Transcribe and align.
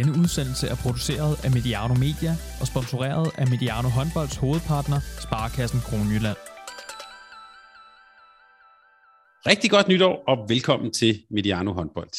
Denne 0.00 0.18
udsendelse 0.22 0.66
er 0.68 0.74
produceret 0.74 1.44
af 1.44 1.50
Mediano 1.50 1.94
Media 1.94 2.32
og 2.60 2.66
sponsoreret 2.66 3.30
af 3.38 3.46
Mediano 3.48 3.88
Håndbolds 3.88 4.36
hovedpartner, 4.36 5.00
Sparkassen 5.20 5.80
Kronjylland. 5.80 6.36
Rigtig 9.50 9.70
godt 9.70 9.88
nytår 9.88 10.24
og 10.28 10.36
velkommen 10.48 10.92
til 10.92 11.22
Mediano 11.30 11.72
Håndbold. 11.72 12.10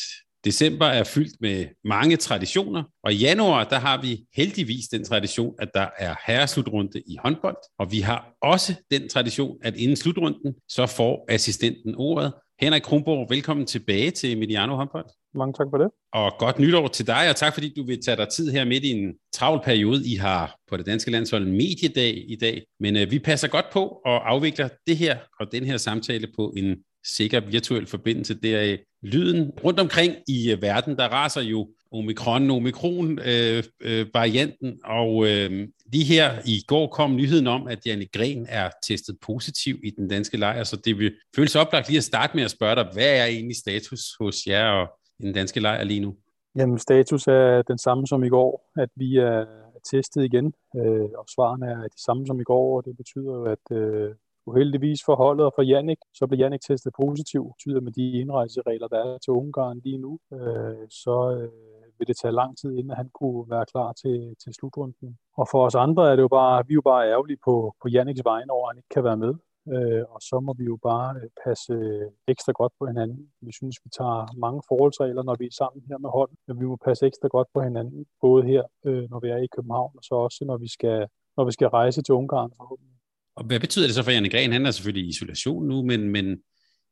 December 0.45 0.85
er 0.85 1.03
fyldt 1.03 1.41
med 1.41 1.65
mange 1.83 2.17
traditioner, 2.17 2.83
og 3.03 3.13
i 3.13 3.15
januar 3.15 3.63
der 3.63 3.79
har 3.79 4.01
vi 4.01 4.25
heldigvis 4.35 4.85
den 4.87 5.03
tradition, 5.05 5.55
at 5.59 5.69
der 5.73 5.87
er 5.97 6.15
herreslutrunde 6.27 6.99
i 7.07 7.17
håndbold, 7.23 7.57
og 7.79 7.91
vi 7.91 7.99
har 7.99 8.33
også 8.41 8.73
den 8.91 9.09
tradition, 9.09 9.57
at 9.63 9.75
inden 9.75 9.97
slutrunden, 9.97 10.53
så 10.69 10.85
får 10.85 11.25
assistenten 11.29 11.95
ordet. 11.97 12.33
Henrik 12.61 12.81
Kronborg, 12.81 13.29
velkommen 13.29 13.65
tilbage 13.65 14.11
til 14.11 14.37
Mediano 14.37 14.75
Håndbold. 14.75 15.05
Mange 15.35 15.53
tak 15.53 15.67
for 15.69 15.77
det. 15.77 15.89
Og 16.13 16.31
godt 16.39 16.59
nytår 16.59 16.87
til 16.87 17.07
dig, 17.07 17.29
og 17.29 17.35
tak 17.35 17.53
fordi 17.53 17.73
du 17.77 17.83
vil 17.83 18.01
tage 18.03 18.17
dig 18.17 18.29
tid 18.29 18.51
her 18.51 18.65
midt 18.65 18.83
i 18.83 18.91
en 18.91 19.13
travl 19.33 19.61
periode. 19.63 20.01
I 20.05 20.15
har 20.15 20.55
på 20.69 20.77
det 20.77 20.85
danske 20.85 21.11
landshold 21.11 21.45
mediedag 21.45 22.25
i 22.27 22.35
dag, 22.35 22.63
men 22.79 22.97
øh, 22.97 23.11
vi 23.11 23.19
passer 23.19 23.47
godt 23.47 23.65
på 23.73 24.01
og 24.05 24.31
afvikler 24.31 24.69
det 24.87 24.97
her 24.97 25.17
og 25.39 25.51
den 25.51 25.63
her 25.63 25.77
samtale 25.77 26.27
på 26.35 26.53
en 26.57 26.75
sikker 27.05 27.39
virtuel 27.39 27.87
forbindelse. 27.87 28.39
Det 28.39 28.55
er 28.55 28.77
lyden 29.03 29.51
rundt 29.63 29.79
omkring 29.79 30.15
i 30.27 30.51
øh, 30.51 30.61
verden, 30.61 30.97
der 30.97 31.07
raser 31.07 31.41
jo 31.41 31.69
omikron, 31.91 32.51
omikron 32.51 33.19
øh, 33.19 33.63
øh, 33.81 34.05
varianten, 34.13 34.79
og 34.83 35.27
øh, 35.27 35.67
lige 35.91 36.05
her 36.05 36.31
i 36.45 36.63
går 36.67 36.87
kom 36.87 37.15
nyheden 37.15 37.47
om, 37.47 37.67
at 37.67 37.85
Janne 37.85 38.05
Gren 38.05 38.45
er 38.49 38.69
testet 38.87 39.17
positiv 39.25 39.75
i 39.83 39.89
den 39.89 40.07
danske 40.07 40.37
lejr, 40.37 40.63
så 40.63 40.75
det 40.85 40.97
vil 40.97 41.13
føles 41.35 41.55
oplagt 41.55 41.87
lige 41.87 41.97
at 41.97 42.03
starte 42.03 42.35
med 42.35 42.43
at 42.43 42.51
spørge 42.51 42.75
dig, 42.75 42.87
hvad 42.93 43.17
er 43.21 43.25
egentlig 43.25 43.57
status 43.57 44.01
hos 44.19 44.47
jer 44.47 44.69
og 44.69 44.87
i 45.19 45.23
den 45.23 45.33
danske 45.33 45.59
lejr 45.59 45.83
lige 45.83 45.99
nu? 45.99 46.15
Jamen, 46.55 46.79
status 46.79 47.27
er 47.27 47.61
den 47.61 47.77
samme 47.77 48.07
som 48.07 48.23
i 48.23 48.29
går, 48.29 48.71
at 48.77 48.89
vi 48.95 49.17
er 49.17 49.45
testet 49.91 50.23
igen, 50.23 50.53
øh, 50.75 51.09
og 51.17 51.25
svarene 51.35 51.65
er 51.65 51.81
de 51.81 52.03
samme 52.05 52.27
som 52.27 52.39
i 52.39 52.43
går, 52.43 52.77
og 52.77 52.85
det 52.85 52.97
betyder 52.97 53.33
jo, 53.33 53.43
at 53.43 53.77
øh, 53.77 54.15
uheldigvis 54.45 54.99
for 55.05 55.15
holdet 55.15 55.45
og 55.45 55.53
for 55.55 55.61
Jannik, 55.61 55.97
så 56.13 56.27
blev 56.27 56.39
Jannik 56.39 56.61
testet 56.61 56.93
positiv. 57.01 57.41
Det 57.43 57.53
betyder 57.57 57.81
med 57.81 57.91
de 57.91 58.11
indrejseregler, 58.11 58.87
der 58.87 58.99
er 59.05 59.17
til 59.17 59.31
Ungarn 59.31 59.81
lige 59.83 59.97
nu, 59.97 60.19
øh, 60.33 60.87
så 60.89 61.15
øh, 61.37 61.51
vil 61.97 62.07
det 62.07 62.17
tage 62.21 62.39
lang 62.41 62.57
tid, 62.57 62.71
inden 62.77 62.95
han 63.01 63.09
kunne 63.19 63.49
være 63.49 63.65
klar 63.65 63.93
til, 63.93 64.35
til 64.43 64.53
slutrunden. 64.53 65.17
Og 65.41 65.47
for 65.51 65.65
os 65.67 65.75
andre 65.75 66.03
er 66.11 66.15
det 66.15 66.23
jo 66.27 66.31
bare, 66.39 66.67
vi 66.67 66.73
er 66.73 66.79
jo 66.81 66.87
bare 66.91 67.09
ærgerlige 67.13 67.41
på, 67.47 67.75
på 67.81 67.87
Janniks 67.93 68.21
vegne 68.31 68.51
over, 68.51 68.65
at 68.67 68.71
han 68.71 68.79
ikke 68.81 68.93
kan 68.95 69.03
være 69.09 69.21
med. 69.25 69.33
Øh, 69.75 70.03
og 70.13 70.19
så 70.29 70.35
må 70.45 70.51
vi 70.59 70.65
jo 70.71 70.77
bare 70.89 71.09
øh, 71.21 71.29
passe 71.43 71.73
øh, 71.73 72.07
ekstra 72.33 72.51
godt 72.59 72.73
på 72.79 72.83
hinanden. 72.91 73.19
Vi 73.47 73.51
synes, 73.59 73.75
vi 73.85 73.89
tager 73.97 74.19
mange 74.45 74.61
forholdsregler, 74.69 75.23
når 75.23 75.35
vi 75.41 75.45
er 75.45 75.55
sammen 75.61 75.81
her 75.89 75.97
med 76.05 76.09
hold, 76.17 76.31
men 76.47 76.59
vi 76.61 76.65
må 76.71 76.75
passe 76.87 77.05
ekstra 77.09 77.27
godt 77.27 77.47
på 77.53 77.59
hinanden, 77.67 78.05
både 78.25 78.41
her, 78.51 78.63
øh, 78.87 79.03
når 79.11 79.19
vi 79.23 79.29
er 79.35 79.37
i 79.37 79.53
København, 79.55 79.91
og 79.97 80.03
så 80.07 80.13
også 80.25 80.41
når 80.49 80.57
vi 80.57 80.69
skal, 80.75 80.97
når 81.37 81.45
vi 81.45 81.51
skal 81.57 81.67
rejse 81.67 82.01
til 82.01 82.13
Ungarn 82.19 82.51
forhåbentlig. 82.57 82.97
Og 83.35 83.43
hvad 83.47 83.59
betyder 83.59 83.85
det 83.87 83.95
så 83.95 84.03
for 84.03 84.11
Janne 84.11 84.29
Gren? 84.29 84.51
Han 84.51 84.65
er 84.65 84.71
selvfølgelig 84.71 85.05
i 85.05 85.09
isolation 85.15 85.63
nu, 85.71 85.77
men, 85.89 86.01
men, 86.15 86.25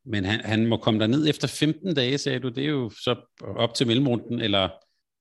men 0.05 0.25
han, 0.25 0.39
han 0.51 0.65
må 0.71 0.77
komme 0.77 0.99
der 0.99 1.07
ned 1.07 1.29
efter 1.29 1.47
15 1.47 1.95
dage, 1.95 2.17
sagde 2.17 2.39
du. 2.39 2.49
Det 2.49 2.63
er 2.65 2.73
jo 2.79 2.89
så 2.89 3.15
op 3.63 3.73
til 3.73 3.87
mellemrunden, 3.87 4.41
eller 4.41 4.69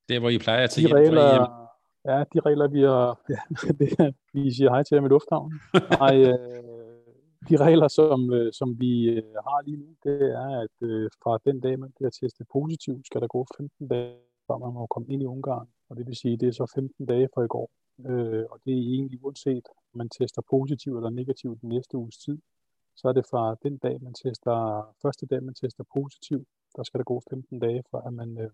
der, 0.09 0.19
hvor 0.19 0.29
I 0.29 0.39
plejer 0.39 0.65
at 0.65 0.71
tage 0.71 0.89
de 0.89 0.89
hjem 0.89 0.97
regler, 0.97 1.33
hjem. 1.33 1.68
Ja, 2.09 2.25
de 2.33 2.41
regler, 2.41 2.69
vi 2.69 2.83
har, 2.83 3.21
ja, 3.35 3.41
det, 3.79 4.15
vi 4.33 4.53
siger 4.57 4.71
hej 4.71 4.83
til 4.83 4.95
ham 4.97 5.07
lufthavnen. 5.07 5.61
Nej, 6.01 6.15
øh, 6.29 6.69
de 7.49 7.57
regler, 7.67 7.89
som, 7.89 8.33
øh, 8.33 8.53
som 8.53 8.81
vi 8.81 8.93
øh, 9.11 9.23
har 9.47 9.63
lige 9.67 9.77
nu, 9.77 9.89
det 10.05 10.23
er, 10.43 10.49
at 10.65 10.77
øh, 10.89 11.11
fra 11.23 11.39
den 11.47 11.61
dag, 11.61 11.79
man 11.79 11.93
bliver 11.97 12.11
testet 12.11 12.47
positiv, 12.53 12.95
skal 13.05 13.21
der 13.21 13.27
gå 13.27 13.47
15 13.57 13.89
dage, 13.89 14.17
før 14.47 14.57
man 14.59 14.73
må 14.73 14.87
komme 14.87 15.09
ind 15.13 15.23
i 15.23 15.27
Ungarn. 15.27 15.69
Og 15.89 15.97
det 15.97 16.07
vil 16.07 16.17
sige, 16.17 16.37
det 16.37 16.49
er 16.49 16.53
så 16.53 16.73
15 16.75 17.07
dage 17.07 17.29
fra 17.35 17.43
i 17.45 17.47
går. 17.47 17.71
Øh, 18.09 18.45
og 18.51 18.59
det 18.65 18.73
er 18.73 18.83
egentlig 18.97 19.25
uanset, 19.25 19.67
om 19.93 19.99
man 19.99 20.09
tester 20.09 20.43
positiv 20.51 20.97
eller 20.97 21.11
negativ 21.11 21.59
den 21.61 21.69
næste 21.69 21.97
uges 21.97 22.19
tid. 22.19 22.39
Så 22.97 23.09
er 23.09 23.13
det 23.13 23.27
fra 23.31 23.57
den 23.63 23.79
dag, 23.79 24.03
man 24.03 24.15
tester, 24.15 24.57
første 25.03 25.27
dag, 25.27 25.43
man 25.43 25.55
tester 25.55 25.85
positiv, 25.97 26.47
der 26.77 26.83
skal 26.83 26.99
der 26.99 27.05
gå 27.05 27.23
15 27.31 27.59
dage, 27.59 27.83
fra 27.91 28.03
at 28.07 28.13
man 28.13 28.39
øh, 28.39 28.51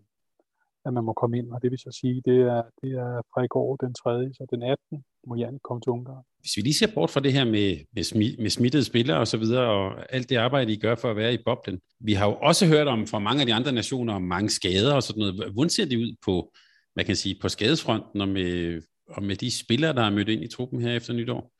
at 0.85 0.93
man 0.93 1.03
må 1.03 1.13
komme 1.13 1.37
ind, 1.37 1.51
og 1.51 1.61
det 1.61 1.71
vil 1.71 1.79
så 1.79 1.91
sige, 2.01 2.21
det 2.25 2.37
er, 2.53 2.61
det 2.81 2.91
er 2.91 3.21
fra 3.31 3.43
i 3.43 3.47
går 3.47 3.75
den 3.75 3.93
3. 3.93 4.33
så 4.33 4.45
den 4.51 4.63
18. 4.63 5.03
må 5.27 5.35
Jan 5.35 5.59
komme 5.63 5.81
til 5.81 5.89
Ungarn. 5.89 6.23
Hvis 6.39 6.57
vi 6.57 6.61
lige 6.61 6.73
ser 6.73 6.93
bort 6.93 7.09
fra 7.09 7.19
det 7.19 7.33
her 7.33 7.45
med, 7.45 7.77
med, 7.95 8.03
smi, 8.03 8.35
med 8.39 8.49
smittede 8.49 8.83
spillere 8.83 9.19
og 9.19 9.27
så 9.27 9.37
videre, 9.37 9.65
og 9.71 10.13
alt 10.15 10.29
det 10.29 10.35
arbejde, 10.35 10.73
I 10.73 10.79
gør 10.85 10.95
for 10.95 11.09
at 11.11 11.15
være 11.15 11.33
i 11.33 11.43
boblen. 11.45 11.79
Vi 11.99 12.13
har 12.13 12.25
jo 12.27 12.35
også 12.49 12.65
hørt 12.67 12.87
om 12.87 13.07
fra 13.07 13.19
mange 13.19 13.41
af 13.41 13.47
de 13.47 13.53
andre 13.53 13.71
nationer 13.71 14.13
om 14.13 14.21
mange 14.21 14.49
skader 14.49 14.93
og 14.93 15.03
sådan 15.03 15.19
noget. 15.19 15.53
Hvordan 15.53 15.69
ser 15.69 15.85
det 15.85 15.97
ud 15.97 16.15
på, 16.25 16.51
hvad 16.93 17.05
kan 17.05 17.15
sige, 17.15 17.35
på 17.41 17.49
skadesfronten 17.49 18.21
og 18.21 18.27
med, 18.27 18.81
og 19.09 19.23
med 19.23 19.35
de 19.35 19.59
spillere, 19.63 19.93
der 19.93 20.03
er 20.03 20.09
mødt 20.09 20.29
ind 20.29 20.43
i 20.43 20.47
truppen 20.47 20.81
her 20.81 20.91
efter 20.95 21.13
nytår? 21.13 21.51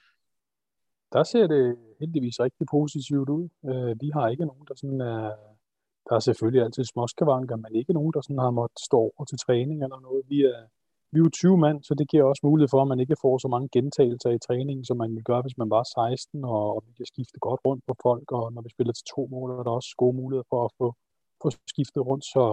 Der 1.13 1.23
ser 1.23 1.47
det 1.47 1.75
heldigvis 1.99 2.39
rigtig 2.39 2.65
positivt 2.71 3.29
ud. 3.29 3.45
Øh, 3.69 3.95
vi 4.01 4.09
har 4.15 4.29
ikke 4.29 4.45
nogen, 4.45 4.65
der 4.67 4.75
sådan 4.81 5.01
er 5.01 5.31
der 6.07 6.15
er 6.15 6.23
selvfølgelig 6.29 6.61
altid 6.63 6.83
småskavanker, 6.83 7.55
men 7.55 7.75
ikke 7.75 7.93
nogen, 7.93 8.13
der 8.15 8.21
sådan 8.21 8.45
har 8.45 8.57
måttet 8.59 8.79
stå 8.89 9.01
over 9.15 9.25
til 9.29 9.37
træning 9.45 9.77
eller 9.85 9.99
noget. 10.07 10.21
Vi 10.31 10.37
er, 10.53 10.59
vi 11.11 11.17
er 11.19 11.25
jo 11.25 11.29
20 11.29 11.57
mand, 11.65 11.77
så 11.87 11.93
det 11.99 12.09
giver 12.11 12.23
også 12.23 12.43
mulighed 12.49 12.69
for, 12.73 12.81
at 12.81 12.91
man 12.91 12.99
ikke 13.03 13.21
får 13.23 13.35
så 13.37 13.47
mange 13.53 13.69
gentagelser 13.75 14.31
i 14.33 14.43
træningen, 14.47 14.85
som 14.85 14.97
man 15.01 15.09
ville 15.11 15.29
gøre, 15.31 15.41
hvis 15.45 15.57
man 15.61 15.69
var 15.75 15.83
16, 15.83 16.43
og, 16.55 16.63
og 16.75 16.79
vi 16.87 16.91
kan 16.97 17.07
skifte 17.13 17.39
godt 17.47 17.61
rundt 17.67 17.83
på 17.89 17.93
folk, 18.05 18.27
og 18.37 18.43
når 18.53 18.61
vi 18.65 18.69
spiller 18.75 18.93
til 18.93 19.05
to 19.15 19.21
mål, 19.33 19.47
er 19.51 19.63
der 19.67 19.73
også 19.79 19.91
gode 20.03 20.15
muligheder 20.19 20.47
for 20.51 20.61
at 20.67 20.71
få, 20.79 20.87
få 21.41 21.47
skiftet 21.73 22.01
rundt, 22.09 22.25
så, 22.33 22.43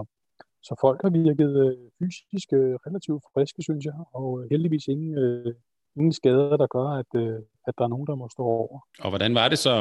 så 0.66 0.72
folk 0.84 0.98
har 1.04 1.12
virket 1.24 1.52
øh, 1.64 1.76
fysisk 1.98 2.48
øh, 2.60 2.74
relativt 2.86 3.22
friske, 3.32 3.60
synes 3.68 3.84
jeg, 3.90 3.98
og 4.18 4.28
øh, 4.38 4.44
heldigvis 4.52 4.86
ingen, 4.94 5.12
øh, 5.24 5.54
ingen 5.98 6.14
skader, 6.20 6.56
der 6.62 6.68
gør, 6.76 6.88
at, 7.02 7.10
øh, 7.22 7.38
at 7.68 7.74
der 7.78 7.84
er 7.84 7.92
nogen, 7.94 8.06
der 8.10 8.16
må 8.20 8.26
stå 8.36 8.42
over. 8.42 8.78
Og 9.04 9.08
hvordan 9.12 9.34
var 9.40 9.46
det 9.52 9.58
så 9.66 9.74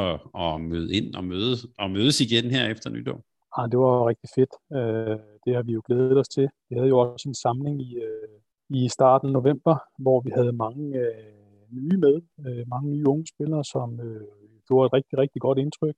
at 0.44 0.60
møde 0.70 0.88
ind 0.98 1.08
og, 1.18 1.24
møde, 1.24 1.54
og 1.82 1.90
mødes 1.96 2.16
igen 2.26 2.46
her 2.56 2.64
efter 2.74 2.90
nytår? 2.90 3.20
Ah, 3.56 3.70
det 3.70 3.78
var 3.78 4.08
rigtig 4.10 4.28
fedt. 4.36 4.52
Øh, 4.76 5.18
det 5.44 5.54
har 5.56 5.62
vi 5.62 5.72
jo 5.72 5.82
glædet 5.86 6.18
os 6.18 6.28
til. 6.28 6.48
Vi 6.68 6.74
havde 6.76 6.88
jo 6.88 6.98
også 6.98 7.28
en 7.28 7.34
samling 7.34 7.82
i, 7.82 7.96
øh, 7.96 8.28
i 8.68 8.88
starten 8.88 9.26
af 9.28 9.32
november, 9.32 9.74
hvor 9.98 10.20
vi 10.20 10.30
havde 10.30 10.52
mange 10.52 10.98
øh, 10.98 11.42
nye 11.70 11.98
med, 12.04 12.16
øh, 12.46 12.64
mange 12.68 12.90
nye 12.90 13.08
unge 13.08 13.26
spillere, 13.34 13.64
som 13.64 14.00
øh, 14.00 14.26
gjorde 14.68 14.86
et 14.86 14.92
rigtig, 14.92 15.18
rigtig 15.18 15.40
godt 15.40 15.58
indtryk, 15.58 15.96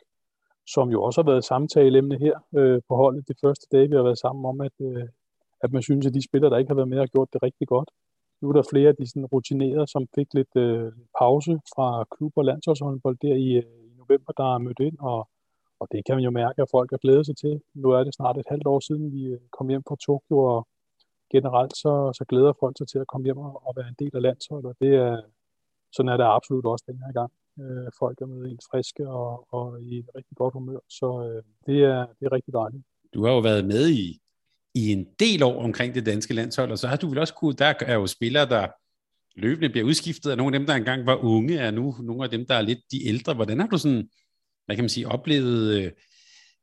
som 0.75 0.89
jo 0.91 1.03
også 1.03 1.23
har 1.23 1.31
været 1.31 1.45
samtaleemne 1.45 2.19
her 2.19 2.37
øh, 2.59 2.81
på 2.89 2.97
holdet 2.97 3.29
det 3.29 3.37
første 3.45 3.67
dag, 3.73 3.91
vi 3.91 3.97
har 3.97 4.03
været 4.03 4.19
sammen 4.19 4.45
om, 4.47 4.61
at, 4.61 4.77
øh, 4.81 5.09
at 5.65 5.73
man 5.73 5.83
synes, 5.83 6.07
at 6.07 6.15
de 6.15 6.29
spillere, 6.29 6.51
der 6.51 6.59
ikke 6.59 6.71
har 6.71 6.81
været 6.81 6.89
med, 6.89 6.99
har 6.99 7.07
gjort 7.07 7.33
det 7.33 7.43
rigtig 7.43 7.69
godt. 7.69 7.91
Nu 8.41 8.49
er 8.49 8.53
der 8.53 8.71
flere 8.73 8.89
af 8.89 8.97
de 8.97 9.07
sådan, 9.09 9.27
rutinerede, 9.27 9.87
som 9.87 10.07
fik 10.15 10.29
lidt 10.35 10.57
øh, 10.57 10.93
pause 11.19 11.53
fra 11.75 12.05
klub- 12.15 12.37
og 12.37 12.45
landsholdshåndbold 12.45 13.17
der 13.23 13.35
i, 13.35 13.51
øh, 13.63 13.63
i 13.91 13.95
november, 14.03 14.33
der 14.33 14.55
er 14.55 14.59
mødt 14.59 14.81
ind 14.81 14.99
og 15.01 15.29
og 15.81 15.87
det 15.93 16.01
kan 16.07 16.15
man 16.17 16.25
jo 16.25 16.31
mærke, 16.31 16.63
at 16.63 16.69
folk 16.71 16.93
er 16.93 16.97
glædet 16.97 17.27
sig 17.27 17.37
til. 17.37 17.61
Nu 17.75 17.91
er 17.91 18.05
det 18.05 18.15
snart 18.15 18.39
et 18.39 18.51
halvt 18.53 18.67
år 18.67 18.81
siden, 18.81 19.13
vi 19.13 19.23
øh, 19.25 19.41
kom 19.57 19.69
hjem 19.69 19.83
fra 19.89 19.97
Tokyo, 20.07 20.39
og 20.39 20.69
generelt 21.33 21.77
så, 21.83 21.93
så 22.19 22.25
glæder 22.29 22.53
folk 22.61 22.75
sig 22.79 22.89
til 22.89 22.99
at 22.99 23.07
komme 23.07 23.25
hjem 23.25 23.39
og, 23.39 23.53
og 23.67 23.73
være 23.77 23.89
en 23.89 24.01
del 24.03 24.11
af 24.15 24.23
landsholdet. 24.23 24.69
Og 24.73 24.77
det 24.81 24.93
er, 24.95 25.23
sådan 25.97 26.13
er 26.13 26.17
det 26.17 26.25
absolut 26.39 26.67
også 26.73 26.85
den 26.91 26.99
her 27.05 27.13
gang. 27.13 27.33
Øh, 27.61 27.89
folk 27.99 28.21
er 28.21 28.27
med 28.27 28.49
helt 28.49 28.65
friske 28.71 29.09
og, 29.09 29.47
og 29.57 29.83
i 29.83 29.99
et 29.99 30.09
rigtig 30.17 30.37
godt 30.37 30.55
humør, 30.55 30.79
så 30.89 31.09
øh, 31.27 31.43
det, 31.67 31.79
er, 31.93 32.01
det 32.19 32.27
er 32.27 32.33
rigtig 32.33 32.53
dejligt. 32.55 32.85
Du 33.15 33.25
har 33.25 33.33
jo 33.33 33.39
været 33.39 33.65
med 33.65 33.89
i, 33.89 34.21
i 34.75 34.93
en 34.93 35.07
del 35.19 35.43
år 35.43 35.63
omkring 35.65 35.95
det 35.95 36.07
danske 36.07 36.35
landshold, 36.35 36.71
og 36.71 36.79
så 36.79 36.87
har 36.89 36.97
du 36.97 37.09
vel 37.09 37.19
også 37.19 37.35
kunne, 37.35 37.55
der 37.55 37.75
er 37.81 37.95
jo 37.95 38.07
spillere, 38.07 38.49
der 38.49 38.67
løbende 39.37 39.69
bliver 39.69 39.87
udskiftet, 39.87 40.33
og 40.33 40.39
nogle 40.39 40.55
af 40.55 40.59
dem, 40.59 40.67
der 40.67 40.75
engang 40.75 41.07
var 41.07 41.25
unge, 41.25 41.59
er 41.59 41.71
nu 41.71 41.95
nogle 42.01 42.25
af 42.25 42.31
dem, 42.31 42.47
der 42.47 42.55
er 42.55 42.63
lidt 42.63 42.79
de 42.93 43.09
ældre. 43.09 43.35
Hvordan 43.35 43.61
har 43.61 43.67
du 43.67 43.79
sådan 43.79 44.09
hvad 44.67 44.77
kan 44.77 44.83
man 44.83 44.89
sige, 44.89 45.09
oplevet 45.09 45.85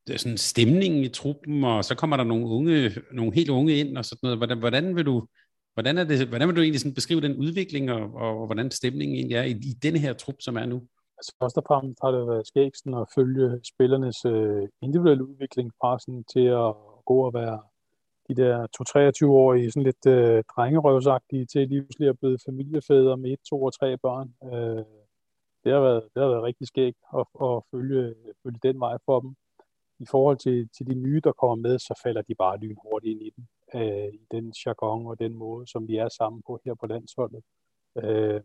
øh, 0.10 0.18
sådan 0.18 0.38
stemningen 0.38 1.04
i 1.04 1.10
truppen, 1.10 1.64
og 1.64 1.86
så 1.86 1.96
kommer 1.96 2.18
der 2.18 2.24
nogle 2.24 2.46
unge, 2.46 2.92
nogle 3.14 3.34
helt 3.34 3.50
unge 3.50 3.76
ind 3.76 3.98
og 3.98 4.06
sådan 4.06 4.20
noget. 4.24 4.38
Hvordan, 4.38 4.60
hvordan 4.60 4.96
vil 4.96 5.06
du 5.06 5.28
Hvordan, 5.74 5.98
er 5.98 6.04
det, 6.04 6.28
hvordan 6.28 6.48
vil 6.48 6.56
du 6.56 6.62
egentlig 6.62 6.82
sådan 6.82 6.94
beskrive 6.94 7.22
den 7.22 7.36
udvikling, 7.38 7.92
og, 7.92 8.14
og 8.14 8.46
hvordan 8.46 8.72
stemningen 8.72 9.16
egentlig 9.16 9.38
er 9.38 9.44
i, 9.44 9.52
i 9.52 9.74
denne 9.84 10.00
her 10.00 10.14
trup, 10.14 10.36
som 10.40 10.58
er 10.58 10.66
nu? 10.66 10.78
Altså 11.18 11.36
først 11.42 11.58
og 11.58 11.64
fremmest 11.68 12.00
har 12.04 12.12
det 12.12 12.28
været 12.28 12.48
skægsen 12.48 12.94
at 12.94 13.08
følge 13.16 13.60
spillernes 13.72 14.26
øh, 14.26 14.68
individuelle 14.82 15.28
udvikling 15.30 15.72
fra 15.80 16.00
sådan 16.00 16.24
til 16.34 16.46
at 16.64 16.72
gå 17.10 17.18
og 17.28 17.34
være 17.34 17.60
de 18.30 18.36
der 18.42 18.56
2-23-årige, 18.78 19.72
sådan 19.72 19.90
lidt 19.90 20.06
øh, 20.16 20.44
drengerøvsagtige, 20.56 21.46
til 21.46 21.68
lige 21.68 21.82
pludselig 21.82 22.08
er 22.08 22.22
blevet 22.22 22.42
familiefædre 22.46 23.18
med 23.18 23.32
et, 23.32 23.40
to 23.50 23.64
og 23.64 23.74
tre 23.80 23.98
børn. 23.98 24.28
Øh, 24.54 24.86
det 25.64 25.74
har 25.74 25.80
været, 25.80 26.04
det 26.14 26.24
har 26.24 26.30
været 26.30 26.44
rigtig 26.44 26.68
skægt 26.68 26.98
at, 27.20 27.26
at 27.44 27.64
følge, 27.72 28.16
følge 28.44 28.60
den 28.64 28.80
vej 28.80 28.98
for 29.06 29.20
dem. 29.20 29.36
I 30.00 30.06
forhold 30.12 30.38
til, 30.38 30.70
til 30.78 30.88
de 30.88 30.96
nye, 30.96 31.22
der 31.24 31.32
kommer 31.32 31.56
med, 31.56 31.80
så 31.80 32.00
falder 32.04 32.22
de 32.22 32.36
bare 32.36 32.58
lynhurtigt 32.58 33.12
ind 33.12 33.22
i 33.22 33.30
den. 33.36 33.48
Øh, 33.76 34.14
I 34.14 34.26
den 34.32 34.54
jargon 34.66 35.08
og 35.08 35.20
den 35.20 35.34
måde, 35.34 35.68
som 35.68 35.88
vi 35.88 35.96
er 35.96 36.10
sammen 36.10 36.42
på 36.48 36.60
her 36.66 36.74
på 36.74 36.86
landsholdet. 36.88 37.44
Øh, 37.98 38.42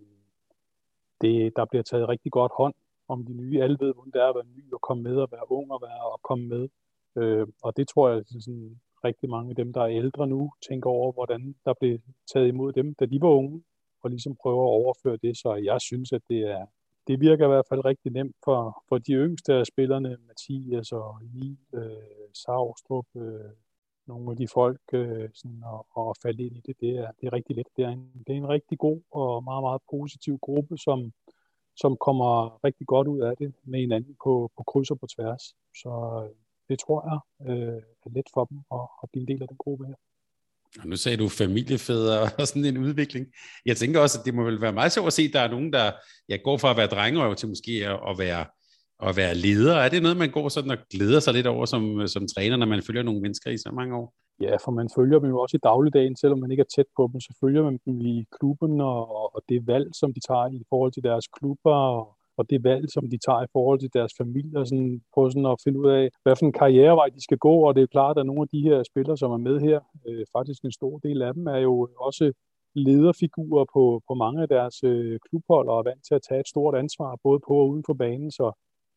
det, 1.20 1.56
der 1.56 1.64
bliver 1.64 1.82
taget 1.82 2.08
rigtig 2.08 2.32
godt 2.32 2.52
hånd 2.56 2.74
om 3.08 3.26
de 3.26 3.34
nye. 3.34 3.62
Alle 3.62 3.76
ved, 3.80 3.94
hvordan 3.94 4.12
det 4.12 4.20
er 4.22 4.28
at 4.28 4.34
være 4.34 4.54
ny 4.56 4.72
og 4.72 4.80
komme 4.80 5.02
med, 5.02 5.16
og 5.16 5.28
være 5.32 5.52
ung 5.52 5.72
og 5.72 5.82
være 5.82 6.12
og 6.12 6.20
komme 6.22 6.48
med. 6.48 6.68
Øh, 7.16 7.46
og 7.62 7.76
det 7.76 7.88
tror 7.88 8.08
jeg, 8.08 8.24
sådan, 8.26 8.80
rigtig 9.04 9.30
mange 9.30 9.50
af 9.50 9.56
dem, 9.56 9.72
der 9.72 9.82
er 9.82 9.98
ældre 10.02 10.26
nu, 10.26 10.50
tænker 10.68 10.90
over, 10.90 11.12
hvordan 11.12 11.54
der 11.64 11.74
blev 11.80 11.98
taget 12.32 12.48
imod 12.48 12.72
dem, 12.72 12.94
da 12.94 13.06
de 13.06 13.20
var 13.20 13.28
unge, 13.28 13.62
og 14.02 14.10
ligesom 14.10 14.36
prøver 14.42 14.64
at 14.64 14.76
overføre 14.82 15.16
det. 15.16 15.36
Så 15.36 15.54
jeg 15.54 15.80
synes, 15.80 16.12
at 16.12 16.22
det 16.28 16.40
er, 16.40 16.66
det 17.06 17.20
virker 17.20 17.44
i 17.44 17.48
hvert 17.48 17.66
fald 17.68 17.84
rigtig 17.84 18.12
nemt 18.12 18.36
for, 18.44 18.82
for 18.88 18.98
de 18.98 19.12
yngste 19.12 19.54
af 19.54 19.66
spillerne, 19.66 20.16
Mathias 20.26 20.92
og 20.92 21.18
Emil, 21.22 21.58
øh, 21.74 22.28
Savstrup, 22.34 23.06
øh, 23.16 23.50
nogle 24.06 24.30
af 24.30 24.36
de 24.36 24.48
folk, 24.48 24.80
øh, 24.92 25.28
sådan 25.34 25.62
at, 25.74 25.80
at 25.98 26.16
falde 26.22 26.42
ind 26.46 26.56
i 26.56 26.62
det, 26.66 26.80
det 26.80 26.90
er, 26.98 27.10
det 27.20 27.26
er 27.26 27.32
rigtig 27.32 27.56
let. 27.56 27.66
Det 27.76 27.84
er, 27.84 27.88
en, 27.88 28.12
det 28.26 28.32
er 28.32 28.36
en 28.36 28.48
rigtig 28.48 28.78
god 28.78 29.00
og 29.10 29.44
meget, 29.44 29.62
meget 29.62 29.82
positiv 29.90 30.38
gruppe, 30.38 30.78
som, 30.78 31.12
som 31.76 31.96
kommer 31.96 32.64
rigtig 32.64 32.86
godt 32.86 33.08
ud 33.08 33.20
af 33.20 33.36
det 33.36 33.54
med 33.64 33.80
hinanden 33.80 34.16
på, 34.24 34.50
på 34.56 34.62
kryds 34.62 34.90
og 34.90 35.00
på 35.00 35.06
tværs. 35.06 35.42
Så 35.82 35.92
øh, 36.24 36.34
det 36.68 36.78
tror 36.78 37.00
jeg 37.10 37.48
øh, 37.50 37.82
er 38.06 38.10
let 38.10 38.28
for 38.34 38.44
dem 38.44 38.58
at, 38.72 38.86
at 39.02 39.10
blive 39.10 39.22
en 39.22 39.28
del 39.28 39.42
af 39.42 39.48
den 39.48 39.56
gruppe 39.56 39.86
her. 39.86 39.94
Og 40.80 40.88
nu 40.88 40.96
sagde 40.96 41.16
du 41.16 41.28
familiefædre 41.28 42.22
og 42.40 42.46
sådan 42.46 42.64
en 42.64 42.78
udvikling. 42.78 43.26
Jeg 43.66 43.76
tænker 43.76 44.00
også, 44.00 44.18
at 44.18 44.26
det 44.26 44.34
må 44.34 44.44
vel 44.44 44.60
være 44.60 44.72
meget 44.72 44.92
sjovt 44.92 45.06
at 45.06 45.12
se, 45.12 45.22
at 45.22 45.32
der 45.32 45.40
er 45.40 45.50
nogen, 45.50 45.72
der 45.72 45.92
ja, 46.28 46.36
går 46.36 46.56
fra 46.56 46.70
at 46.70 46.76
være 46.76 46.86
drengerøv 46.86 47.34
til 47.34 47.48
måske 47.48 47.72
at 48.10 48.18
være, 48.18 48.44
at 49.08 49.16
være 49.16 49.34
leder. 49.34 49.76
Er 49.76 49.88
det 49.88 50.02
noget, 50.02 50.16
man 50.16 50.30
går 50.30 50.48
sådan 50.48 50.70
og 50.70 50.78
glæder 50.92 51.20
sig 51.20 51.34
lidt 51.34 51.46
over 51.46 51.64
som, 51.64 52.06
som 52.06 52.26
træner, 52.36 52.56
når 52.56 52.66
man 52.66 52.82
følger 52.82 53.02
nogle 53.02 53.20
mennesker 53.20 53.50
i 53.50 53.58
så 53.58 53.70
mange 53.74 53.96
år? 53.96 54.14
Ja, 54.40 54.56
for 54.64 54.72
man 54.72 54.88
følger 54.96 55.18
dem 55.18 55.28
jo 55.28 55.38
også 55.40 55.56
i 55.56 55.60
dagligdagen, 55.62 56.16
selvom 56.16 56.38
man 56.38 56.50
ikke 56.50 56.60
er 56.60 56.72
tæt 56.76 56.90
på 56.96 57.10
dem, 57.12 57.20
så 57.20 57.36
følger 57.40 57.62
man 57.62 57.78
dem 57.84 58.00
i 58.00 58.24
klubben 58.38 58.80
og, 58.80 59.34
og 59.34 59.42
det 59.48 59.66
valg, 59.66 59.86
som 60.00 60.14
de 60.14 60.20
tager 60.28 60.46
i 60.60 60.62
forhold 60.68 60.92
til 60.92 61.02
deres 61.02 61.26
klubber 61.36 61.74
og, 61.74 62.15
og 62.38 62.50
det 62.50 62.64
valg, 62.64 62.90
som 62.90 63.10
de 63.10 63.18
tager 63.26 63.42
i 63.42 63.52
forhold 63.52 63.78
til 63.80 63.94
deres 63.98 64.12
familie, 64.20 64.58
og 64.60 64.66
sådan, 64.66 65.00
på 65.14 65.30
sådan 65.30 65.46
at 65.46 65.60
finde 65.64 65.78
ud 65.80 65.90
af, 65.90 66.08
hvad 66.22 66.36
for 66.36 66.46
en 66.46 66.58
karrierevej 66.60 67.08
de 67.16 67.22
skal 67.22 67.38
gå, 67.38 67.54
og 67.66 67.74
det 67.74 67.82
er 67.82 67.94
klart, 67.96 68.18
at 68.18 68.26
nogle 68.26 68.42
af 68.42 68.48
de 68.48 68.60
her 68.68 68.82
spillere, 68.90 69.16
som 69.16 69.30
er 69.30 69.42
med 69.48 69.60
her, 69.60 69.80
øh, 70.08 70.24
faktisk 70.36 70.60
en 70.64 70.72
stor 70.72 70.98
del 70.98 71.22
af 71.22 71.34
dem, 71.34 71.46
er 71.46 71.58
jo 71.58 71.88
også 72.08 72.32
lederfigurer 72.74 73.64
på, 73.74 74.02
på 74.08 74.14
mange 74.14 74.42
af 74.42 74.48
deres 74.48 74.76
øh, 74.84 75.18
klubhold, 75.28 75.68
og 75.68 75.78
er 75.78 75.88
vant 75.90 76.04
til 76.06 76.14
at 76.14 76.24
tage 76.28 76.40
et 76.40 76.48
stort 76.48 76.74
ansvar, 76.82 77.18
både 77.22 77.40
på 77.48 77.54
og 77.62 77.68
uden 77.70 77.84
for 77.86 77.94
banen, 77.94 78.30
så 78.30 78.46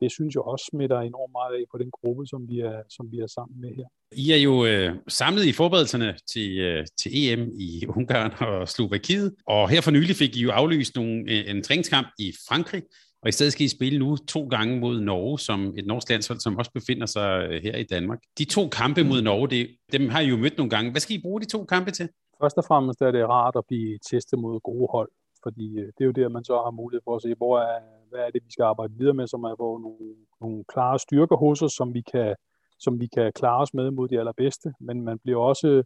det 0.01 0.11
synes 0.11 0.35
jeg 0.35 0.41
også 0.41 0.65
smitter 0.71 0.99
enormt 0.99 1.31
meget 1.31 1.53
af 1.59 1.63
på 1.71 1.77
den 1.77 1.91
gruppe, 1.91 2.23
som 2.27 2.41
vi 2.49 2.59
er, 2.59 2.77
som 2.89 3.11
vi 3.11 3.17
er 3.19 3.27
sammen 3.27 3.61
med 3.61 3.71
her. 3.79 3.87
I 4.11 4.31
er 4.31 4.41
jo 4.49 4.65
øh, 4.65 4.95
samlet 5.07 5.45
i 5.45 5.53
forberedelserne 5.61 6.15
til, 6.33 6.49
øh, 6.59 6.85
til 7.01 7.11
EM 7.21 7.43
i 7.67 7.69
Ungarn 7.87 8.31
og 8.47 8.69
Slovakiet, 8.69 9.35
og 9.47 9.69
her 9.69 9.81
for 9.81 9.91
nylig 9.91 10.15
fik 10.15 10.35
I 10.37 10.41
jo 10.41 10.51
aflyst 10.51 10.95
nogle, 10.95 11.15
øh, 11.31 11.51
en 11.51 11.63
træningskamp 11.63 12.07
i 12.19 12.27
Frankrig, 12.47 12.83
og 13.21 13.29
i 13.29 13.31
stedet 13.31 13.53
skal 13.53 13.65
I 13.65 13.69
spille 13.69 13.99
nu 13.99 14.15
to 14.15 14.47
gange 14.47 14.79
mod 14.79 15.01
Norge, 15.01 15.39
som 15.39 15.73
et 15.77 15.85
norsk 15.87 16.09
landshold, 16.09 16.39
som 16.39 16.57
også 16.57 16.71
befinder 16.71 17.05
sig 17.05 17.47
øh, 17.49 17.61
her 17.63 17.75
i 17.75 17.83
Danmark. 17.83 18.19
De 18.37 18.45
to 18.45 18.69
kampe 18.69 19.03
mod 19.03 19.21
Norge, 19.21 19.47
det, 19.47 19.77
dem 19.91 20.09
har 20.09 20.19
I 20.19 20.27
jo 20.27 20.37
mødt 20.37 20.57
nogle 20.57 20.69
gange. 20.69 20.91
Hvad 20.91 21.01
skal 21.01 21.15
I 21.15 21.21
bruge 21.21 21.41
de 21.41 21.45
to 21.45 21.65
kampe 21.65 21.91
til? 21.91 22.09
Først 22.41 22.57
og 22.57 22.65
fremmest 22.65 23.01
er 23.01 23.11
det 23.11 23.29
rart 23.29 23.55
at 23.55 23.63
blive 23.67 23.99
testet 24.11 24.39
mod 24.39 24.59
gode 24.59 24.87
hold, 24.91 25.11
fordi 25.43 25.67
øh, 25.79 25.85
det 25.85 26.01
er 26.01 26.05
jo 26.05 26.11
der, 26.11 26.29
man 26.29 26.43
så 26.43 26.53
har 26.53 26.71
mulighed 26.71 27.01
for 27.03 27.15
at 27.15 27.21
se, 27.21 27.33
hvor 27.37 27.59
er, 27.59 27.79
hvad 28.09 28.19
er 28.19 28.31
det, 28.31 28.41
vi 28.45 28.51
skal 28.51 28.63
arbejde 28.63 28.93
videre 28.97 29.13
med, 29.13 29.27
som 29.27 29.43
er 29.43 29.55
hvor 29.55 29.79
nogle, 29.79 30.15
nogle 30.41 30.63
klare 30.73 30.99
styrker 30.99 31.35
hos 31.35 31.61
os, 31.61 31.71
som 31.71 31.93
vi 31.93 32.03
kan 32.13 32.35
som 32.79 32.99
vi 32.99 33.07
kan 33.07 33.31
klare 33.35 33.61
os 33.61 33.73
med 33.73 33.91
mod 33.91 34.07
de 34.07 34.19
allerbedste, 34.19 34.73
men 34.79 35.01
man 35.01 35.19
bliver 35.23 35.39
også 35.39 35.83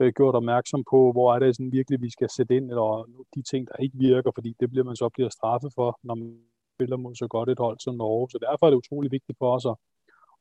øh, 0.00 0.12
gjort 0.16 0.34
opmærksom 0.34 0.84
på, 0.90 1.12
hvor 1.12 1.34
er 1.34 1.38
det 1.38 1.56
sådan 1.56 1.72
virkelig, 1.72 2.02
vi 2.02 2.10
skal 2.10 2.28
sætte 2.36 2.56
ind, 2.56 2.70
eller 2.70 2.88
de 3.34 3.42
ting, 3.42 3.68
der 3.68 3.76
ikke 3.84 3.98
virker, 3.98 4.30
fordi 4.34 4.54
det 4.60 4.70
bliver 4.70 4.84
man 4.84 4.96
så 4.96 5.08
bliver 5.08 5.28
straffet 5.28 5.72
for, 5.74 5.98
når 6.02 6.14
man 6.14 6.38
spiller 6.76 6.96
mod 6.96 7.14
så 7.14 7.26
godt 7.34 7.48
et 7.50 7.64
hold 7.64 7.78
som 7.80 7.94
Norge. 7.94 8.30
Så 8.30 8.38
derfor 8.46 8.62
er 8.66 8.70
det 8.70 8.82
utrolig 8.84 9.10
vigtigt 9.16 9.38
for 9.38 9.48
os 9.56 9.66
at, 9.72 9.76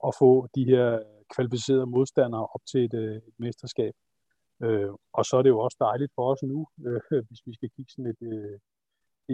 at 0.08 0.12
få 0.22 0.32
de 0.56 0.64
her 0.72 0.88
kvalificerede 1.36 1.86
modstandere 1.96 2.46
op 2.56 2.64
til 2.72 2.82
et, 2.88 2.94
øh, 3.04 3.16
et 3.30 3.36
mesterskab. 3.46 3.94
Øh, 4.64 4.92
og 5.18 5.24
så 5.26 5.34
er 5.38 5.44
det 5.44 5.50
jo 5.50 5.60
også 5.60 5.78
dejligt 5.80 6.12
for 6.16 6.26
os 6.32 6.44
nu, 6.44 6.60
øh, 6.88 7.24
hvis 7.28 7.42
vi 7.48 7.54
skal 7.54 7.70
kigge 7.76 7.92
sådan 7.92 8.08
lidt 8.10 8.22
øh, 8.34 8.58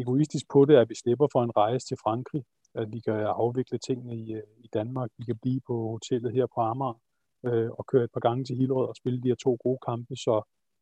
egoistisk 0.01 0.45
på 0.53 0.59
det, 0.65 0.75
at 0.75 0.89
vi 0.89 0.95
slipper 0.95 1.27
for 1.31 1.41
en 1.43 1.57
rejse 1.57 1.87
til 1.87 1.97
Frankrig, 2.03 2.43
at 2.81 2.87
vi 2.93 2.99
kan 2.99 3.13
afvikle 3.43 3.77
tingene 3.77 4.15
i, 4.23 4.33
øh, 4.33 4.43
i 4.65 4.67
Danmark. 4.73 5.09
Vi 5.17 5.25
kan 5.25 5.37
blive 5.41 5.61
på 5.67 5.75
hotellet 5.95 6.31
her 6.37 6.45
på 6.55 6.59
Amager 6.61 6.99
øh, 7.45 7.69
og 7.71 7.85
køre 7.91 8.03
et 8.03 8.13
par 8.13 8.25
gange 8.27 8.43
til 8.45 8.57
Hillerød 8.57 8.87
og 8.87 8.95
spille 8.95 9.21
de 9.23 9.27
her 9.27 9.35
to 9.35 9.57
gode 9.63 9.79
kampe. 9.87 10.15
Så, 10.15 10.35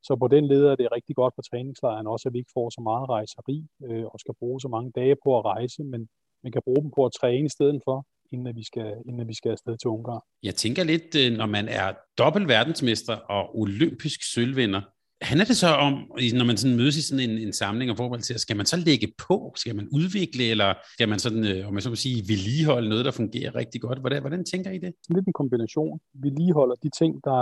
så 0.07 0.15
på 0.21 0.27
den 0.27 0.43
leder 0.47 0.71
er 0.71 0.75
det 0.75 0.87
rigtig 0.91 1.15
godt 1.15 1.33
for 1.35 1.41
træningslejren 1.41 2.07
også, 2.07 2.29
at 2.29 2.33
vi 2.33 2.39
ikke 2.39 2.55
får 2.57 2.69
så 2.69 2.81
meget 2.89 3.09
rejseri 3.09 3.57
øh, 3.87 4.05
og 4.05 4.19
skal 4.19 4.33
bruge 4.39 4.61
så 4.61 4.67
mange 4.67 4.91
dage 4.99 5.15
på 5.23 5.29
at 5.39 5.45
rejse, 5.45 5.83
men 5.83 6.01
man 6.43 6.51
kan 6.51 6.61
bruge 6.65 6.81
dem 6.83 6.91
på 6.97 7.05
at 7.05 7.11
træne 7.21 7.45
i 7.45 7.55
stedet 7.57 7.81
for, 7.87 7.97
inden 8.31 8.47
at 8.47 8.55
vi 8.55 8.63
skal, 8.63 8.89
inden 9.05 9.21
at 9.21 9.27
vi 9.27 9.33
skal 9.33 9.51
afsted 9.51 9.77
til 9.77 9.87
Ungarn. 9.87 10.21
Jeg 10.43 10.55
tænker 10.55 10.83
lidt, 10.83 11.09
øh, 11.21 11.37
når 11.37 11.45
man 11.45 11.67
er 11.67 11.93
dobbelt 12.17 12.47
verdensmester 12.47 13.15
og 13.15 13.59
olympisk 13.59 14.19
sølvvinder, 14.33 14.81
handler 15.21 15.45
det 15.45 15.57
så 15.57 15.67
om, 15.67 15.93
når 16.39 16.45
man 16.45 16.57
sådan 16.57 16.77
mødes 16.77 16.97
i 16.97 17.01
sådan 17.07 17.29
en, 17.29 17.37
en 17.47 17.53
samling 17.53 17.91
af 17.91 17.97
forhold 17.97 18.21
til, 18.21 18.39
skal 18.39 18.57
man 18.57 18.65
så 18.65 18.77
lægge 18.77 19.07
på? 19.27 19.53
Skal 19.55 19.75
man 19.75 19.87
udvikle, 19.91 20.43
eller 20.43 20.73
skal 20.93 21.09
man 21.09 21.19
sådan, 21.19 21.43
øh, 21.51 21.67
om 21.67 21.73
jeg 21.75 21.83
så 21.83 21.89
må 21.89 21.95
sige, 21.95 22.27
vedligeholde 22.31 22.89
noget, 22.89 23.05
der 23.05 23.11
fungerer 23.11 23.55
rigtig 23.55 23.81
godt? 23.81 23.99
Hvordan, 23.99 24.21
hvordan 24.21 24.45
tænker 24.45 24.71
I 24.71 24.77
det? 24.77 24.91
Lidt 25.09 25.27
en 25.27 25.33
kombination. 25.33 25.99
Vi 26.13 26.29
ligeholder 26.29 26.75
de 26.83 26.89
ting, 26.99 27.11
der 27.23 27.39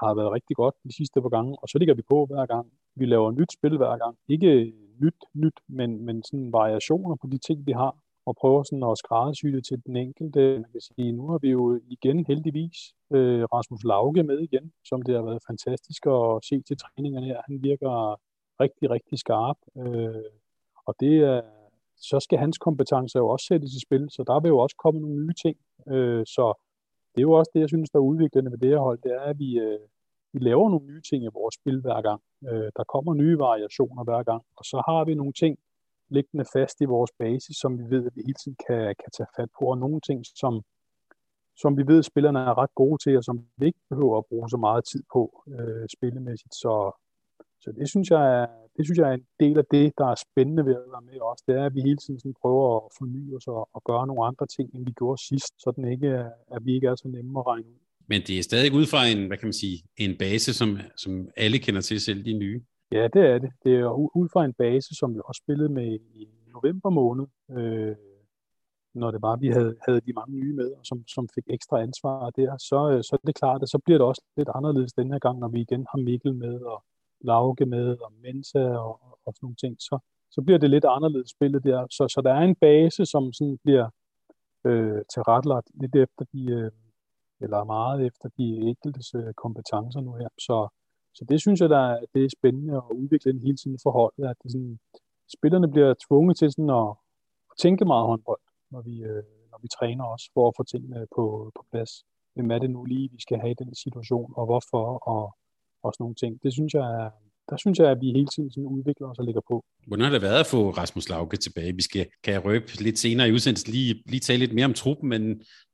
har 0.00 0.14
været 0.14 0.32
rigtig 0.32 0.56
godt 0.56 0.74
de 0.84 0.96
sidste 0.96 1.22
par 1.22 1.28
gange, 1.28 1.52
og 1.62 1.68
så 1.68 1.78
ligger 1.78 1.94
vi 1.94 2.02
på 2.08 2.26
hver 2.26 2.46
gang. 2.46 2.66
Vi 2.96 3.06
laver 3.06 3.30
nyt 3.30 3.52
spil 3.52 3.76
hver 3.76 3.96
gang. 4.02 4.14
Ikke 4.28 4.72
nyt, 5.02 5.20
nyt, 5.34 5.58
men, 5.68 6.04
men 6.06 6.22
sådan 6.28 6.52
variationer 6.52 7.16
på 7.22 7.26
de 7.32 7.38
ting, 7.38 7.66
vi 7.66 7.72
har 7.72 7.92
og 8.26 8.36
prøver 8.40 8.62
sådan 8.62 8.82
at 8.90 8.98
skræddersy 8.98 9.46
det 9.46 9.64
til 9.66 9.78
den 9.86 9.96
enkelte. 9.96 10.40
Man 10.64 10.70
kan 10.72 10.80
sige, 10.80 11.12
nu 11.12 11.28
har 11.30 11.38
vi 11.38 11.50
jo 11.50 11.80
igen 11.94 12.26
heldigvis 12.26 12.78
øh, 13.16 13.44
Rasmus 13.54 13.84
Lauke 13.84 14.22
med 14.22 14.38
igen, 14.38 14.72
som 14.84 15.02
det 15.02 15.14
har 15.14 15.22
været 15.22 15.42
fantastisk 15.50 16.06
at 16.06 16.44
se 16.48 16.62
til 16.68 16.76
træningerne 16.76 17.26
her. 17.26 17.40
Han 17.48 17.62
virker 17.62 18.20
rigtig, 18.60 18.90
rigtig 18.90 19.18
skarp, 19.18 19.58
øh, 19.76 20.30
og 20.86 20.94
det 21.00 21.14
er, 21.16 21.40
så 21.96 22.20
skal 22.20 22.38
hans 22.38 22.58
kompetencer 22.58 23.18
jo 23.20 23.28
også 23.28 23.46
sættes 23.46 23.72
i 23.74 23.80
spil, 23.86 24.04
så 24.10 24.24
der 24.26 24.40
vil 24.40 24.48
jo 24.48 24.58
også 24.58 24.76
komme 24.76 25.00
nogle 25.00 25.16
nye 25.22 25.34
ting. 25.44 25.56
Øh, 25.88 26.24
så 26.26 26.44
det 27.12 27.18
er 27.20 27.28
jo 27.30 27.32
også 27.32 27.50
det, 27.54 27.60
jeg 27.60 27.68
synes, 27.68 27.90
der 27.90 27.98
er 27.98 28.10
udviklende 28.10 28.50
ved 28.50 28.58
det 28.58 28.68
her 28.68 28.78
hold, 28.78 28.98
det 29.02 29.12
er, 29.12 29.20
at 29.20 29.38
vi, 29.38 29.58
øh, 29.58 29.78
vi 30.32 30.38
laver 30.38 30.68
nogle 30.70 30.86
nye 30.86 31.02
ting 31.10 31.24
i 31.24 31.34
vores 31.38 31.54
spil 31.54 31.80
hver 31.80 32.02
gang. 32.02 32.20
Øh, 32.48 32.70
der 32.76 32.84
kommer 32.84 33.14
nye 33.14 33.38
variationer 33.38 34.04
hver 34.04 34.22
gang, 34.22 34.42
og 34.56 34.64
så 34.64 34.82
har 34.88 35.04
vi 35.04 35.14
nogle 35.14 35.32
ting, 35.32 35.58
liggende 36.16 36.46
fast 36.54 36.76
i 36.80 36.92
vores 36.94 37.12
basis, 37.18 37.56
som 37.62 37.78
vi 37.80 37.84
ved, 37.94 38.02
at 38.06 38.16
vi 38.16 38.22
hele 38.28 38.40
tiden 38.42 38.58
kan, 38.66 38.82
kan 39.02 39.10
tage 39.16 39.34
fat 39.36 39.50
på, 39.58 39.64
og 39.72 39.78
nogle 39.84 40.00
ting, 40.08 40.18
som, 40.42 40.54
som 41.62 41.70
vi 41.78 41.84
ved, 41.90 41.98
at 42.02 42.10
spillerne 42.10 42.40
er 42.50 42.58
ret 42.62 42.74
gode 42.82 42.98
til, 43.04 43.16
og 43.16 43.24
som 43.24 43.36
vi 43.58 43.66
ikke 43.66 43.82
behøver 43.90 44.18
at 44.18 44.28
bruge 44.30 44.48
så 44.54 44.58
meget 44.66 44.82
tid 44.92 45.02
på 45.14 45.22
øh, 45.54 45.84
spillemæssigt. 45.96 46.54
Så, 46.62 46.74
så 47.62 47.68
det, 47.78 47.88
synes 47.92 48.08
jeg 48.14 48.22
er, 48.38 48.46
det 48.76 48.82
synes 48.86 48.98
jeg 48.98 49.08
er 49.10 49.16
en 49.20 49.26
del 49.40 49.58
af 49.62 49.66
det, 49.74 49.86
der 50.00 50.06
er 50.12 50.22
spændende 50.26 50.64
ved 50.68 50.74
at 50.82 50.90
være 50.94 51.08
med 51.10 51.18
os. 51.30 51.40
Det 51.46 51.54
er, 51.60 51.64
at 51.66 51.74
vi 51.74 51.80
hele 51.88 52.00
tiden 52.02 52.20
sådan 52.20 52.40
prøver 52.42 52.64
at 52.76 52.82
forny 52.98 53.24
os 53.36 53.46
og, 53.46 53.68
og 53.76 53.80
gøre 53.90 54.06
nogle 54.06 54.26
andre 54.30 54.46
ting, 54.56 54.66
end 54.74 54.84
vi 54.88 54.92
gjorde 55.00 55.20
sidst, 55.30 55.52
så 55.62 55.68
den 55.76 55.84
ikke 55.94 56.08
er, 56.08 56.30
at 56.54 56.60
vi 56.66 56.74
ikke 56.74 56.86
er 56.86 56.96
så 56.96 57.08
nemme 57.08 57.38
at 57.40 57.46
regne 57.46 57.68
ud. 57.74 57.82
Men 58.06 58.20
det 58.26 58.38
er 58.38 58.42
stadig 58.42 58.72
ud 58.72 58.86
fra 58.92 59.00
en, 59.06 59.26
hvad 59.26 59.38
kan 59.38 59.46
man 59.46 59.60
sige, 59.64 59.76
en 59.96 60.18
base, 60.18 60.54
som, 60.54 60.78
som 60.96 61.28
alle 61.36 61.58
kender 61.58 61.80
til, 61.80 62.00
selv 62.00 62.24
de 62.24 62.32
nye. 62.32 62.62
Ja, 62.92 63.08
det 63.14 63.22
er 63.32 63.38
det. 63.38 63.52
Det 63.64 63.74
er 63.74 64.16
ud 64.16 64.28
fra 64.32 64.44
en 64.44 64.54
base, 64.54 64.94
som 64.94 65.14
vi 65.14 65.20
også 65.24 65.42
spillede 65.44 65.68
med 65.68 65.98
i 66.14 66.28
november 66.54 66.90
måned, 66.90 67.26
øh, 67.50 67.96
når 68.94 69.10
det 69.10 69.22
var, 69.22 69.36
vi 69.36 69.48
havde, 69.48 69.76
havde 69.86 70.00
de 70.00 70.12
mange 70.12 70.36
nye 70.36 70.54
med, 70.54 70.72
og 70.72 70.86
som, 70.86 71.06
som 71.08 71.28
fik 71.34 71.44
ekstra 71.46 71.80
ansvar 71.82 72.30
der, 72.30 72.56
så, 72.58 72.90
øh, 72.90 73.02
så 73.02 73.18
er 73.22 73.26
det 73.26 73.34
klart, 73.34 73.62
at 73.62 73.68
så 73.68 73.78
bliver 73.84 73.98
det 73.98 74.06
også 74.06 74.22
lidt 74.36 74.48
anderledes 74.54 74.92
den 74.92 75.12
her 75.12 75.18
gang, 75.18 75.38
når 75.38 75.48
vi 75.48 75.60
igen 75.60 75.86
har 75.90 75.98
Mikkel 75.98 76.34
med, 76.34 76.60
og 76.60 76.84
Lauke 77.20 77.66
med, 77.66 77.88
og 78.04 78.12
Mensa 78.22 78.64
og, 78.68 78.92
og 79.26 79.32
sådan 79.34 79.44
nogle 79.44 79.56
ting, 79.56 79.76
så, 79.78 79.98
så 80.30 80.42
bliver 80.42 80.58
det 80.58 80.70
lidt 80.70 80.84
anderledes 80.84 81.30
spillet 81.30 81.64
der. 81.64 81.86
Så, 81.90 82.08
så 82.08 82.20
der 82.24 82.32
er 82.32 82.42
en 82.42 82.54
base, 82.54 83.06
som 83.06 83.32
sådan 83.32 83.58
bliver 83.64 83.88
øh, 84.64 85.02
tilrettelagt 85.14 85.70
lidt 85.74 85.96
efter 85.96 86.24
de, 86.32 86.42
øh, 86.50 86.70
eller 87.40 87.64
meget 87.64 88.06
efter 88.06 88.28
de 88.38 88.44
enkeltes 88.70 89.14
øh, 89.14 89.34
kompetencer 89.34 90.00
nu 90.00 90.12
her. 90.12 90.28
Så, 90.38 90.68
så 91.14 91.24
det 91.24 91.40
synes 91.40 91.60
jeg, 91.60 91.68
der 91.68 91.82
er, 91.92 92.04
det 92.14 92.24
er 92.24 92.28
spændende 92.38 92.76
at 92.76 92.96
udvikle 93.02 93.32
den 93.32 93.40
hele 93.40 93.56
tiden 93.56 93.78
forholdet, 93.82 94.24
at 94.30 94.36
det 94.42 94.52
sådan, 94.52 94.78
spillerne 95.36 95.68
bliver 95.70 95.94
tvunget 96.08 96.36
til 96.38 96.52
sådan 96.52 96.70
at, 96.70 96.90
at 97.50 97.56
tænke 97.58 97.84
meget 97.84 98.06
håndbold, 98.06 98.40
når 98.70 98.82
vi, 98.82 99.02
øh, 99.02 99.22
når 99.50 99.58
vi 99.62 99.68
træner 99.68 100.04
os 100.04 100.30
for 100.34 100.48
at 100.48 100.54
få 100.56 100.62
tingene 100.62 101.06
på, 101.16 101.24
på 101.56 101.62
plads. 101.70 101.92
Hvem 102.34 102.50
er 102.50 102.58
det 102.58 102.70
nu 102.70 102.84
lige, 102.84 103.10
vi 103.12 103.20
skal 103.20 103.38
have 103.38 103.50
i 103.50 103.60
den 103.62 103.74
situation, 103.74 104.32
og 104.36 104.44
hvorfor, 104.46 104.84
og, 105.12 105.24
og 105.82 105.94
sådan 105.94 106.02
nogle 106.04 106.14
ting. 106.14 106.42
Det 106.42 106.52
synes 106.52 106.74
jeg 106.74 106.86
er, 107.02 107.10
der 107.50 107.56
synes 107.56 107.78
jeg, 107.78 107.90
at 107.90 107.98
vi 108.00 108.06
hele 108.06 108.26
tiden 108.34 108.50
sådan 108.50 108.66
udvikler 108.66 109.06
os 109.10 109.18
og 109.18 109.24
ligger 109.24 109.40
på. 109.50 109.64
Hvordan 109.86 110.04
har 110.04 110.12
det 110.12 110.22
været 110.22 110.40
at 110.40 110.46
få 110.46 110.70
Rasmus 110.70 111.08
Lauke 111.08 111.36
tilbage? 111.36 111.74
Vi 111.74 111.82
skal, 111.82 112.06
kan 112.24 112.34
jeg 112.34 112.44
røbe 112.44 112.66
lidt 112.80 112.98
senere 112.98 113.28
i 113.28 113.32
udsendelsen 113.32 113.72
lige, 113.72 114.02
lige 114.06 114.20
tale 114.20 114.38
lidt 114.38 114.54
mere 114.54 114.64
om 114.64 114.74
truppen, 114.74 115.08
men 115.08 115.22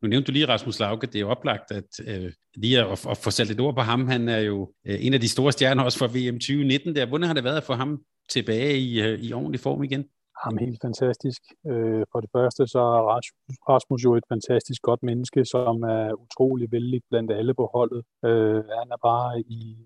nu 0.02 0.08
nævnte 0.08 0.26
du 0.26 0.32
lige 0.32 0.48
Rasmus 0.48 0.80
Lauke. 0.80 1.06
Det 1.06 1.16
er 1.16 1.20
jo 1.20 1.30
oplagt 1.30 1.70
at 1.70 1.90
øh, 2.06 2.32
lige 2.56 2.78
at, 2.84 3.06
at 3.10 3.16
få 3.16 3.30
sat 3.30 3.48
lidt 3.48 3.60
ord 3.60 3.74
på 3.74 3.80
ham. 3.80 4.08
Han 4.08 4.28
er 4.28 4.38
jo 4.38 4.72
øh, 4.86 5.06
en 5.06 5.14
af 5.14 5.20
de 5.20 5.28
store 5.28 5.52
stjerner 5.52 5.82
også 5.82 5.98
for 5.98 6.06
VM 6.06 6.38
2019. 6.38 6.96
Der. 6.96 7.06
Hvordan 7.06 7.26
har 7.26 7.34
det 7.34 7.44
været 7.44 7.56
at 7.56 7.64
få 7.64 7.72
ham 7.72 8.02
tilbage 8.30 8.78
i, 8.78 9.00
øh, 9.00 9.18
i 9.20 9.32
ordentlig 9.32 9.60
form 9.60 9.82
igen? 9.82 10.04
Ham 10.44 10.56
helt 10.56 10.80
fantastisk. 10.82 11.42
Øh, 11.70 12.04
for 12.12 12.20
det 12.20 12.30
første 12.36 12.66
så 12.66 12.78
er 12.78 13.02
Rasmus 13.68 14.04
jo 14.04 14.14
et 14.16 14.24
fantastisk 14.28 14.82
godt 14.82 15.02
menneske, 15.02 15.44
som 15.44 15.82
er 15.82 16.12
utrolig 16.24 16.72
vældig 16.72 17.00
blandt 17.10 17.32
alle 17.32 17.54
på 17.54 17.70
holdet. 17.74 18.02
Øh, 18.24 18.60
han 18.80 18.88
er 18.94 19.00
bare 19.02 19.40
i, 19.40 19.76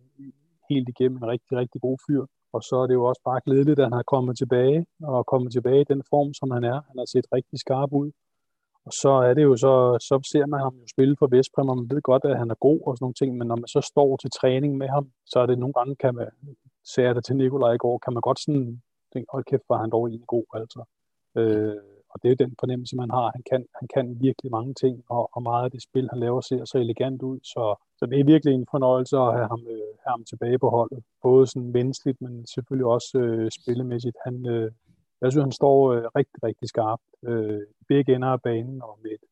helt 0.72 0.88
igennem 0.88 1.16
en 1.16 1.28
rigtig, 1.34 1.54
rigtig 1.62 1.80
god 1.80 1.98
fyr. 2.06 2.24
Og 2.54 2.62
så 2.62 2.76
er 2.82 2.86
det 2.86 2.94
jo 2.94 3.04
også 3.04 3.22
bare 3.24 3.40
glædeligt, 3.46 3.78
at 3.78 3.84
han 3.84 3.98
har 4.00 4.02
kommet 4.14 4.38
tilbage, 4.38 4.86
og 5.02 5.26
kommet 5.26 5.52
tilbage 5.52 5.80
i 5.80 5.90
den 5.92 6.02
form, 6.10 6.34
som 6.34 6.50
han 6.50 6.64
er. 6.64 6.78
Han 6.88 6.96
har 6.98 7.08
set 7.14 7.26
rigtig 7.32 7.58
skarp 7.58 7.92
ud. 7.92 8.10
Og 8.86 8.92
så 8.92 9.10
er 9.28 9.34
det 9.34 9.42
jo 9.42 9.56
så, 9.56 9.74
så 10.08 10.14
ser 10.32 10.46
man 10.46 10.60
ham 10.60 10.74
jo 10.82 10.86
spille 10.94 11.16
for 11.18 11.26
Vestbrem, 11.26 11.68
og 11.68 11.76
man 11.76 11.90
ved 11.90 12.02
godt, 12.02 12.24
at 12.24 12.38
han 12.38 12.50
er 12.50 12.54
god 12.54 12.80
og 12.86 12.96
sådan 12.96 13.04
nogle 13.04 13.14
ting, 13.20 13.30
men 13.38 13.46
når 13.48 13.56
man 13.56 13.68
så 13.68 13.80
står 13.92 14.16
til 14.16 14.30
træning 14.30 14.72
med 14.76 14.88
ham, 14.88 15.06
så 15.26 15.38
er 15.38 15.46
det 15.46 15.58
nogle 15.58 15.72
gange, 15.72 15.96
kan 15.96 16.14
man, 16.14 16.28
sagde 16.92 17.06
jeg 17.08 17.14
det 17.14 17.24
til 17.24 17.36
Nikolaj 17.36 17.72
i 17.72 17.82
går, 17.84 17.98
kan 17.98 18.12
man 18.12 18.20
godt 18.20 18.40
sådan 18.40 18.82
tænke, 19.12 19.28
hold 19.32 19.44
kæft, 19.44 19.62
var 19.68 19.78
han 19.78 19.90
dog 19.90 20.08
egentlig 20.08 20.26
god, 20.26 20.46
altså. 20.54 20.84
Øh, 21.40 21.91
og 22.12 22.16
det 22.22 22.26
er 22.28 22.34
jo 22.34 22.44
den 22.44 22.54
fornemmelse, 22.60 22.96
man 22.96 23.10
har. 23.10 23.30
Han 23.36 23.42
kan, 23.50 23.60
han 23.78 23.88
kan 23.94 24.06
virkelig 24.20 24.50
mange 24.50 24.74
ting, 24.74 25.04
og, 25.08 25.22
og 25.32 25.42
meget 25.42 25.64
af 25.64 25.70
det 25.70 25.82
spil, 25.82 26.08
han 26.12 26.20
laver, 26.20 26.40
ser 26.40 26.64
så 26.64 26.78
elegant 26.78 27.22
ud. 27.22 27.38
Så, 27.52 27.62
så 27.98 28.06
det 28.06 28.20
er 28.20 28.24
virkelig 28.24 28.54
en 28.54 28.66
fornøjelse 28.70 29.16
at 29.16 29.34
have 29.36 29.48
ham, 29.52 29.62
øh, 29.74 29.90
have 30.04 30.14
ham 30.16 30.24
tilbage 30.24 30.58
på 30.58 30.68
holdet. 30.70 31.00
Både 31.22 31.46
sådan 31.46 31.72
menneskeligt, 31.78 32.20
men 32.20 32.46
selvfølgelig 32.46 32.86
også 32.86 33.18
øh, 33.18 33.50
spillemæssigt. 33.50 34.16
Han, 34.26 34.46
øh, 34.46 34.70
jeg 35.20 35.32
synes, 35.32 35.44
han 35.48 35.58
står 35.62 35.92
øh, 35.92 36.04
rigtig, 36.18 36.38
rigtig 36.42 36.68
skarpt. 36.68 37.06
Øh, 37.28 37.60
begge 37.88 38.14
ender 38.14 38.28
af 38.28 38.42
banen, 38.42 38.82
og 38.82 38.98
med 39.02 39.10
et 39.10 39.24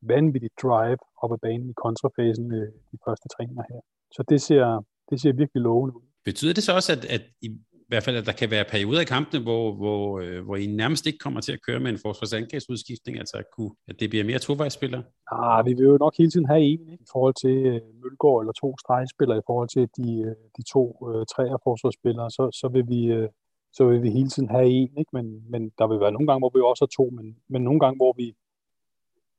vanvittigt 0.00 0.54
drive 0.62 0.98
op 1.22 1.32
ad 1.32 1.38
banen 1.38 1.70
i 1.70 1.72
kontrafasen 1.84 2.52
øh, 2.52 2.68
de 2.92 2.98
første 3.04 3.28
træninger 3.28 3.64
her. 3.70 3.80
Så 4.16 4.22
det 4.28 4.42
ser, 4.42 4.84
det 5.10 5.20
ser 5.20 5.32
virkelig 5.32 5.62
lovende 5.62 5.96
ud. 5.96 6.02
Betyder 6.24 6.54
det 6.54 6.62
så 6.62 6.72
også, 6.74 6.92
at, 6.92 7.04
at 7.04 7.22
i 7.46 7.48
i 7.86 7.90
hvert 7.92 8.02
fald, 8.02 8.16
at 8.16 8.26
der 8.26 8.32
kan 8.32 8.50
være 8.50 8.64
perioder 8.74 9.00
i 9.00 9.04
kampene, 9.14 9.42
hvor, 9.42 9.72
hvor, 9.72 10.20
øh, 10.20 10.44
hvor 10.44 10.56
I 10.56 10.66
nærmest 10.66 11.06
ikke 11.06 11.18
kommer 11.18 11.40
til 11.40 11.52
at 11.52 11.62
køre 11.66 11.80
med 11.80 11.90
en 11.90 11.98
forsvarsangrebsudskiftning, 12.06 13.18
altså 13.18 13.36
at, 13.36 13.48
kunne, 13.56 13.72
at 13.88 14.00
det 14.00 14.10
bliver 14.10 14.24
mere 14.24 14.38
tovejsspillere? 14.38 15.02
Ah, 15.32 15.66
vi 15.66 15.72
vil 15.74 15.84
jo 15.84 15.96
nok 16.00 16.14
hele 16.18 16.30
tiden 16.30 16.46
have 16.46 16.60
en 16.60 16.80
ikke? 16.92 17.02
i 17.04 17.08
forhold 17.12 17.34
til 17.44 17.56
øh, 17.70 17.80
Mølgaard 18.02 18.40
eller 18.42 18.52
to 18.52 18.68
stregspillere, 18.82 19.38
i 19.38 19.46
forhold 19.46 19.68
til 19.68 19.84
de, 19.96 20.08
øh, 20.26 20.36
de 20.56 20.62
to 20.74 20.84
øh, 21.08 21.26
træer 21.32 21.58
forsvarsspillere, 21.64 22.30
så, 22.30 22.44
så 22.60 22.68
vil 22.68 22.84
vi... 22.88 23.04
Øh, 23.04 23.28
så 23.72 23.84
vil 23.84 24.02
vi 24.02 24.10
hele 24.10 24.28
tiden 24.28 24.48
have 24.48 24.66
en, 24.66 24.90
ikke? 24.98 25.10
Men, 25.12 25.26
men 25.50 25.72
der 25.78 25.86
vil 25.86 26.00
være 26.00 26.12
nogle 26.12 26.26
gange, 26.26 26.40
hvor 26.40 26.52
vi 26.54 26.60
også 26.60 26.84
har 26.84 26.92
to, 26.96 27.10
men, 27.10 27.36
men 27.48 27.62
nogle 27.62 27.80
gange, 27.80 27.96
hvor 27.96 28.14
vi, 28.16 28.34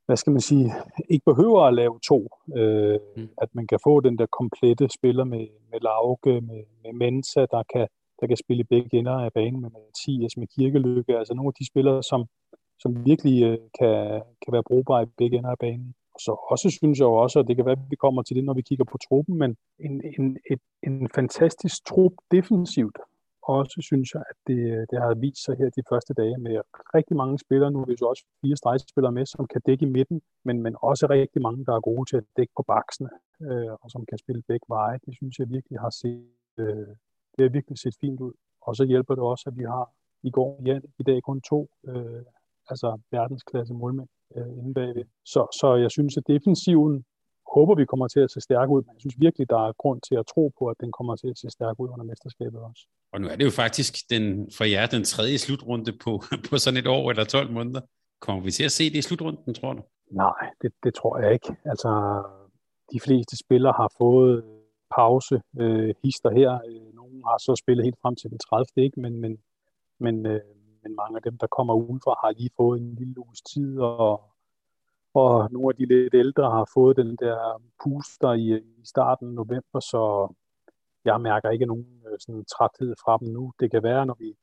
hvad 0.06 0.18
skal 0.18 0.32
man 0.32 0.42
sige, 0.42 0.74
ikke 1.10 1.25
behøver 1.25 1.62
at 1.62 1.74
lave 1.74 2.00
to. 2.12 2.20
Øh, 2.58 3.00
mm. 3.18 3.30
At 3.38 3.50
man 3.54 3.68
kan 3.68 3.80
få 3.84 4.00
den 4.00 4.18
der 4.18 4.25
komplette 4.39 4.89
spiller 4.98 5.24
med, 5.24 5.48
med 5.72 5.80
Lauke, 5.80 6.42
med, 6.42 6.62
med 6.84 6.94
Mensa, 6.94 7.46
der 7.51 7.63
kan, 7.74 7.88
der 8.20 8.28
kan 8.28 8.38
spille 8.38 8.62
i 8.62 8.72
begge 8.74 8.98
ender 8.98 9.14
af 9.14 9.34
banen 9.34 9.62
med 9.62 9.70
Mathias, 9.70 10.38
med 10.38 10.48
Kirkelykke, 10.48 11.18
altså 11.18 11.34
nogle 11.34 11.50
af 11.50 11.58
de 11.60 11.68
spillere, 11.68 12.04
som, 12.04 12.26
som 12.80 13.06
virkelig 13.06 13.44
øh, 13.44 13.58
kan, 13.80 14.22
kan 14.44 14.52
være 14.56 14.64
brugbare 14.64 15.04
i 15.04 15.14
begge 15.18 15.38
ender 15.38 15.50
af 15.50 15.60
banen. 15.60 15.94
Og 16.14 16.20
så 16.26 16.32
også 16.52 16.70
synes 16.70 17.00
jeg 17.00 17.06
jo 17.06 17.14
også, 17.14 17.40
og 17.40 17.48
det 17.48 17.56
kan 17.56 17.66
være, 17.66 17.80
at 17.80 17.90
vi 17.90 17.96
kommer 17.96 18.22
til 18.24 18.36
det, 18.36 18.44
når 18.44 18.54
vi 18.54 18.62
kigger 18.70 18.86
på 18.92 18.98
truppen, 19.08 19.36
men 19.38 19.58
en, 19.80 20.02
en, 20.20 20.38
et, 20.52 20.62
en 20.84 21.10
fantastisk 21.16 21.86
trup 21.86 22.14
defensivt. 22.32 22.98
Også 23.58 23.78
synes 23.90 24.08
jeg, 24.14 24.24
at 24.32 24.38
det, 24.48 24.86
det 24.92 24.98
har 25.02 25.14
vist 25.26 25.44
sig 25.46 25.56
her 25.58 25.70
de 25.70 25.84
første 25.92 26.14
dage 26.14 26.38
med 26.38 26.56
rigtig 26.98 27.16
mange 27.18 27.40
spillere. 27.40 27.72
Nu 27.72 27.80
er 27.82 27.86
vi 27.86 27.98
så 27.98 28.06
også 28.06 28.26
fire 28.42 28.56
stregspillere 28.56 29.12
med, 29.12 29.26
som 29.26 29.48
kan 29.54 29.62
dække 29.66 29.86
i 29.86 29.94
midten, 29.98 30.22
men, 30.46 30.62
men 30.66 30.76
også 30.82 31.08
rigtig 31.10 31.42
mange, 31.42 31.66
der 31.66 31.74
er 31.76 31.88
gode 31.90 32.06
til 32.10 32.18
at 32.18 32.28
dække 32.38 32.54
på 32.58 32.64
baksene, 32.74 33.10
øh, 33.48 33.72
og 33.82 33.88
som 33.94 34.06
kan 34.10 34.18
spille 34.18 34.44
begge 34.48 34.66
veje. 34.70 34.98
Det 35.06 35.14
synes 35.16 35.40
jeg 35.40 35.48
virkelig 35.50 35.80
har 35.80 35.94
set, 36.02 36.26
øh, 36.58 36.94
det 37.38 37.44
har 37.46 37.50
virkelig 37.58 37.77
set 37.79 37.96
fint 38.01 38.20
ud. 38.20 38.34
Og 38.62 38.75
så 38.75 38.84
hjælper 38.86 39.15
det 39.15 39.24
også, 39.24 39.44
at 39.48 39.58
vi 39.58 39.63
har 39.63 39.86
i 40.24 40.32
går 40.32 40.62
Jan, 40.65 40.84
i 41.00 41.03
dag 41.03 41.22
kun 41.22 41.41
to 41.41 41.70
øh, 41.88 42.24
altså 42.70 43.00
verdensklasse 43.12 43.74
målmænd 43.74 44.10
øh, 44.38 44.51
inde 44.60 44.74
bagved. 44.74 45.06
Så, 45.25 45.41
så 45.60 45.75
jeg 45.84 45.91
synes, 45.91 46.17
at 46.17 46.24
defensiven 46.27 47.06
håber, 47.56 47.75
vi 47.75 47.86
kommer 47.86 48.08
til 48.08 48.20
at 48.20 48.32
se 48.32 48.41
stærk 48.41 48.70
ud, 48.75 48.82
men 48.84 48.94
jeg 48.96 49.01
synes 49.01 49.15
virkelig, 49.25 49.50
der 49.50 49.62
er 49.67 49.72
grund 49.84 50.00
til 50.08 50.15
at 50.22 50.25
tro 50.34 50.44
på, 50.60 50.63
at 50.74 50.77
den 50.84 50.91
kommer 50.98 51.15
til 51.15 51.29
at 51.34 51.38
se 51.38 51.50
stærk 51.58 51.75
ud 51.79 51.89
under 51.94 52.06
mesterskabet 52.06 52.60
også. 52.70 52.84
Og 53.13 53.22
nu 53.22 53.27
er 53.27 53.36
det 53.36 53.46
jo 53.50 53.53
faktisk 53.63 53.94
den, 54.13 54.24
for 54.58 54.65
jer 54.74 54.86
den 54.96 55.03
tredje 55.03 55.38
slutrunde 55.38 55.91
på, 56.03 56.12
på 56.50 56.58
sådan 56.63 56.79
et 56.82 56.88
år 56.88 57.10
eller 57.12 57.25
12 57.25 57.51
måneder. 57.51 57.82
Kommer 58.25 58.44
vi 58.44 58.51
til 58.51 58.65
at 58.70 58.72
se 58.72 58.84
det 58.91 59.00
i 59.00 59.01
slutrunden, 59.01 59.53
tror 59.53 59.74
du? 59.74 59.82
Nej, 60.12 60.44
det, 60.62 60.72
det 60.84 60.94
tror 60.94 61.20
jeg 61.22 61.34
ikke. 61.34 61.56
Altså, 61.65 61.89
de 62.94 63.00
fleste 63.06 63.38
spillere 63.46 63.74
har 63.82 63.91
fået 63.98 64.44
pause, 64.96 65.41
øh, 65.62 65.96
hister 66.03 66.32
her. 66.39 66.51
Øh, 66.70 66.94
nogle 67.08 67.24
har 67.30 67.38
så 67.38 67.54
spillet 67.56 67.86
helt 67.86 68.02
frem 68.02 68.16
til 68.16 68.30
den 68.30 68.40
30. 68.40 68.66
ikke, 68.86 69.00
men, 69.00 69.14
men, 69.24 69.34
men, 70.00 70.26
øh, 70.26 70.42
men 70.84 70.96
mange 70.96 71.16
af 71.16 71.24
dem, 71.24 71.38
der 71.38 71.48
kommer 71.48 71.74
udenfor, 71.74 72.20
har 72.24 72.32
lige 72.32 72.58
fået 72.58 72.82
en 72.82 72.96
lille 72.96 73.20
uges 73.26 73.42
tid, 73.42 73.80
og, 73.80 74.24
og 75.14 75.52
nogle 75.52 75.70
af 75.70 75.76
de 75.76 75.86
lidt 75.86 76.14
ældre 76.14 76.52
har 76.52 76.70
fået 76.74 76.98
den 76.98 77.16
der 77.16 77.38
puster 77.84 78.34
i, 78.34 78.48
i 78.82 78.86
starten 78.86 79.28
af 79.28 79.34
november, 79.34 79.80
så 79.80 80.34
jeg 81.06 81.22
mærker 81.22 81.50
ikke 81.50 81.66
nogen 81.66 82.02
øh, 82.08 82.18
sådan 82.20 82.46
træthed 82.46 82.96
fra 83.04 83.18
dem 83.18 83.28
nu. 83.28 83.52
Det 83.60 83.72
kan 83.72 83.84
være, 83.84 84.06
når 84.06 84.18
vi 84.20 84.36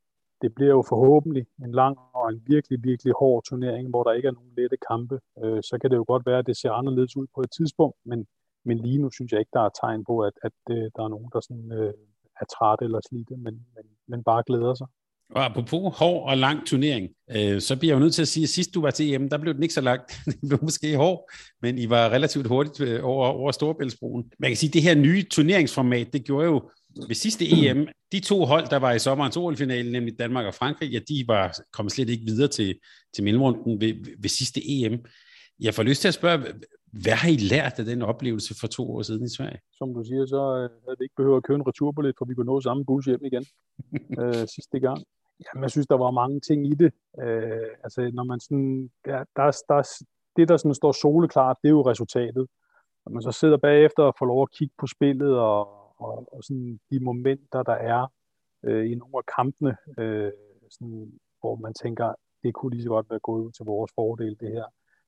det 0.43 0.55
bliver 0.55 0.71
jo 0.71 0.83
forhåbentlig 0.89 1.47
en 1.65 1.73
lang 1.73 1.99
og 2.15 2.29
en 2.29 2.43
virkelig, 2.47 2.79
virkelig 2.83 3.13
hård 3.19 3.45
turnering, 3.45 3.89
hvor 3.91 4.03
der 4.05 4.13
ikke 4.13 4.29
er 4.29 4.33
nogen 4.33 4.53
lette 4.57 4.77
kampe. 4.89 5.21
Øh, 5.45 5.63
så 5.63 5.79
kan 5.81 5.91
det 5.91 5.97
jo 5.97 6.05
godt 6.07 6.27
være, 6.27 6.39
at 6.39 6.47
det 6.47 6.57
ser 6.57 6.71
anderledes 6.71 7.17
ud 7.17 7.27
på 7.35 7.41
et 7.41 7.51
tidspunkt, 7.51 7.97
men 8.05 8.27
men 8.65 8.79
lige 8.79 8.99
nu 8.99 9.11
synes 9.11 9.33
jeg 9.33 9.41
ikke, 9.41 9.55
der 9.59 9.61
er 9.61 9.77
tegn 9.81 10.05
på, 10.05 10.21
at, 10.21 10.33
at 10.43 10.53
øh, 10.71 10.91
der 10.97 11.03
er 11.05 11.09
nogen, 11.09 11.31
der 11.33 11.41
sådan, 11.41 11.73
øh, 11.73 11.95
er 12.41 12.47
trætte 12.55 12.85
eller 12.85 13.01
slidte, 13.09 13.37
men, 13.37 13.55
men, 13.75 13.85
men 14.09 14.21
bare 14.25 14.43
glæder 14.47 14.75
sig. 14.75 14.87
Og 15.31 15.45
apropos 15.45 15.99
hård 15.99 16.29
og 16.31 16.39
lang 16.39 16.67
turnering, 16.67 17.09
øh, 17.37 17.61
så 17.61 17.77
bliver 17.77 17.93
jeg 17.93 18.01
jo 18.01 18.05
nødt 18.05 18.15
til 18.15 18.23
at 18.23 18.29
sige, 18.29 18.45
at 18.45 18.49
sidst 18.49 18.75
du 18.75 18.81
var 18.81 18.91
til 18.91 19.15
EM, 19.15 19.29
der 19.29 19.39
blev 19.39 19.55
den 19.55 19.63
ikke 19.63 19.75
så 19.75 19.81
lang. 19.81 20.01
det 20.27 20.49
blev 20.49 20.59
måske 20.63 20.97
hård, 20.97 21.31
men 21.63 21.79
I 21.79 21.91
var 21.91 22.11
relativt 22.11 22.47
hurtigt 22.47 22.81
øh, 22.81 23.05
over, 23.05 23.27
over 23.27 23.53
Storebæltsbroen. 23.53 24.33
Man 24.39 24.51
kan 24.51 24.57
sige, 24.57 24.71
at 24.71 24.75
det 24.75 24.83
her 24.83 24.95
nye 24.95 25.23
turneringsformat, 25.23 26.13
det 26.13 26.25
gjorde 26.25 26.47
jo 26.47 26.71
ved 27.09 27.15
sidste 27.15 27.45
EM, 27.51 27.89
de 28.13 28.21
to 28.21 28.45
hold, 28.45 28.69
der 28.69 28.77
var 28.77 28.93
i 28.93 28.99
sommerens 28.99 29.37
OL-finale, 29.37 29.93
nemlig 29.93 30.19
Danmark 30.19 30.47
og 30.47 30.55
Frankrig, 30.55 30.91
ja, 30.91 30.99
de 31.09 31.25
var 31.27 31.59
kommet 31.73 31.93
slet 31.93 32.09
ikke 32.09 32.25
videre 32.25 32.49
til, 32.49 32.75
til 33.15 33.25
mellemrunden 33.25 33.81
ved, 33.81 33.95
ved 34.19 34.29
sidste 34.29 34.61
EM. 34.65 34.99
Jeg 35.61 35.75
får 35.75 35.83
lyst 35.83 36.01
til 36.01 36.09
at 36.09 36.15
spørge, 36.15 36.39
hvad 37.03 37.17
har 37.23 37.29
I 37.29 37.37
lært 37.37 37.79
af 37.79 37.85
den 37.85 38.03
oplevelse 38.03 38.55
for 38.61 38.67
to 38.67 38.83
år 38.95 39.03
siden 39.03 39.25
i 39.25 39.35
Sverige? 39.37 39.61
Som 39.79 39.95
du 39.95 40.05
siger, 40.05 40.27
så 40.27 40.43
øh, 40.59 40.71
havde 40.85 40.99
vi 40.99 41.05
ikke 41.05 41.15
behøvet 41.17 41.37
at 41.37 41.43
købe 41.43 41.57
en 41.57 41.69
returbillet, 41.69 42.15
for 42.19 42.25
vi 42.25 42.35
kunne 42.35 42.47
nå 42.47 42.61
samme 42.61 42.85
bus 42.85 43.05
hjem 43.05 43.25
igen 43.25 43.45
øh, 44.21 44.47
sidste 44.55 44.81
gang. 44.81 45.05
Jamen, 45.45 45.63
jeg 45.63 45.71
synes, 45.71 45.87
der 45.87 45.97
var 45.97 46.11
mange 46.11 46.41
ting 46.41 46.67
i 46.67 46.75
det. 46.75 46.93
Øh, 47.23 47.69
altså, 47.85 48.11
når 48.15 48.25
man 48.25 48.41
sådan, 48.41 48.91
der, 49.05 49.25
der, 49.37 49.63
der, 49.69 49.81
det, 50.37 50.49
der 50.49 50.57
sådan 50.57 50.75
står 50.75 50.93
soleklart, 50.93 51.57
det 51.63 51.69
er 51.69 51.73
jo 51.79 51.91
resultatet. 51.91 52.47
Når 53.05 53.13
man 53.13 53.23
så 53.23 53.33
sidder 53.33 53.57
bagefter 53.57 54.03
og 54.03 54.15
får 54.19 54.27
lov 54.27 54.43
at 54.43 54.51
kigge 54.51 54.75
på 54.79 54.87
spillet 54.87 55.39
og, 55.39 55.61
og, 56.01 56.29
og 56.33 56.45
sådan 56.45 56.81
de 56.91 57.01
momenter, 57.01 57.63
der 57.63 57.79
er 57.93 58.07
øh, 58.65 58.91
i 58.91 58.95
nogle 58.95 59.15
af 59.17 59.27
kampene, 59.37 59.77
øh, 59.99 60.33
sådan, 60.71 61.13
hvor 61.41 61.57
man 61.57 61.75
tænker, 61.75 62.15
det 62.43 62.55
kunne 62.55 62.75
lige 62.75 62.83
så 62.83 62.89
godt 62.89 63.11
være 63.11 63.19
gået 63.19 63.45
ud 63.45 63.53
til 63.53 63.65
vores 63.65 63.93
fordel, 63.95 64.37
det 64.41 64.51
her. 64.51 64.65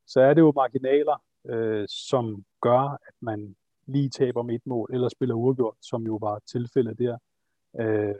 Så 0.07 0.21
er 0.21 0.35
det 0.35 0.41
jo 0.41 0.53
marginaler, 0.57 1.23
øh, 1.49 1.87
som 1.89 2.45
gør, 2.61 2.81
at 3.09 3.15
man 3.21 3.57
lige 3.87 4.11
taber 4.11 4.43
med 4.43 4.55
et 4.55 4.67
mål, 4.67 4.91
eller 4.93 5.09
spiller 5.09 5.35
uafgjort, 5.35 5.77
som 5.81 6.07
jo 6.07 6.17
var 6.17 6.39
tilfældet 6.39 6.99
der. 6.99 7.19
Øh, 7.81 8.15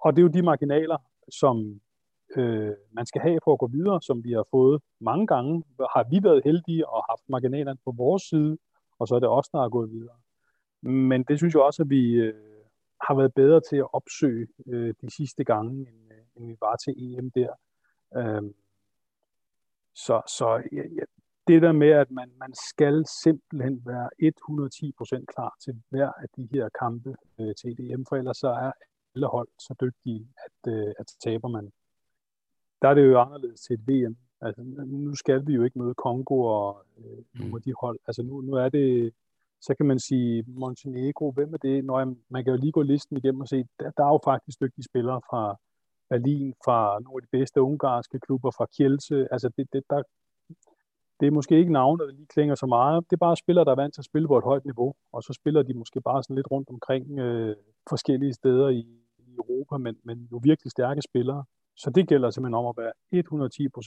og 0.00 0.12
det 0.12 0.18
er 0.18 0.22
jo 0.22 0.28
de 0.28 0.42
marginaler, 0.42 0.98
som 1.30 1.80
øh, 2.36 2.72
man 2.92 3.06
skal 3.06 3.20
have 3.20 3.38
for 3.44 3.52
at 3.52 3.58
gå 3.58 3.66
videre, 3.66 4.02
som 4.02 4.24
vi 4.24 4.32
har 4.32 4.46
fået 4.50 4.82
mange 5.00 5.26
gange. 5.26 5.64
Har 5.78 6.06
vi 6.10 6.20
været 6.22 6.42
heldige 6.44 6.88
og 6.88 7.04
haft 7.10 7.28
marginalerne 7.28 7.78
på 7.84 7.94
vores 7.96 8.22
side, 8.22 8.58
og 8.98 9.08
så 9.08 9.14
er 9.14 9.20
det 9.20 9.28
os, 9.28 9.48
der 9.48 9.64
er 9.64 9.68
gået 9.68 9.90
videre. 9.90 10.16
Men 10.82 11.22
det 11.22 11.38
synes 11.38 11.54
jeg 11.54 11.62
også, 11.62 11.82
at 11.82 11.90
vi 11.90 12.12
øh, 12.12 12.34
har 13.00 13.14
været 13.14 13.34
bedre 13.34 13.60
til 13.70 13.76
at 13.76 13.92
opsøge 13.92 14.48
øh, 14.66 14.94
de 15.00 15.10
sidste 15.10 15.44
gange, 15.44 15.72
end, 15.80 16.12
øh, 16.12 16.18
end 16.36 16.46
vi 16.46 16.56
var 16.60 16.76
til 16.76 16.94
EM 16.98 17.30
der. 17.30 17.52
Øh, 18.16 18.42
så 19.94 20.22
så 20.26 20.62
jeg, 20.72 20.84
jeg, 20.96 21.06
det 21.50 21.62
der 21.62 21.72
med, 21.72 21.88
at 21.88 22.10
man, 22.10 22.30
man 22.38 22.52
skal 22.70 23.04
simpelthen 23.22 23.82
være 23.86 24.08
110% 24.22 25.24
klar 25.34 25.56
til 25.64 25.82
hver 25.88 26.12
af 26.22 26.28
de 26.36 26.48
her 26.52 26.68
kampe 26.80 27.14
øh, 27.40 27.54
til 27.54 27.90
EM, 27.90 28.04
for 28.08 28.16
ellers 28.16 28.36
så 28.36 28.48
er 28.48 28.72
alle 29.14 29.26
hold 29.26 29.48
så 29.58 29.74
dygtige, 29.80 30.28
at, 30.46 30.72
øh, 30.72 30.92
at 30.98 31.06
taber 31.24 31.48
man. 31.48 31.72
Der 32.82 32.88
er 32.88 32.94
det 32.94 33.06
jo 33.06 33.20
anderledes 33.20 33.60
til 33.60 33.74
et 33.74 33.88
VM. 33.88 34.16
Altså, 34.40 34.62
nu 34.86 35.14
skal 35.14 35.46
vi 35.46 35.52
jo 35.52 35.62
ikke 35.62 35.78
møde 35.78 35.94
Kongo 35.94 36.36
og 36.40 36.84
øh, 36.98 37.40
nogle 37.40 37.56
af 37.56 37.62
de 37.62 37.72
hold. 37.80 37.98
Altså 38.06 38.22
nu, 38.22 38.40
nu 38.40 38.52
er 38.52 38.68
det, 38.68 39.12
så 39.60 39.74
kan 39.74 39.86
man 39.86 39.98
sige 39.98 40.44
Montenegro, 40.46 41.30
hvem 41.30 41.54
er 41.54 41.58
det? 41.58 41.84
Når 41.84 42.14
man 42.28 42.44
kan 42.44 42.52
jo 42.54 42.60
lige 42.60 42.72
gå 42.72 42.82
listen 42.82 43.16
igennem 43.16 43.40
og 43.40 43.48
se, 43.48 43.64
der, 43.80 43.90
der 43.96 44.04
er 44.04 44.08
jo 44.08 44.20
faktisk 44.24 44.60
dygtige 44.60 44.84
spillere 44.84 45.20
fra 45.30 45.56
Berlin, 46.10 46.54
fra 46.64 47.00
nogle 47.00 47.16
af 47.18 47.22
de 47.22 47.38
bedste 47.38 47.62
ungarske 47.62 48.20
klubber, 48.20 48.50
fra 48.50 48.66
Kielce. 48.76 49.28
Altså 49.32 49.48
det, 49.56 49.66
det, 49.72 49.82
der, 49.90 50.02
det 51.20 51.26
er 51.26 51.30
måske 51.30 51.58
ikke 51.58 51.72
navne, 51.72 51.98
der 51.98 52.12
lige 52.12 52.26
klinger 52.26 52.54
så 52.54 52.66
meget. 52.66 53.04
Det 53.10 53.12
er 53.12 53.26
bare 53.26 53.36
spillere, 53.36 53.64
der 53.64 53.70
er 53.70 53.82
vant 53.82 53.94
til 53.94 54.00
at 54.00 54.04
spille 54.04 54.28
på 54.28 54.38
et 54.38 54.44
højt 54.44 54.64
niveau, 54.64 54.94
og 55.12 55.22
så 55.22 55.32
spiller 55.32 55.62
de 55.62 55.74
måske 55.74 56.00
bare 56.00 56.22
sådan 56.22 56.36
lidt 56.36 56.50
rundt 56.50 56.68
omkring 56.68 57.18
øh, 57.18 57.56
forskellige 57.88 58.34
steder 58.34 58.68
i, 58.68 58.86
i 59.18 59.34
Europa, 59.38 59.76
men, 59.76 59.96
men 60.04 60.28
jo 60.32 60.40
virkelig 60.42 60.70
stærke 60.70 61.02
spillere. 61.02 61.44
så 61.76 61.90
det 61.90 62.08
gælder 62.08 62.30
simpelthen 62.30 62.54
om 62.54 62.66
at 62.66 62.76
være 62.82 62.92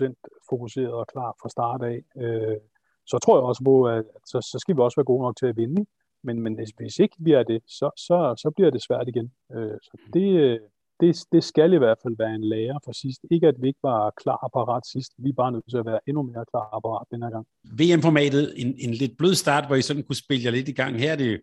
110% 0.07 0.13
fokuseret 0.49 0.93
og 0.93 1.07
klar 1.07 1.35
fra 1.41 1.49
start 1.49 1.81
af. 1.83 1.99
Øh, 2.17 2.57
så 3.05 3.17
tror 3.23 3.37
jeg 3.37 3.43
også 3.43 3.63
på, 3.63 3.87
at 3.87 4.05
så, 4.25 4.41
så 4.51 4.57
skal 4.59 4.75
vi 4.75 4.81
også 4.81 4.97
være 4.99 5.11
gode 5.11 5.21
nok 5.21 5.37
til 5.37 5.45
at 5.45 5.57
vinde. 5.57 5.85
Men, 6.23 6.41
men 6.41 6.59
hvis 6.77 6.99
ikke 6.99 7.15
vi 7.19 7.31
er 7.31 7.43
det, 7.43 7.61
så, 7.67 7.89
så, 7.97 8.33
så 8.37 8.51
bliver 8.55 8.71
det 8.71 8.81
svært 8.81 9.07
igen. 9.07 9.31
Øh, 9.55 9.77
så 9.83 9.91
det, 10.13 10.27
øh, 10.45 10.59
det, 11.00 11.25
det 11.31 11.43
skal 11.43 11.73
i 11.73 11.77
hvert 11.77 11.97
fald 12.03 12.15
være 12.17 12.35
en 12.35 12.43
lærer 12.43 12.79
for 12.85 12.91
sidst. 12.91 13.21
Ikke 13.31 13.47
at 13.47 13.55
vi 13.62 13.67
ikke 13.67 13.83
var 13.83 14.13
klar 14.21 14.35
og 14.35 14.51
parat 14.51 14.88
sidst. 14.88 15.12
Vi 15.17 15.29
er 15.29 15.33
bare 15.33 15.51
nødt 15.51 15.69
til 15.69 15.77
at 15.77 15.85
være 15.85 16.00
endnu 16.07 16.21
mere 16.23 16.45
klar 16.51 16.67
og 16.75 16.81
parat 16.81 17.07
den 17.12 17.23
her 17.23 17.29
gang. 17.29 17.45
VM-formatet, 17.79 18.53
en, 18.62 18.75
en 18.85 18.93
lidt 18.93 19.17
blød 19.17 19.35
start, 19.35 19.67
hvor 19.67 19.75
I 19.75 19.81
sådan 19.81 20.03
kunne 20.03 20.15
spille 20.25 20.45
jer 20.45 20.51
lidt 20.51 20.69
i 20.69 20.71
gang. 20.81 21.00
Her 21.00 21.12
er 21.12 21.15
det 21.15 21.41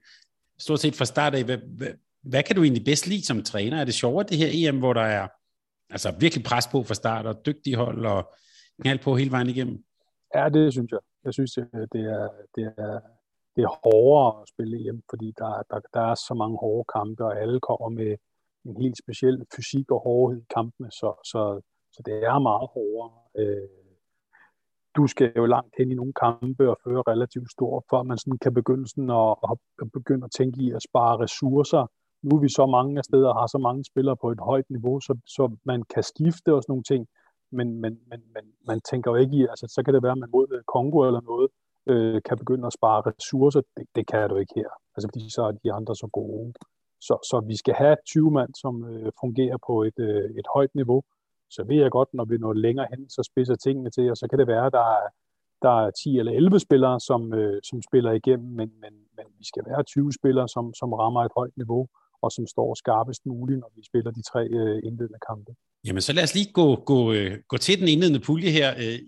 stort 0.59 0.81
set 0.81 0.95
fra 0.95 1.05
start 1.05 1.35
af. 1.35 1.45
Hvad, 1.45 1.59
hvad, 1.79 1.93
hvad 2.23 2.43
kan 2.43 2.57
du 2.57 2.63
egentlig 2.63 2.85
bedst 2.85 3.07
lide 3.07 3.27
som 3.27 3.43
træner? 3.43 3.77
Er 3.77 3.85
det 3.85 3.95
sjovere 3.95 4.27
det 4.29 4.39
her 4.39 4.51
EM, 4.53 4.79
hvor 4.79 4.93
der 4.93 5.07
er 5.19 5.29
altså 5.91 6.15
virkelig 6.21 6.45
pres 6.45 6.67
på 6.73 6.83
fra 6.83 6.95
start, 6.95 7.27
og 7.27 7.47
dygtige 7.47 7.77
hold, 7.77 8.07
og 8.07 8.35
knald 8.83 8.99
på 8.99 9.17
hele 9.17 9.31
vejen 9.31 9.49
igennem? 9.49 9.85
Ja, 10.35 10.49
det 10.49 10.73
synes 10.73 10.91
jeg. 10.93 11.01
Jeg 11.25 11.33
synes, 11.33 11.53
det 11.93 12.03
er, 12.17 12.29
det 12.55 12.65
er, 12.79 13.01
det 13.57 13.63
er 13.65 13.79
hårdere 13.85 14.43
at 14.43 14.49
spille 14.49 14.89
EM, 14.89 15.03
fordi 15.11 15.33
der, 15.39 15.63
der, 15.71 15.81
der 15.95 16.01
er 16.11 16.15
så 16.15 16.35
mange 16.35 16.57
hårde 16.59 16.85
kampe, 16.95 17.25
og 17.25 17.41
alle 17.41 17.61
kommer 17.61 17.89
med 17.89 18.17
en 18.65 18.77
helt 18.83 18.99
speciel 18.99 19.47
fysik 19.57 19.91
og 19.91 20.01
hårdhed 20.01 20.41
i 20.43 20.53
kampene, 20.55 20.91
så, 20.91 21.09
så, 21.31 21.61
så 21.93 22.03
det 22.07 22.15
er 22.25 22.39
meget 22.39 22.69
hårdere. 22.75 23.13
Øh, 23.39 23.69
du 24.97 25.07
skal 25.07 25.33
jo 25.37 25.47
langt 25.47 25.75
hen 25.79 25.91
i 25.91 25.95
nogle 25.95 26.13
kampe 26.13 26.71
og 26.71 26.77
føre 26.85 27.03
relativt 27.13 27.51
stort, 27.51 27.83
før 27.91 28.03
man 28.03 28.19
sådan 28.19 28.39
kan 28.39 28.55
begynde, 28.55 28.89
sådan 28.89 29.11
at, 29.11 29.37
at 29.83 29.93
begynde 29.93 30.25
at 30.25 30.31
tænke 30.39 30.63
i 30.63 30.71
at 30.71 30.83
spare 30.83 31.19
ressourcer. 31.19 31.87
Nu 32.23 32.37
er 32.37 32.41
vi 32.41 32.49
så 32.49 32.67
mange 32.67 32.99
af 32.99 33.05
steder 33.05 33.29
og 33.29 33.41
har 33.41 33.47
så 33.47 33.59
mange 33.59 33.85
spillere 33.85 34.17
på 34.17 34.31
et 34.31 34.41
højt 34.41 34.71
niveau, 34.71 35.01
så, 35.01 35.19
så 35.27 35.57
man 35.65 35.83
kan 35.83 36.03
skifte 36.03 36.55
og 36.55 36.63
sådan 36.63 36.73
nogle 36.73 36.89
ting, 36.93 37.07
men, 37.53 37.69
men, 37.83 37.93
men, 38.11 38.21
men 38.35 38.45
man 38.67 38.81
tænker 38.91 39.11
jo 39.11 39.17
ikke 39.17 39.37
i, 39.37 39.43
altså 39.53 39.67
så 39.75 39.83
kan 39.83 39.95
det 39.95 40.03
være, 40.03 40.13
at 40.13 40.19
man 40.19 40.31
mod 40.33 40.63
Kongo 40.75 40.99
eller 41.09 41.21
noget, 41.21 41.49
øh, 41.91 42.23
kan 42.29 42.39
begynde 42.39 42.67
at 42.67 42.73
spare 42.73 43.03
ressourcer. 43.07 43.61
Det, 43.77 43.87
det 43.97 44.07
kan 44.07 44.31
du 44.31 44.37
ikke 44.37 44.55
her, 44.57 44.71
altså 44.97 45.09
fordi 45.13 45.31
så 45.31 45.43
er 45.43 45.53
de 45.53 45.73
andre 45.73 45.95
så 45.97 46.09
gode. 46.13 46.53
Så, 47.01 47.15
så 47.31 47.37
vi 47.47 47.57
skal 47.57 47.75
have 47.75 47.97
20 48.07 48.31
mand, 48.31 48.53
som 48.63 48.75
øh, 48.91 49.13
fungerer 49.21 49.59
på 49.67 49.83
et, 49.83 49.99
øh, 49.99 50.31
et 50.41 50.47
højt 50.55 50.75
niveau. 50.75 51.03
Så 51.51 51.65
ved 51.69 51.77
jeg 51.77 51.91
godt, 51.91 52.09
når 52.15 52.25
vi 52.25 52.37
når 52.39 52.53
længere 52.53 52.87
hen, 52.91 53.11
så 53.11 53.23
spidser 53.31 53.57
tingene 53.57 53.91
til, 53.91 54.11
og 54.11 54.17
så 54.17 54.27
kan 54.31 54.39
det 54.39 54.47
være, 54.47 54.67
at 54.67 54.73
der 54.73 54.87
er, 54.97 55.07
der 55.63 55.75
er 55.87 55.91
10 55.91 56.19
eller 56.19 56.33
11 56.33 56.61
spillere, 56.61 57.01
som, 57.01 57.35
øh, 57.35 57.61
som 57.69 57.83
spiller 57.83 58.13
igennem, 58.13 58.49
men, 58.49 58.71
men, 58.83 58.95
men 59.17 59.27
vi 59.39 59.45
skal 59.51 59.63
være 59.71 59.83
20 59.83 60.13
spillere, 60.13 60.49
som, 60.49 60.75
som 60.75 60.93
rammer 60.93 61.23
et 61.25 61.33
højt 61.37 61.57
niveau, 61.57 61.89
og 62.23 62.33
som 62.33 62.47
står 62.47 62.75
skarpest 62.75 63.27
muligt, 63.27 63.61
når 63.61 63.73
vi 63.77 63.83
spiller 63.91 64.11
de 64.11 64.23
tre 64.23 64.43
øh, 64.59 64.77
indledende 64.85 65.21
kampe. 65.29 65.53
Jamen, 65.87 66.03
så 66.03 66.13
lad 66.13 66.23
os 66.23 66.35
lige 66.35 66.53
gå, 66.53 66.77
gå, 66.93 67.13
øh, 67.13 67.33
gå 67.49 67.57
til 67.57 67.81
den 67.81 67.89
indledende 67.89 68.21
pulje 68.27 68.51
her. 68.59 68.71
Øh, 68.83 68.99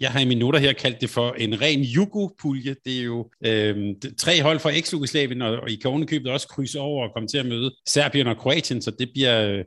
jeg 0.00 0.10
har 0.10 0.20
i 0.20 0.24
mine 0.24 0.40
noter 0.40 0.58
her 0.58 0.72
kaldt 0.72 1.00
det 1.00 1.10
for 1.10 1.30
en 1.30 1.60
ren 1.60 1.80
Jugo-pulje. 1.80 2.74
Det 2.84 3.00
er 3.00 3.04
jo 3.04 3.30
øh, 3.46 3.94
tre 4.18 4.42
hold 4.42 4.58
fra 4.58 4.70
eks-Jugoslavien, 4.70 5.42
og, 5.42 5.50
og 5.62 5.70
I 5.70 5.74
kan 5.74 5.90
ovenikøbet 5.90 6.32
også 6.32 6.48
krydse 6.48 6.80
over 6.80 7.08
og 7.08 7.14
komme 7.14 7.28
til 7.28 7.38
at 7.38 7.46
møde 7.46 7.70
Serbien 7.86 8.26
og 8.26 8.36
Kroatien, 8.36 8.82
så 8.82 8.90
det 8.90 9.08
bliver 9.12 9.62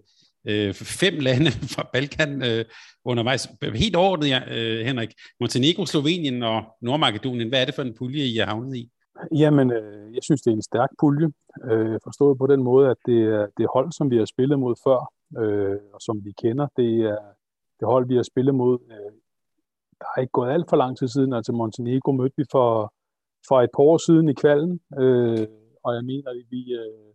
øh, 0.48 0.74
fem 0.74 1.14
lande 1.20 1.52
fra 1.74 1.90
Balkan 1.94 2.44
øh, 2.44 2.66
undervejs. 3.06 3.50
Helt 3.76 3.96
overordnet, 3.96 4.30
ja, 4.30 4.42
øh, 4.58 4.86
Henrik. 4.86 5.10
Montenegro, 5.40 5.86
Slovenien 5.86 6.44
og 6.44 6.64
Nordmakedonien, 6.82 7.50
hvad 7.50 7.62
er 7.62 7.66
det 7.66 7.76
for 7.76 7.82
en 7.82 7.96
pulje, 7.98 8.24
I 8.24 8.38
er 8.38 8.46
havnet 8.46 8.76
i? 8.76 8.90
Jamen, 9.36 9.72
øh, 9.72 10.16
jeg 10.16 10.24
synes, 10.24 10.42
det 10.42 10.52
er 10.52 10.56
en 10.56 10.62
stærk 10.62 10.90
pulje. 11.00 11.28
Øh, 11.72 12.00
forstået 12.04 12.38
på 12.38 12.48
den 12.48 12.64
måde, 12.64 12.90
at 12.90 12.98
det 13.06 13.22
er 13.22 13.48
det 13.58 13.68
hold, 13.74 13.92
som 13.92 14.12
vi 14.12 14.18
har 14.18 14.26
spillet 14.26 14.60
mod 14.60 14.76
før, 14.84 15.00
øh, 15.42 15.78
og 15.94 16.02
som 16.02 16.26
vi 16.26 16.32
kender. 16.42 16.68
Det 16.78 16.92
er 17.00 17.18
det 17.80 17.88
hold, 17.88 18.08
vi 18.08 18.16
har 18.16 18.24
spillet 18.24 18.56
mod 18.56 18.80
øh, 18.92 19.12
der 20.00 20.06
er 20.16 20.22
ikke 20.22 20.32
gået 20.32 20.52
alt 20.52 20.70
for 20.70 20.78
lang 20.78 20.98
tid 20.98 21.08
siden, 21.08 21.34
altså 21.34 21.52
Montenegro 21.52 22.12
mødte 22.12 22.38
vi 22.38 22.46
for, 22.52 22.94
for 23.48 23.62
et 23.62 23.70
par 23.76 23.84
år 23.84 23.98
siden 23.98 24.30
i 24.30 24.34
kvalden, 24.34 24.80
øh, 25.00 25.48
og 25.84 25.96
jeg 25.96 26.04
mener, 26.06 26.30
at 26.30 26.46
vi, 26.50 26.62
øh, 26.74 27.14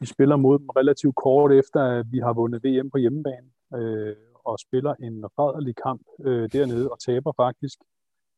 vi 0.00 0.06
spiller 0.06 0.36
mod 0.36 0.58
dem 0.58 0.68
relativt 0.68 1.16
kort 1.16 1.52
efter, 1.52 1.80
at 1.98 2.06
vi 2.10 2.18
har 2.18 2.32
vundet 2.32 2.64
VM 2.64 2.90
på 2.90 2.98
hjemmebane, 2.98 3.48
øh, 3.74 4.16
og 4.44 4.58
spiller 4.58 4.94
en 5.06 5.24
rædderlig 5.38 5.74
kamp 5.86 6.02
øh, 6.24 6.48
dernede, 6.52 6.90
og 6.92 6.98
taber 7.00 7.32
faktisk, 7.36 7.78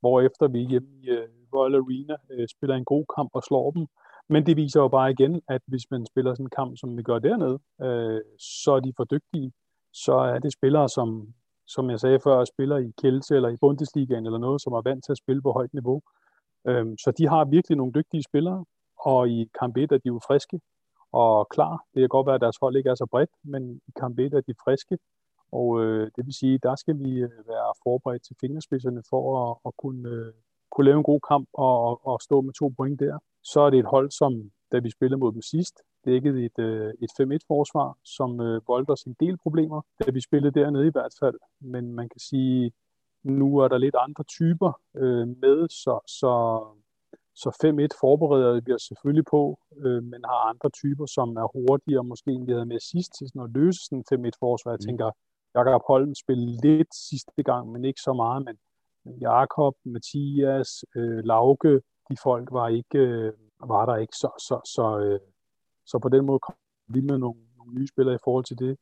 hvorefter 0.00 0.48
vi 0.48 0.58
hjemme 0.58 0.88
i 1.02 1.08
øh, 1.08 1.28
Royal 1.54 1.74
Arena 1.74 2.16
øh, 2.30 2.48
spiller 2.48 2.76
en 2.76 2.84
god 2.84 3.04
kamp 3.16 3.30
og 3.34 3.42
slår 3.42 3.70
dem. 3.70 3.86
Men 4.28 4.46
det 4.46 4.56
viser 4.56 4.80
jo 4.80 4.88
bare 4.88 5.10
igen, 5.10 5.42
at 5.48 5.62
hvis 5.66 5.90
man 5.90 6.06
spiller 6.06 6.34
sådan 6.34 6.46
en 6.46 6.56
kamp, 6.60 6.76
som 6.76 6.96
vi 6.96 7.02
gør 7.02 7.18
dernede, 7.18 7.58
øh, 7.82 8.20
så 8.38 8.70
er 8.72 8.80
de 8.80 8.92
for 8.96 9.04
dygtige. 9.04 9.52
Så 9.92 10.12
er 10.12 10.38
det 10.38 10.52
spillere, 10.52 10.88
som 10.88 11.08
som 11.68 11.90
jeg 11.90 12.00
sagde 12.00 12.20
før, 12.20 12.44
spiller 12.44 12.76
i 12.76 12.92
Kielse 13.00 13.36
eller 13.36 13.48
i 13.48 13.56
Bundesligaen 13.60 14.26
eller 14.26 14.38
noget, 14.38 14.62
som 14.62 14.72
er 14.72 14.82
vant 14.82 15.04
til 15.04 15.12
at 15.12 15.18
spille 15.18 15.42
på 15.42 15.52
højt 15.52 15.74
niveau. 15.74 16.02
Øhm, 16.68 16.98
så 16.98 17.10
de 17.18 17.28
har 17.28 17.44
virkelig 17.44 17.76
nogle 17.76 17.92
dygtige 17.92 18.22
spillere, 18.22 18.64
og 19.00 19.28
i 19.28 19.50
kamp 19.60 19.76
1 19.76 19.92
er 19.92 19.98
de 19.98 20.06
jo 20.06 20.20
friske 20.26 20.60
og 21.12 21.48
klar. 21.48 21.84
Det 21.94 22.00
kan 22.00 22.08
godt 22.08 22.26
være, 22.26 22.34
at 22.34 22.40
deres 22.40 22.56
hold 22.60 22.76
ikke 22.76 22.90
er 22.90 22.94
så 22.94 23.06
bredt, 23.06 23.30
men 23.42 23.80
i 23.88 23.92
kamp 24.00 24.18
1 24.18 24.34
er 24.34 24.40
de 24.40 24.54
friske, 24.64 24.98
og 25.52 25.84
øh, 25.84 26.10
det 26.16 26.26
vil 26.26 26.34
sige, 26.34 26.58
der 26.62 26.74
skal 26.76 26.98
vi 26.98 27.10
øh, 27.10 27.48
være 27.48 27.72
forberedt 27.82 28.22
til 28.22 28.36
fingerspidserne 28.40 29.02
for 29.10 29.22
at, 29.42 29.56
at 29.66 29.72
kunne, 29.78 30.08
øh, 30.08 30.32
kunne 30.70 30.84
lave 30.84 30.98
en 30.98 31.10
god 31.12 31.20
kamp 31.28 31.48
og, 31.52 31.80
og, 31.86 32.06
og 32.06 32.20
stå 32.20 32.40
med 32.40 32.52
to 32.52 32.68
point 32.76 33.00
der. 33.00 33.18
Så 33.44 33.60
er 33.60 33.70
det 33.70 33.78
et 33.78 33.92
hold, 33.94 34.10
som 34.10 34.50
da 34.72 34.78
vi 34.78 34.90
spillede 34.90 35.20
mod 35.20 35.32
dem 35.32 35.42
sidst, 35.42 35.82
dækkede 36.04 36.44
et, 36.44 36.58
øh, 36.58 36.92
et 37.02 37.10
5-1-forsvar, 37.20 37.98
som 38.04 38.40
øh, 38.40 38.60
voldte 38.68 38.90
os 38.90 39.02
en 39.02 39.16
del 39.20 39.36
problemer, 39.36 39.80
da 40.04 40.10
vi 40.10 40.20
spillede 40.20 40.60
dernede 40.60 40.86
i 40.86 40.90
hvert 40.90 41.14
fald. 41.20 41.38
Men 41.60 41.92
man 41.92 42.08
kan 42.08 42.20
sige, 42.20 42.72
nu 43.22 43.58
er 43.58 43.68
der 43.68 43.78
lidt 43.78 43.96
andre 43.98 44.24
typer 44.24 44.80
øh, 44.96 45.28
med, 45.28 45.68
så, 45.68 46.00
så, 46.06 46.32
så 47.34 47.48
5-1 47.50 48.00
forbereder 48.00 48.60
vi 48.66 48.72
os 48.72 48.82
selvfølgelig 48.82 49.24
på, 49.30 49.58
øh, 49.76 50.02
men 50.02 50.20
har 50.24 50.48
andre 50.50 50.70
typer, 50.70 51.06
som 51.06 51.36
er 51.36 51.48
hurtigere, 51.54 52.04
måske 52.04 52.30
end 52.30 52.46
vi 52.46 52.52
havde 52.52 52.66
med 52.66 52.80
sidst 52.80 53.12
til 53.18 53.28
sådan 53.28 53.42
at 53.42 53.50
løse 53.54 53.80
sådan 53.84 54.04
5-1-forsvar. 54.12 54.70
Jeg 54.72 54.78
mm. 54.82 54.86
tænker, 54.88 55.10
Jakob 55.54 55.82
Holm 55.88 56.14
spillede 56.14 56.60
lidt 56.66 56.94
sidste 56.94 57.42
gang, 57.42 57.72
men 57.72 57.84
ikke 57.84 58.00
så 58.00 58.12
meget, 58.12 58.44
men 58.44 58.56
Jakob, 59.20 59.74
Mathias, 59.84 60.84
øh, 60.96 61.24
Lauke, 61.24 61.80
de 62.10 62.16
folk 62.22 62.48
var 62.52 62.68
ikke 62.68 62.98
øh, 62.98 63.32
var 63.66 63.86
der 63.86 63.96
ikke, 63.96 64.16
så, 64.16 64.30
så, 64.38 64.60
så, 64.74 64.98
øh, 64.98 65.20
så 65.86 65.98
på 65.98 66.08
den 66.08 66.26
måde 66.26 66.38
kom 66.38 66.54
vi 66.88 67.00
med 67.00 67.18
nogle, 67.18 67.40
nogle 67.56 67.74
nye 67.74 67.86
spillere 67.86 68.14
i 68.14 68.24
forhold 68.24 68.44
til 68.44 68.58
det. 68.58 68.78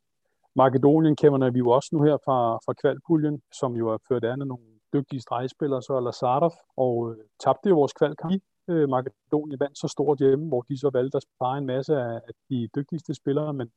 Makedonien 0.56 1.16
kender 1.16 1.50
vi 1.50 1.58
jo 1.58 1.70
også 1.70 1.88
nu 1.92 2.02
her 2.02 2.16
fra, 2.24 2.56
fra 2.56 2.72
kvalpuljen, 2.72 3.42
som 3.52 3.76
jo 3.76 3.88
er 3.88 3.98
ført 4.08 4.24
an 4.24 4.40
af 4.40 4.46
nogle 4.46 4.64
dygtige 4.92 5.20
stregspillere, 5.20 5.82
så 5.82 6.00
Lazarov, 6.00 6.52
og 6.76 7.10
øh, 7.10 7.24
tabte 7.44 7.68
jo 7.68 7.74
vores 7.74 7.92
kvalkamp. 7.92 8.42
Øh, 8.68 8.88
Makedonien 8.88 9.60
vandt 9.60 9.78
så 9.78 9.88
stort 9.88 10.18
hjemme, 10.18 10.48
hvor 10.48 10.62
de 10.62 10.78
så 10.78 10.90
valgte 10.92 11.16
at 11.16 11.22
spare 11.22 11.58
en 11.58 11.66
masse 11.66 11.94
af, 11.96 12.14
af 12.28 12.34
de 12.50 12.68
dygtigste 12.76 13.14
spillere, 13.14 13.52
men, 13.52 13.68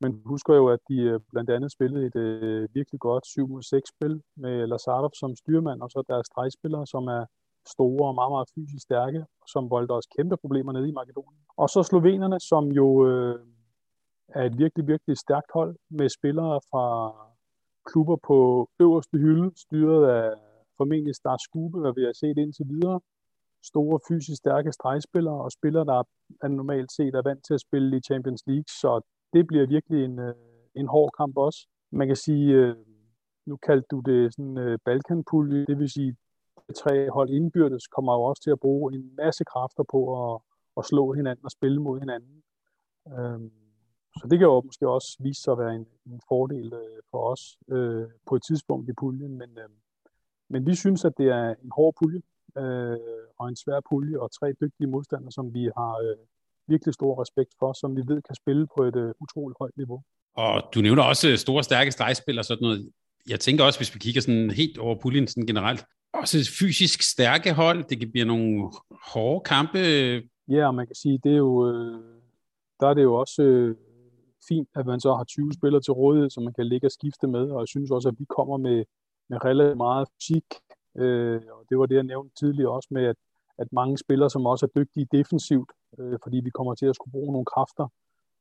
men 0.00 0.22
husker 0.24 0.54
jo, 0.54 0.68
at 0.68 0.78
de 0.88 0.98
øh, 1.00 1.20
blandt 1.32 1.50
andet 1.50 1.72
spillede 1.72 2.06
et 2.06 2.16
øh, 2.16 2.68
virkelig 2.74 3.00
godt 3.00 3.24
7-6-spil 3.26 4.22
med 4.36 4.66
Lazarov 4.66 5.10
som 5.14 5.36
styrmand, 5.36 5.82
og 5.82 5.90
så 5.90 6.02
deres 6.08 6.26
stregspillere, 6.26 6.86
som 6.86 7.06
er 7.06 7.24
store 7.76 8.08
og 8.08 8.14
meget, 8.14 8.32
meget 8.34 8.48
fysisk 8.54 8.82
stærke, 8.88 9.20
som 9.52 9.70
voldte 9.70 9.92
os 9.92 10.06
kæmpe 10.16 10.36
problemer 10.36 10.72
nede 10.72 10.88
i 10.88 10.92
Makedonien. 10.92 11.42
Og 11.56 11.68
så 11.68 11.82
slovenerne, 11.82 12.40
som 12.40 12.64
jo 12.80 12.86
øh, 13.08 13.38
er 14.28 14.44
et 14.44 14.58
virkelig, 14.58 14.86
virkelig 14.86 15.16
stærkt 15.18 15.50
hold 15.54 15.76
med 15.90 16.08
spillere 16.08 16.60
fra 16.70 16.84
klubber 17.90 18.16
på 18.28 18.68
øverste 18.80 19.18
hylde, 19.18 19.50
styret 19.56 20.02
af 20.10 20.34
formentlig 20.76 21.14
Star 21.14 21.36
Skube, 21.46 21.80
hvad 21.80 21.92
vi 21.98 22.02
har 22.02 22.12
set 22.22 22.38
indtil 22.38 22.66
videre. 22.68 23.00
Store 23.62 23.98
fysisk 24.08 24.38
stærke 24.38 24.72
stregspillere 24.72 25.40
og 25.44 25.52
spillere, 25.52 25.84
der 25.84 26.02
er 26.42 26.48
normalt 26.48 26.92
set 26.92 27.14
er 27.14 27.22
vant 27.22 27.42
til 27.46 27.54
at 27.54 27.60
spille 27.60 27.96
i 27.96 28.00
Champions 28.00 28.42
League, 28.46 28.70
så 28.82 29.00
det 29.32 29.46
bliver 29.46 29.66
virkelig 29.66 30.04
en, 30.04 30.18
øh, 30.18 30.34
en 30.74 30.86
hård 30.86 31.10
kamp 31.18 31.36
også. 31.36 31.60
Man 31.90 32.06
kan 32.06 32.16
sige, 32.16 32.54
øh, 32.54 32.76
nu 33.46 33.56
kaldte 33.56 33.86
du 33.90 34.00
det 34.00 34.34
sådan 34.34 34.58
øh, 34.58 34.78
Balkanpulje, 34.84 35.66
det 35.66 35.78
vil 35.78 35.90
sige, 35.90 36.16
tre 36.74 37.10
hold 37.10 37.30
indbyrdes 37.30 37.86
kommer 37.86 38.12
jo 38.14 38.22
også 38.22 38.42
til 38.42 38.50
at 38.50 38.60
bruge 38.60 38.94
en 38.94 39.16
masse 39.16 39.44
kræfter 39.44 39.84
på 39.90 40.00
at, 40.24 40.40
at 40.78 40.84
slå 40.84 41.12
hinanden 41.12 41.44
og 41.44 41.50
spille 41.50 41.80
mod 41.82 41.98
hinanden. 41.98 42.42
Øhm, 43.18 43.50
så 44.18 44.26
det 44.30 44.38
kan 44.38 44.46
jo 44.46 44.60
måske 44.60 44.88
også 44.88 45.16
vise 45.20 45.42
sig 45.42 45.52
at 45.52 45.58
være 45.58 45.74
en, 45.74 45.86
en 46.06 46.20
fordel 46.28 46.72
øh, 46.72 47.00
for 47.10 47.30
os 47.32 47.42
øh, 47.68 48.06
på 48.26 48.36
et 48.36 48.42
tidspunkt 48.42 48.88
i 48.88 48.92
puljen, 48.92 49.38
men, 49.38 49.50
øh, 49.58 49.68
men 50.48 50.66
vi 50.66 50.74
synes, 50.74 51.04
at 51.04 51.12
det 51.18 51.28
er 51.28 51.54
en 51.64 51.70
hård 51.76 51.94
pulje 51.98 52.20
øh, 52.58 52.98
og 53.38 53.48
en 53.48 53.56
svær 53.56 53.80
pulje 53.90 54.18
og 54.18 54.30
tre 54.32 54.52
dygtige 54.62 54.86
modstandere, 54.86 55.32
som 55.32 55.54
vi 55.54 55.64
har 55.76 55.94
øh, 56.06 56.16
virkelig 56.68 56.94
stor 56.94 57.22
respekt 57.22 57.52
for, 57.58 57.72
som 57.72 57.96
vi 57.96 58.02
ved 58.06 58.22
kan 58.22 58.34
spille 58.34 58.66
på 58.76 58.82
et 58.84 58.96
øh, 58.96 59.14
utroligt 59.20 59.58
højt 59.60 59.76
niveau. 59.76 60.02
Og 60.34 60.62
du 60.74 60.80
nævner 60.80 61.02
også 61.02 61.36
store, 61.36 61.62
stærke 61.64 61.90
stregspillere 61.92 62.40
og 62.40 62.44
sådan 62.44 62.62
noget. 62.62 62.90
Jeg 63.28 63.40
tænker 63.40 63.64
også, 63.64 63.78
hvis 63.78 63.94
vi 63.94 63.98
kigger 63.98 64.20
sådan 64.20 64.50
helt 64.50 64.78
over 64.78 64.94
puljen 65.02 65.26
sådan 65.26 65.46
generelt, 65.46 65.84
også 66.12 66.38
fysisk 66.60 67.02
stærke 67.02 67.52
hold. 67.52 67.84
Det 67.84 67.98
kan 67.98 68.10
blive 68.10 68.24
nogle 68.24 68.70
hårde 69.12 69.40
kampe. 69.44 69.78
Ja, 70.48 70.66
og 70.66 70.74
man 70.74 70.86
kan 70.86 70.96
sige, 70.96 71.20
det 71.24 71.32
er 71.32 71.36
jo, 71.36 71.68
øh, 71.70 72.00
der 72.80 72.86
er 72.88 72.94
det 72.94 73.02
jo 73.02 73.14
også 73.14 73.42
øh, 73.42 73.76
fint, 74.48 74.68
at 74.76 74.86
man 74.86 75.00
så 75.00 75.14
har 75.14 75.24
20 75.24 75.52
spillere 75.52 75.82
til 75.82 75.92
rådighed, 75.92 76.30
som 76.30 76.42
man 76.44 76.52
kan 76.52 76.66
ligge 76.66 76.86
og 76.86 76.90
skifte 76.90 77.26
med, 77.26 77.50
og 77.50 77.60
jeg 77.60 77.68
synes 77.68 77.90
også, 77.90 78.08
at 78.08 78.18
vi 78.18 78.24
kommer 78.36 78.56
med, 78.56 78.84
med 79.30 79.44
relativt 79.44 79.76
meget 79.76 80.08
fysik, 80.14 80.48
øh, 80.98 81.40
og 81.56 81.64
det 81.68 81.78
var 81.78 81.86
det, 81.86 81.94
jeg 81.94 82.02
nævnte 82.12 82.34
tidligere 82.34 82.72
også 82.72 82.88
med, 82.90 83.04
at, 83.04 83.16
at 83.58 83.68
mange 83.72 83.98
spillere, 83.98 84.30
som 84.30 84.46
også 84.46 84.66
er 84.66 84.80
dygtige 84.80 85.06
defensivt, 85.12 85.70
øh, 85.98 86.18
fordi 86.22 86.40
vi 86.44 86.50
kommer 86.50 86.74
til 86.74 86.86
at 86.86 86.94
skulle 86.96 87.12
bruge 87.12 87.32
nogle 87.32 87.50
kræfter, 87.54 87.86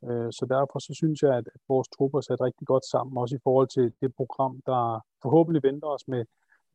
øh, 0.07 0.29
så 0.37 0.43
derfor 0.55 0.79
så 0.79 0.93
synes 0.93 1.21
jeg, 1.21 1.33
at, 1.39 1.47
at 1.55 1.61
vores 1.67 1.87
trupper 1.87 2.17
er 2.17 2.21
sat 2.21 2.41
rigtig 2.41 2.67
godt 2.67 2.85
sammen, 2.85 3.17
også 3.17 3.35
i 3.35 3.43
forhold 3.43 3.67
til 3.67 3.93
det 4.01 4.15
program, 4.15 4.61
der 4.65 4.81
forhåbentlig 5.21 5.63
venter 5.63 5.87
os 5.87 6.07
med, 6.07 6.25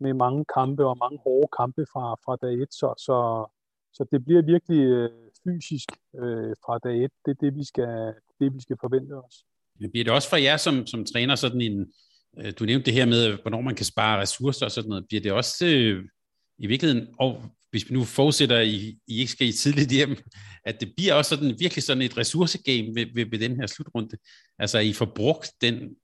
med 0.02 0.14
mange 0.24 0.44
kampe 0.56 0.82
og 0.90 0.96
mange 1.04 1.18
hårde 1.24 1.48
kampe 1.58 1.82
fra, 1.92 2.04
fra 2.24 2.34
dag 2.42 2.54
1, 2.54 2.74
så, 2.80 2.88
så, 3.06 3.16
så 3.96 4.02
det 4.12 4.24
bliver 4.24 4.42
virkelig 4.42 4.82
øh, 4.98 5.10
fysisk 5.44 5.88
øh, 6.22 6.52
fra 6.64 6.78
dag 6.84 7.04
1. 7.04 7.10
Det 7.24 7.30
er 7.30 7.40
det, 7.44 7.52
vi 7.60 7.64
skal, 7.64 8.14
det, 8.38 8.54
vi 8.56 8.60
skal 8.60 8.76
forvente 8.80 9.12
os. 9.24 9.36
Men 9.80 9.90
bliver 9.90 10.04
det 10.04 10.12
også 10.12 10.28
for 10.28 10.36
jer 10.36 10.56
som, 10.56 10.86
som 10.86 11.04
træner 11.04 11.34
sådan 11.34 11.60
en, 11.60 11.92
øh, 12.38 12.52
du 12.58 12.64
nævnte 12.64 12.86
det 12.86 12.94
her 12.94 13.06
med, 13.06 13.38
hvornår 13.42 13.60
man 13.60 13.74
kan 13.74 13.86
spare 13.86 14.20
ressourcer 14.20 14.66
og 14.66 14.72
sådan 14.72 14.88
noget, 14.88 15.08
bliver 15.08 15.22
det 15.22 15.32
også 15.32 15.66
øh, 15.66 16.04
i 16.58 16.66
virkeligheden, 16.66 17.08
og 17.18 17.42
hvis 17.70 17.90
vi 17.90 17.94
nu 17.94 18.04
fortsætter, 18.04 18.56
at 18.56 18.66
I, 18.66 18.98
I 19.08 19.18
ikke 19.20 19.32
skal 19.32 19.48
i 19.48 19.52
tidligt 19.52 19.90
hjem, 19.90 20.16
at 20.64 20.80
det 20.80 20.92
bliver 20.96 21.14
også 21.14 21.28
sådan, 21.28 21.56
virkelig 21.58 21.84
sådan 21.84 22.02
et 22.02 22.18
ressourcegame 22.18 22.94
ved, 22.94 23.06
ved, 23.14 23.26
ved 23.30 23.38
den 23.38 23.56
her 23.56 23.66
slutrunde. 23.66 24.16
Altså, 24.58 24.78
I 24.78 24.92
får 24.92 25.12
brugt 25.14 25.52
den, 25.60 25.96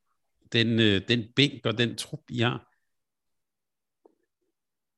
den, 0.52 0.80
øh, 0.80 1.00
den 1.08 1.24
bænk 1.36 1.66
og 1.66 1.78
den 1.78 1.96
trup, 1.96 2.20
I 2.30 2.38
har. 2.38 2.67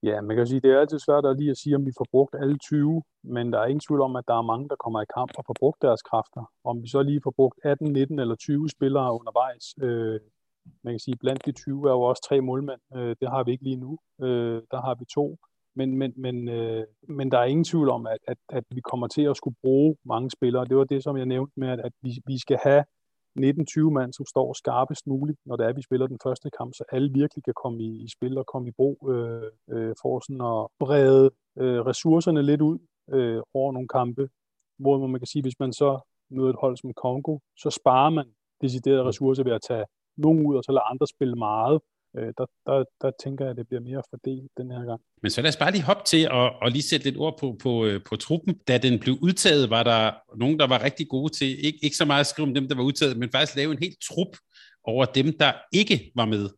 Ja, 0.03 0.21
man 0.21 0.37
kan 0.37 0.47
sige, 0.47 0.61
det 0.61 0.71
er 0.71 0.81
altid 0.81 0.99
svært 0.99 1.27
at 1.27 1.37
lige 1.37 1.51
at 1.51 1.59
sige, 1.59 1.77
om 1.77 1.87
vi 1.87 1.93
får 1.99 2.07
brugt 2.11 2.35
alle 2.43 2.59
20, 2.59 3.03
men 3.23 3.53
der 3.53 3.59
er 3.59 3.67
ingen 3.67 3.81
tvivl 3.81 4.01
om, 4.01 4.17
at 4.17 4.25
der 4.29 4.35
er 4.39 4.43
mange, 4.43 4.69
der 4.69 4.77
kommer 4.77 5.03
i 5.03 5.13
kamp 5.17 5.31
og 5.39 5.45
får 5.47 5.57
brugt 5.61 5.83
deres 5.83 6.03
kræfter. 6.03 6.51
Om 6.65 6.83
vi 6.83 6.89
så 6.89 7.03
lige 7.03 7.21
får 7.25 7.35
brugt 7.37 7.59
18, 7.65 7.93
19 7.93 8.19
eller 8.19 8.35
20 8.35 8.69
spillere 8.69 9.13
undervejs, 9.19 9.65
øh, 9.83 10.21
man 10.85 10.93
kan 10.93 11.01
sige, 11.01 11.17
blandt 11.21 11.47
de 11.47 11.53
20 11.53 11.89
er 11.89 11.93
jo 11.93 12.01
også 12.01 12.23
tre 12.29 12.41
målmænd. 12.41 12.81
Øh, 12.97 13.17
det 13.21 13.29
har 13.31 13.45
vi 13.45 13.51
ikke 13.53 13.65
lige 13.65 13.77
nu. 13.87 13.99
Øh, 14.23 14.63
der 14.71 14.81
har 14.87 14.95
vi 14.99 15.05
to. 15.05 15.39
Men, 15.75 15.99
men, 15.99 16.13
men, 16.17 16.49
øh, 16.49 16.85
men 17.09 17.31
der 17.31 17.39
er 17.39 17.45
ingen 17.45 17.65
tvivl 17.65 17.89
om, 17.89 18.07
at, 18.07 18.19
at, 18.29 18.39
at 18.49 18.65
vi 18.71 18.81
kommer 18.81 19.07
til 19.07 19.23
at 19.23 19.37
skulle 19.37 19.57
bruge 19.63 19.97
mange 20.05 20.31
spillere. 20.31 20.65
Det 20.65 20.77
var 20.77 20.85
det, 20.85 21.03
som 21.03 21.17
jeg 21.17 21.27
nævnte 21.27 21.53
med, 21.57 21.69
at, 21.69 21.81
at 21.81 21.93
vi, 22.03 22.11
vi 22.27 22.39
skal 22.39 22.59
have 22.63 22.85
19-20 23.39 23.91
mand, 23.91 24.13
som 24.13 24.27
står 24.27 24.53
skarpest 24.53 25.07
muligt, 25.07 25.39
når 25.47 25.57
det 25.57 25.65
er, 25.65 25.69
at 25.69 25.77
vi 25.77 25.83
spiller 25.83 26.07
den 26.07 26.19
første 26.23 26.51
kamp, 26.59 26.75
så 26.75 26.85
alle 26.93 27.13
virkelig 27.13 27.45
kan 27.45 27.55
komme 27.63 27.83
i, 27.83 28.03
i 28.05 28.09
spil 28.09 28.39
og 28.39 28.47
komme 28.47 28.69
i 28.69 28.73
brug 28.77 29.11
øh, 29.11 29.51
øh, 29.71 29.95
for 30.03 30.21
sådan 30.21 30.41
at 30.41 30.67
brede 30.79 31.31
øh, 31.61 31.81
ressourcerne 31.91 32.43
lidt 32.43 32.61
ud 32.61 32.79
øh, 33.13 33.43
over 33.55 33.73
nogle 33.73 33.89
kampe, 33.89 34.29
hvor 34.79 35.07
man 35.07 35.21
kan 35.21 35.27
sige, 35.27 35.43
hvis 35.43 35.61
man 35.61 35.73
så 35.73 36.01
møder 36.31 36.51
et 36.51 36.61
hold 36.61 36.77
som 36.77 36.95
Kongo, 36.95 37.39
så 37.57 37.71
sparer 37.71 38.11
man 38.11 38.27
deciderede 38.63 39.05
ressourcer 39.05 39.45
ved 39.45 39.53
at 39.53 39.63
tage 39.69 39.85
nogen 40.17 40.47
ud, 40.47 40.57
og 40.57 40.65
så 40.65 40.73
lade 40.73 40.91
andre 40.93 41.07
spille 41.07 41.37
meget, 41.37 41.81
øh, 42.19 42.33
der, 42.39 42.47
der, 42.67 42.85
der 43.03 43.11
tænker 43.23 43.45
jeg, 43.45 43.51
at 43.51 43.57
det 43.57 43.69
bliver 43.69 43.81
mere 43.81 44.03
fordelt 44.11 44.51
den 44.57 44.71
her 44.71 44.85
gang. 44.85 45.01
Men 45.23 45.31
så 45.31 45.43
lad 45.43 45.49
os 45.49 45.57
bare 45.57 45.73
lige 45.73 45.83
hoppe 45.83 46.03
til 46.07 46.23
at, 46.25 46.47
og 46.63 46.71
lige 46.71 46.83
sætte 46.83 47.07
lidt 47.07 47.17
ord 47.17 47.39
på, 47.41 47.57
på, 47.63 47.85
øh, 47.87 48.01
på 48.09 48.17
truppen. 48.17 48.55
Da 48.69 48.79
den 48.79 48.99
blev 48.99 49.15
udtaget, 49.23 49.71
var 49.71 49.83
der 49.83 50.13
nogen, 50.37 50.59
der 50.59 50.67
var 50.67 50.85
rigtig 50.85 51.09
gode 51.09 51.33
til, 51.33 51.65
ikke, 51.67 51.79
ikke 51.83 51.97
så 51.97 52.05
meget 52.05 52.21
at 52.21 52.27
skrive 52.27 52.49
om 52.49 52.55
dem, 52.55 52.69
der 52.69 52.77
var 52.77 52.83
udtaget, 52.83 53.17
men 53.17 53.31
faktisk 53.31 53.57
lave 53.57 53.73
en 53.73 53.79
helt 53.79 53.99
trup 54.09 54.37
over 54.85 55.05
dem, 55.05 55.39
der 55.39 55.53
ikke 55.73 56.13
var 56.15 56.25
med. 56.25 56.49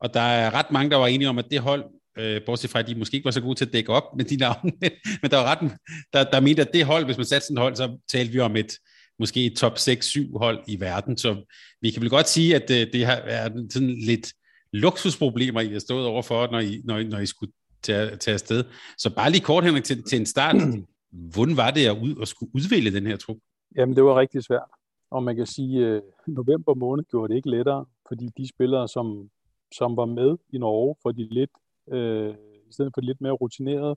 Og 0.00 0.14
der 0.14 0.20
er 0.20 0.54
ret 0.54 0.70
mange, 0.70 0.90
der 0.90 0.96
var 0.96 1.06
enige 1.06 1.28
om, 1.28 1.38
at 1.38 1.50
det 1.50 1.60
hold, 1.60 1.84
øh, 2.18 2.40
bortset 2.46 2.70
fra, 2.70 2.78
at 2.78 2.86
de 2.86 2.94
måske 2.94 3.14
ikke 3.14 3.24
var 3.24 3.30
så 3.30 3.40
gode 3.40 3.54
til 3.54 3.66
at 3.66 3.72
dække 3.72 3.92
op 3.92 4.16
med 4.16 4.24
de 4.24 4.36
navne, 4.36 4.72
men 5.22 5.30
der 5.30 5.36
var 5.36 5.44
ret, 5.44 5.72
der, 6.12 6.24
der 6.24 6.40
mente, 6.40 6.62
at 6.62 6.70
det 6.74 6.84
hold, 6.84 7.04
hvis 7.04 7.16
man 7.16 7.26
satte 7.26 7.46
sådan 7.46 7.56
et 7.56 7.62
hold, 7.62 7.76
så 7.76 7.98
talte 8.12 8.32
vi 8.32 8.38
om 8.38 8.56
et, 8.56 8.72
måske 9.18 9.46
et 9.46 9.56
top 9.56 9.72
6-7 9.72 10.38
hold 10.38 10.64
i 10.68 10.80
verden. 10.80 11.16
Så 11.16 11.52
vi 11.80 11.90
kan 11.90 12.02
vel 12.02 12.10
godt 12.10 12.28
sige, 12.28 12.56
at 12.56 12.68
det, 12.68 12.86
øh, 12.86 12.92
det 12.92 13.06
har 13.06 13.22
været 13.24 13.72
sådan 13.72 13.98
lidt 14.06 14.32
luksusproblemer, 14.72 15.60
I 15.60 15.72
har 15.72 15.78
stået 15.78 16.06
overfor, 16.06 16.50
når 16.50 16.58
I, 16.58 16.80
når, 16.84 17.02
når 17.02 17.18
I 17.18 17.26
skulle 17.26 17.52
tage, 17.82 18.16
tage 18.16 18.34
afsted. 18.34 18.64
Så 18.98 19.14
bare 19.14 19.30
lige 19.30 19.44
kort, 19.44 19.64
Henrik, 19.64 19.84
til, 19.84 20.02
til 20.02 20.20
en 20.20 20.26
start. 20.26 20.56
Hvordan 21.34 21.56
var 21.56 21.70
det 21.70 21.86
at, 21.86 21.96
ud, 22.02 22.14
at 22.22 22.28
skulle 22.28 22.52
udvælge 22.54 22.90
den 22.90 23.06
her 23.06 23.16
trup? 23.16 23.36
Jamen, 23.76 23.96
det 23.96 24.04
var 24.04 24.20
rigtig 24.20 24.42
svært. 24.42 24.70
Og 25.10 25.22
man 25.22 25.36
kan 25.36 25.46
sige, 25.46 25.86
at 25.86 26.02
november 26.26 26.74
måned 26.74 27.04
gjorde 27.04 27.28
det 27.30 27.36
ikke 27.36 27.50
lettere, 27.50 27.84
fordi 28.08 28.28
de 28.36 28.48
spillere, 28.48 28.88
som, 28.88 29.30
som 29.78 29.96
var 29.96 30.04
med 30.04 30.36
i 30.52 30.58
Norge, 30.58 30.96
for 31.02 31.12
de 31.12 31.28
lidt, 31.30 31.50
øh, 31.92 32.34
i 32.68 32.72
stedet 32.72 32.90
for 32.94 33.00
de 33.00 33.06
lidt 33.06 33.20
mere 33.20 33.32
rutinerede, 33.32 33.96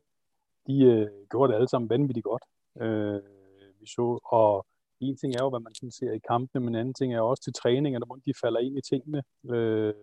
de 0.67 0.75
øh, 0.83 1.07
gjorde 1.31 1.51
det 1.51 1.55
alle 1.57 1.69
sammen 1.69 1.89
vanvittigt 1.89 2.23
godt. 2.23 2.43
Øh, 2.81 3.21
vi 3.79 3.88
så, 3.88 4.19
og 4.25 4.65
en 4.99 5.17
ting 5.17 5.35
er 5.35 5.43
jo, 5.43 5.49
hvad 5.49 5.59
man 5.59 5.75
sådan 5.75 5.91
ser 5.91 6.11
i 6.11 6.25
kampene, 6.29 6.59
men 6.63 6.75
en 6.75 6.79
anden 6.79 6.93
ting 6.93 7.13
er 7.13 7.21
også 7.21 7.43
til 7.43 7.53
træning, 7.53 8.05
hvor 8.05 8.15
de 8.15 8.33
falder 8.41 8.59
ind 8.59 8.77
i 8.77 8.81
tingene. 8.91 9.23
Øh, 9.53 9.93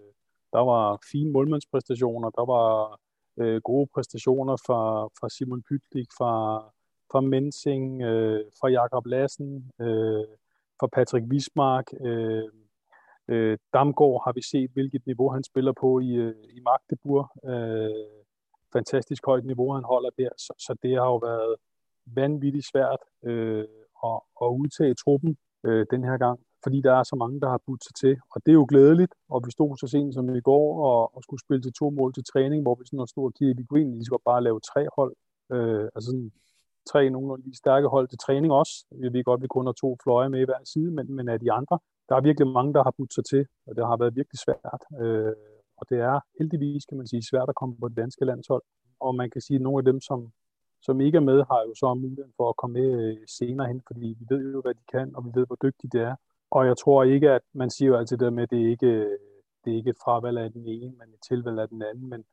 der 0.52 0.60
var 0.72 0.98
fine 1.12 1.32
målmandspræstationer, 1.32 2.30
der 2.30 2.44
var 2.46 3.00
øh, 3.40 3.60
gode 3.62 3.88
præstationer 3.94 4.56
fra, 4.66 5.06
fra 5.20 5.28
Simon 5.28 5.62
Pytlik, 5.62 6.08
fra, 6.18 6.34
fra 7.12 7.20
Mensing, 7.20 8.02
øh, 8.02 8.44
fra 8.60 8.68
Jakob 8.68 9.06
Lassen, 9.06 9.70
øh, 9.80 10.24
fra 10.80 10.86
Patrick 10.86 11.26
Wismark. 11.30 11.86
Øh, 12.00 12.48
øh, 13.28 13.58
Damgaard 13.72 14.24
har 14.24 14.32
vi 14.32 14.42
set, 14.42 14.70
hvilket 14.70 15.06
niveau 15.06 15.28
han 15.30 15.44
spiller 15.44 15.72
på 15.80 16.00
i, 16.00 16.12
øh, 16.14 16.34
i 16.56 16.60
Magdeburg. 16.60 17.26
Øh, 17.50 18.06
fantastisk 18.72 19.26
højt 19.26 19.44
niveau, 19.44 19.72
han 19.72 19.84
holder 19.84 20.10
der, 20.18 20.28
så, 20.38 20.52
så 20.58 20.76
det 20.82 20.94
har 20.94 21.06
jo 21.06 21.16
været 21.16 21.56
vanvittigt 22.06 22.66
svært 22.72 23.02
øh, 23.24 23.64
at, 24.04 24.20
at 24.42 24.46
udtage 24.46 24.94
truppen 24.94 25.36
øh, 25.64 25.86
den 25.90 26.04
her 26.04 26.16
gang 26.18 26.40
fordi 26.64 26.80
der 26.80 26.92
er 26.92 27.02
så 27.02 27.16
mange, 27.16 27.40
der 27.40 27.48
har 27.48 27.60
budt 27.66 27.84
sig 27.84 27.94
til. 27.94 28.14
Og 28.32 28.40
det 28.44 28.50
er 28.52 28.60
jo 28.62 28.66
glædeligt, 28.68 29.14
og 29.28 29.42
vi 29.46 29.50
stod 29.50 29.76
så 29.76 29.86
sent 29.86 30.14
som 30.14 30.34
i 30.34 30.40
går 30.40 30.66
og, 30.90 31.16
og 31.16 31.22
skulle 31.22 31.40
spille 31.40 31.62
til 31.62 31.72
to 31.72 31.90
mål 31.90 32.14
til 32.14 32.24
træning, 32.32 32.62
hvor 32.62 32.74
vi 32.74 32.84
sådan 32.86 33.06
stod 33.06 33.24
og 33.24 33.34
kiggede, 33.34 33.56
vi 33.56 33.64
kunne 33.64 33.80
egentlig 33.80 33.98
lige 33.98 34.18
bare 34.24 34.42
lave 34.42 34.60
tre 34.60 34.86
hold, 34.96 35.14
øh, 35.52 35.84
altså 35.94 36.06
sådan 36.10 36.32
tre 36.90 37.10
nogenlunde 37.10 37.44
lige 37.44 37.62
stærke 37.64 37.88
hold 37.88 38.08
til 38.08 38.18
træning 38.18 38.52
også. 38.52 38.74
Vi 38.90 39.12
ved 39.12 39.24
godt, 39.24 39.38
at 39.38 39.42
vi 39.42 39.48
kun 39.48 39.66
har 39.66 39.72
to 39.72 39.96
fløje 40.02 40.28
med 40.28 40.40
i 40.40 40.44
hver 40.44 40.62
side, 40.64 40.90
men, 40.90 41.12
men 41.16 41.28
af 41.28 41.40
de 41.40 41.52
andre, 41.52 41.78
der 42.08 42.14
er 42.16 42.20
virkelig 42.20 42.48
mange, 42.48 42.74
der 42.74 42.82
har 42.82 42.94
budt 42.98 43.14
sig 43.14 43.24
til, 43.24 43.46
og 43.66 43.76
det 43.76 43.86
har 43.86 43.96
været 43.96 44.16
virkelig 44.16 44.38
svært. 44.38 44.82
Øh, 45.02 45.34
og 45.78 45.84
det 45.90 45.98
er 45.98 46.20
heldigvis, 46.38 46.84
kan 46.86 46.98
man 46.98 47.06
sige, 47.06 47.22
svært 47.30 47.48
at 47.48 47.54
komme 47.54 47.74
på 47.80 47.88
det 47.88 47.96
danske 47.96 48.24
landshold. 48.24 48.62
Og 49.00 49.14
man 49.14 49.30
kan 49.30 49.40
sige, 49.40 49.56
at 49.56 49.62
nogle 49.62 49.78
af 49.78 49.84
dem, 49.84 50.00
som, 50.00 50.32
som 50.82 51.00
ikke 51.00 51.16
er 51.16 51.26
med, 51.30 51.38
har 51.50 51.60
jo 51.68 51.74
så 51.74 51.94
muligheden 51.94 52.32
for 52.36 52.48
at 52.48 52.56
komme 52.56 52.74
med 52.80 52.90
øh, 53.02 53.16
senere 53.38 53.66
hen, 53.68 53.82
fordi 53.86 54.06
vi 54.18 54.24
ved 54.28 54.52
jo, 54.52 54.60
hvad 54.60 54.74
de 54.74 54.84
kan, 54.92 55.16
og 55.16 55.24
vi 55.24 55.30
ved, 55.34 55.46
hvor 55.46 55.58
dygtige 55.62 55.90
de 55.92 55.98
er. 55.98 56.16
Og 56.56 56.66
jeg 56.66 56.76
tror 56.82 57.04
ikke, 57.04 57.30
at 57.30 57.44
man 57.52 57.70
siger 57.70 57.88
jo 57.88 57.96
altid 57.96 58.16
det 58.16 58.32
med, 58.32 58.42
at 58.42 58.50
det 58.50 58.62
ikke, 58.74 58.92
det 59.62 59.68
er 59.72 59.76
ikke 59.76 59.90
et 59.90 60.02
fravalg 60.04 60.38
af 60.38 60.52
den 60.52 60.66
ene, 60.66 60.92
men 60.98 61.08
et 61.14 61.22
tilvalg 61.28 61.58
af 61.58 61.68
den 61.68 61.82
anden. 61.82 62.08
Men, 62.08 62.24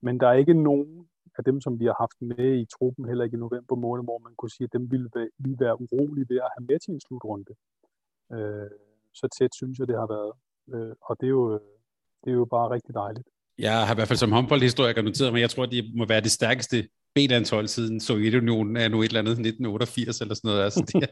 men 0.00 0.20
der 0.20 0.28
er 0.28 0.32
ikke 0.32 0.54
nogen 0.54 1.08
af 1.38 1.44
dem, 1.44 1.60
som 1.60 1.80
vi 1.80 1.84
har 1.84 1.96
haft 2.04 2.18
med 2.20 2.50
i 2.62 2.66
truppen, 2.74 3.08
heller 3.08 3.24
ikke 3.24 3.36
i 3.36 3.44
november 3.46 3.76
måned, 3.76 4.04
hvor 4.04 4.18
man 4.18 4.34
kunne 4.38 4.50
sige, 4.50 4.64
at 4.64 4.72
dem 4.72 4.90
ville, 4.90 5.10
ville 5.38 5.58
være 5.60 5.80
urolige 5.80 6.26
ved 6.28 6.36
at 6.36 6.52
have 6.56 6.66
med 6.70 6.78
til 6.80 6.94
en 6.94 7.00
slutrunde. 7.00 7.54
Øh, 8.32 8.70
så 9.14 9.28
tæt 9.38 9.54
synes 9.54 9.78
jeg, 9.78 9.86
det 9.88 9.96
har 10.02 10.08
været. 10.16 10.32
Øh, 10.74 10.94
og 11.08 11.20
det 11.20 11.26
er, 11.26 11.36
jo, 11.40 11.52
det 12.22 12.30
er 12.30 12.38
jo 12.42 12.44
bare 12.44 12.70
rigtig 12.70 12.94
dejligt. 12.94 13.28
Jeg 13.58 13.86
har 13.86 13.94
i 13.94 13.98
hvert 13.98 14.08
fald 14.08 14.24
som 14.24 14.32
håndboldhistoriker 14.32 15.02
noteret 15.02 15.32
mig, 15.32 15.40
jeg 15.40 15.50
tror, 15.50 15.66
det 15.66 15.84
må 15.94 16.04
være 16.06 16.20
det 16.20 16.30
stærkeste 16.30 16.76
B-landshold 17.14 17.68
siden 17.68 18.00
Sovjetunionen 18.00 18.76
er 18.76 18.88
nu 18.88 19.02
et 19.02 19.08
eller 19.08 19.20
andet 19.20 19.32
1988 19.32 20.20
eller 20.20 20.34
sådan 20.34 20.48
noget. 20.48 20.64
Altså 20.64 20.80
det, 21.00 21.08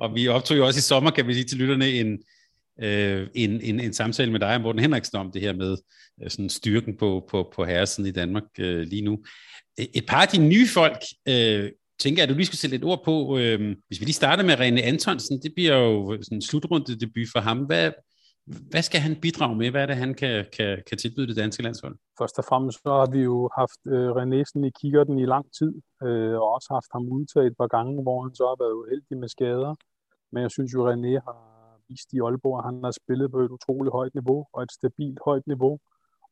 og 0.00 0.14
vi 0.14 0.28
optog 0.28 0.56
jo 0.56 0.66
også 0.66 0.78
i 0.78 0.80
sommer, 0.80 1.10
kan 1.10 1.26
vi 1.26 1.34
sige 1.34 1.44
til 1.44 1.58
lytterne, 1.58 1.90
en, 1.90 2.18
øh, 2.82 3.28
en, 3.34 3.60
en, 3.60 3.80
en 3.80 3.92
samtale 3.92 4.32
med 4.32 4.40
dig 4.40 4.54
og 4.54 4.60
Morten 4.60 4.80
Henriksen 4.80 5.18
om 5.18 5.32
det 5.32 5.42
her 5.42 5.52
med 5.52 5.76
øh, 6.22 6.30
sådan 6.30 6.48
styrken 6.48 6.96
på, 6.96 7.26
på, 7.30 7.52
på 7.54 7.64
herresiden 7.64 8.08
i 8.08 8.12
Danmark 8.12 8.44
øh, 8.58 8.80
lige 8.80 9.02
nu. 9.02 9.24
Et 9.78 10.06
par 10.06 10.22
af 10.22 10.28
de 10.28 10.38
nye 10.48 10.68
folk, 10.68 11.02
øh, 11.28 11.70
tænker 12.00 12.22
jeg, 12.22 12.22
at 12.22 12.28
du 12.28 12.34
lige 12.34 12.46
skal 12.46 12.58
sætte 12.58 12.76
lidt 12.76 12.84
ord 12.84 13.04
på. 13.04 13.38
Øh, 13.38 13.76
hvis 13.88 14.00
vi 14.00 14.04
lige 14.04 14.14
starter 14.14 14.44
med 14.44 14.54
René 14.54 14.80
Antonsen, 14.80 15.42
det 15.42 15.52
bliver 15.54 15.76
jo 15.76 16.18
sådan 16.22 16.38
en 16.38 16.42
slutrunde 16.42 17.00
debut 17.00 17.28
for 17.32 17.40
ham. 17.40 17.58
Hvad, 17.58 17.90
hvad 18.46 18.82
skal 18.82 19.00
han 19.00 19.20
bidrage 19.20 19.56
med? 19.56 19.70
Hvad 19.70 19.82
er 19.82 19.86
det, 19.86 19.96
han 19.96 20.14
kan, 20.14 20.46
kan, 20.56 20.82
kan 20.88 20.98
tilbyde 20.98 21.26
det 21.26 21.36
danske 21.36 21.62
landshold? 21.62 21.96
Først 22.18 22.38
og 22.38 22.44
fremmest 22.44 22.78
så 22.82 22.92
har 23.00 23.10
vi 23.10 23.20
jo 23.30 23.50
haft 23.58 23.80
øh, 23.86 24.10
Renesen 24.16 24.64
i 24.64 24.70
kikkerten 24.80 25.18
i 25.18 25.26
lang 25.26 25.46
tid, 25.58 25.72
øh, 26.02 26.34
og 26.40 26.54
også 26.54 26.68
haft 26.70 26.90
ham 26.92 27.08
udtaget 27.08 27.46
et 27.46 27.56
par 27.56 27.66
gange, 27.66 28.02
hvor 28.02 28.22
han 28.22 28.34
så 28.34 28.44
har 28.50 28.56
været 28.64 28.78
uheldig 28.80 29.16
med 29.18 29.28
skader. 29.28 29.74
Men 30.32 30.42
jeg 30.42 30.50
synes 30.50 30.74
jo, 30.74 30.80
René 30.90 31.12
har 31.26 31.38
vist 31.88 32.12
i 32.12 32.18
Aalborg, 32.20 32.58
at 32.58 32.64
han 32.68 32.84
har 32.84 32.94
spillet 33.02 33.30
på 33.30 33.38
et 33.40 33.50
utroligt 33.56 33.92
højt 33.92 34.14
niveau, 34.14 34.46
og 34.52 34.62
et 34.62 34.72
stabilt 34.72 35.20
højt 35.24 35.46
niveau. 35.46 35.78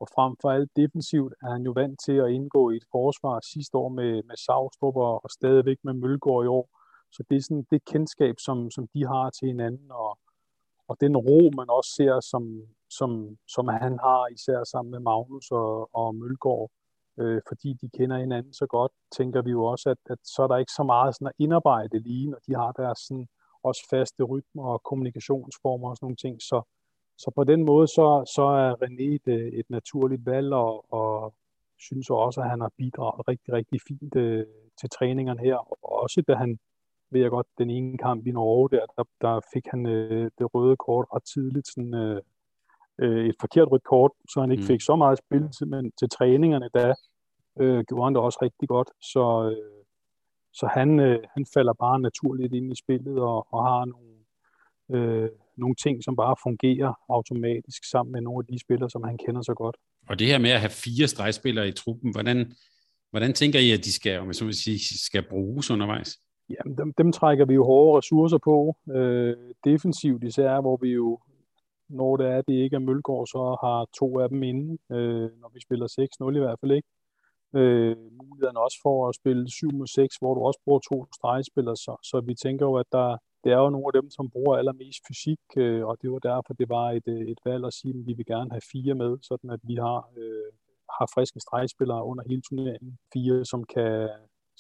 Og 0.01 0.07
frem 0.14 0.33
for 0.40 0.51
alt 0.51 0.71
defensivt 0.77 1.33
er 1.42 1.51
han 1.57 1.62
jo 1.68 1.73
vant 1.81 1.99
til 2.07 2.16
at 2.25 2.31
indgå 2.37 2.71
i 2.71 2.77
et 2.77 2.87
forsvar 2.97 3.35
sidste 3.55 3.75
år 3.83 3.88
med, 3.88 4.12
med 4.29 4.37
Savstrup 4.44 4.97
og, 4.97 5.14
og 5.25 5.31
stadigvæk 5.31 5.79
med 5.85 5.94
Mølgaard 6.03 6.44
i 6.44 6.53
år. 6.59 6.66
Så 7.14 7.21
det 7.29 7.37
er 7.37 7.42
sådan 7.42 7.66
det 7.71 7.85
kendskab, 7.92 8.35
som, 8.47 8.71
som 8.71 8.85
de 8.94 9.01
har 9.12 9.31
til 9.31 9.47
hinanden, 9.53 9.90
og, 9.90 10.18
og 10.88 10.96
den 11.01 11.16
ro, 11.16 11.51
man 11.57 11.70
også 11.70 11.90
ser, 11.98 12.20
som, 12.20 12.62
som, 12.90 13.38
som 13.48 13.68
han 13.68 13.98
har, 13.98 14.27
især 14.37 14.64
sammen 14.64 14.90
med 14.90 15.01
Magnus 15.01 15.51
og, 15.51 15.90
og 15.92 16.14
Mølgaard, 16.14 16.70
øh, 17.20 17.40
fordi 17.48 17.72
de 17.81 17.88
kender 17.96 18.18
hinanden 18.18 18.53
så 18.55 18.66
godt, 18.66 18.92
tænker 19.16 19.42
vi 19.42 19.51
jo 19.51 19.64
også, 19.64 19.90
at, 19.90 19.98
at 20.11 20.18
så 20.24 20.42
er 20.42 20.48
der 20.48 20.57
ikke 20.57 20.72
så 20.72 20.83
meget 20.83 21.14
sådan 21.14 21.27
at 21.27 21.38
indarbejde 21.38 21.98
lige, 21.98 22.31
når 22.31 22.38
de 22.46 22.55
har 22.55 22.72
deres 22.72 22.98
sådan 22.98 23.29
også 23.62 23.87
faste 23.90 24.22
rytmer 24.22 24.64
og 24.72 24.83
kommunikationsformer 24.83 25.88
og 25.88 25.96
sådan 25.96 26.05
nogle 26.05 26.16
ting. 26.16 26.42
Så, 26.42 26.62
så 27.18 27.31
på 27.37 27.44
den 27.44 27.64
måde, 27.64 27.87
så, 27.87 28.33
så 28.37 28.42
er 28.42 28.74
René 28.85 29.09
et, 29.14 29.59
et 29.61 29.70
naturligt 29.70 30.27
valg, 30.27 30.53
og, 30.53 30.92
og 30.92 31.35
synes 31.79 32.11
også, 32.11 32.40
at 32.40 32.51
han 32.51 32.61
har 32.61 32.72
bidraget 32.77 33.29
rigtig, 33.29 33.53
rigtig 33.53 33.81
fint 33.88 34.16
øh, 34.16 34.46
til 34.81 34.90
træningerne 34.90 35.40
her. 35.40 35.57
Og 35.57 36.03
også 36.03 36.22
da 36.29 36.35
han, 36.35 36.59
ved 37.11 37.21
jeg 37.21 37.31
godt, 37.31 37.47
den 37.59 37.71
ene 37.71 37.99
kamp 37.99 38.27
i 38.27 38.31
Norge, 38.31 38.71
der, 38.71 38.87
der, 38.97 39.05
der 39.21 39.40
fik 39.55 39.66
han 39.71 39.87
øh, 39.87 40.31
det 40.38 40.55
røde 40.55 40.77
kort 40.77 41.07
ret 41.14 41.25
tidligt, 41.35 41.68
sådan, 41.68 41.94
øh, 41.94 42.21
øh, 43.03 43.29
et 43.29 43.35
forkert 43.40 43.68
rødt 43.73 43.85
kort, 43.85 44.11
så 44.31 44.40
han 44.40 44.51
ikke 44.51 44.61
mm. 44.61 44.66
fik 44.66 44.81
så 44.81 44.97
meget 44.97 45.18
spilletid, 45.18 45.66
men 45.66 45.92
til 45.99 46.09
træningerne, 46.09 46.68
der 46.75 46.94
øh, 47.61 47.85
gjorde 47.88 48.05
han 48.05 48.14
det 48.14 48.23
også 48.23 48.38
rigtig 48.42 48.68
godt. 48.68 48.90
Så, 49.12 49.25
øh, 49.51 49.85
så 50.53 50.66
han, 50.66 51.01
øh, 51.01 51.18
han 51.35 51.47
falder 51.55 51.73
bare 51.73 52.01
naturligt 52.01 52.55
ind 52.55 52.73
i 52.73 52.77
spillet 52.77 53.18
og, 53.18 53.47
og 53.55 53.61
har 53.64 53.85
nogle, 53.85 54.14
øh, 54.94 55.31
nogle 55.57 55.75
ting, 55.75 56.05
som 56.05 56.16
bare 56.16 56.37
fungerer 56.42 56.92
automatisk 57.09 57.85
sammen 57.90 58.12
med 58.12 58.21
nogle 58.21 58.38
af 58.42 58.47
de 58.53 58.59
spillere, 58.61 58.90
som 58.90 59.05
han 59.05 59.18
kender 59.27 59.42
så 59.42 59.55
godt. 59.55 59.77
Og 60.09 60.18
det 60.18 60.27
her 60.27 60.38
med 60.38 60.51
at 60.51 60.61
have 60.61 60.71
fire 60.71 61.07
stregspillere 61.09 61.68
i 61.68 61.73
truppen, 61.73 62.11
hvordan, 62.12 62.53
hvordan 63.11 63.33
tænker 63.33 63.59
I, 63.59 63.71
at 63.71 63.85
de 63.85 63.92
skal, 63.92 64.21
om 64.21 64.27
jeg 64.27 64.35
så 64.35 64.44
vil 64.44 64.55
sige, 64.55 64.79
skal 64.99 65.23
bruges 65.23 65.71
undervejs? 65.71 66.18
Jamen, 66.51 66.79
dem, 66.79 66.93
dem 66.93 67.13
trækker 67.13 67.45
vi 67.45 67.55
jo 67.55 67.65
hårde 67.65 67.99
ressourcer 67.99 68.39
på. 68.39 68.77
Øh, 68.91 69.37
defensivt 69.65 70.25
især, 70.25 70.61
hvor 70.61 70.77
vi 70.77 70.89
jo, 70.89 71.19
når 71.89 72.17
det 72.17 72.27
er, 72.27 72.43
det 72.43 72.55
ikke 72.55 72.77
er 72.77 72.81
Mølgaard, 72.81 73.27
så 73.27 73.57
har 73.65 73.87
to 73.99 74.19
af 74.21 74.29
dem 74.29 74.43
inde, 74.43 74.79
øh, 74.93 75.31
når 75.41 75.51
vi 75.55 75.61
spiller 75.61 75.87
6-0 75.87 76.37
i 76.37 76.39
hvert 76.39 76.61
fald 76.61 76.73
ikke. 76.73 76.89
Øh, 77.55 77.97
mulighederne 78.23 78.61
også 78.61 78.79
for 78.83 79.09
at 79.09 79.15
spille 79.15 79.45
7-6, 79.49 80.19
hvor 80.21 80.35
du 80.35 80.41
også 80.41 80.61
bruger 80.65 80.81
to 80.91 81.07
stregspillere, 81.15 81.77
så, 81.77 81.97
så 82.03 82.21
vi 82.21 82.35
tænker 82.35 82.67
jo, 82.67 82.75
at 82.77 82.87
der, 82.93 83.17
det 83.45 83.53
er 83.53 83.59
jo 83.59 83.71
nogle 83.71 83.87
af 83.87 84.03
dem, 84.03 84.11
som 84.11 84.31
bruger 84.31 84.57
allermest 84.57 85.01
fysik, 85.09 85.41
øh, 85.57 85.87
og 85.87 85.97
det 86.03 86.13
var 86.13 86.19
derfor, 86.19 86.53
det 86.55 86.69
var 86.69 86.87
et, 86.91 87.09
øh, 87.09 87.21
et 87.33 87.41
valg 87.45 87.65
at 87.67 87.73
sige, 87.73 87.95
at 87.99 88.07
vi 88.07 88.13
vil 88.13 88.27
gerne 88.27 88.51
have 88.51 88.69
fire 88.73 88.95
med, 88.95 89.19
sådan 89.23 89.51
at 89.51 89.61
vi 89.63 89.75
har, 89.75 90.11
øh, 90.17 90.51
har 90.99 91.07
friske 91.15 91.41
stregspillere 91.41 92.05
under 92.05 92.25
hele 92.29 92.43
turneringen. 92.49 92.99
Fire, 93.13 93.45
som 93.45 93.65
kan, 93.65 94.09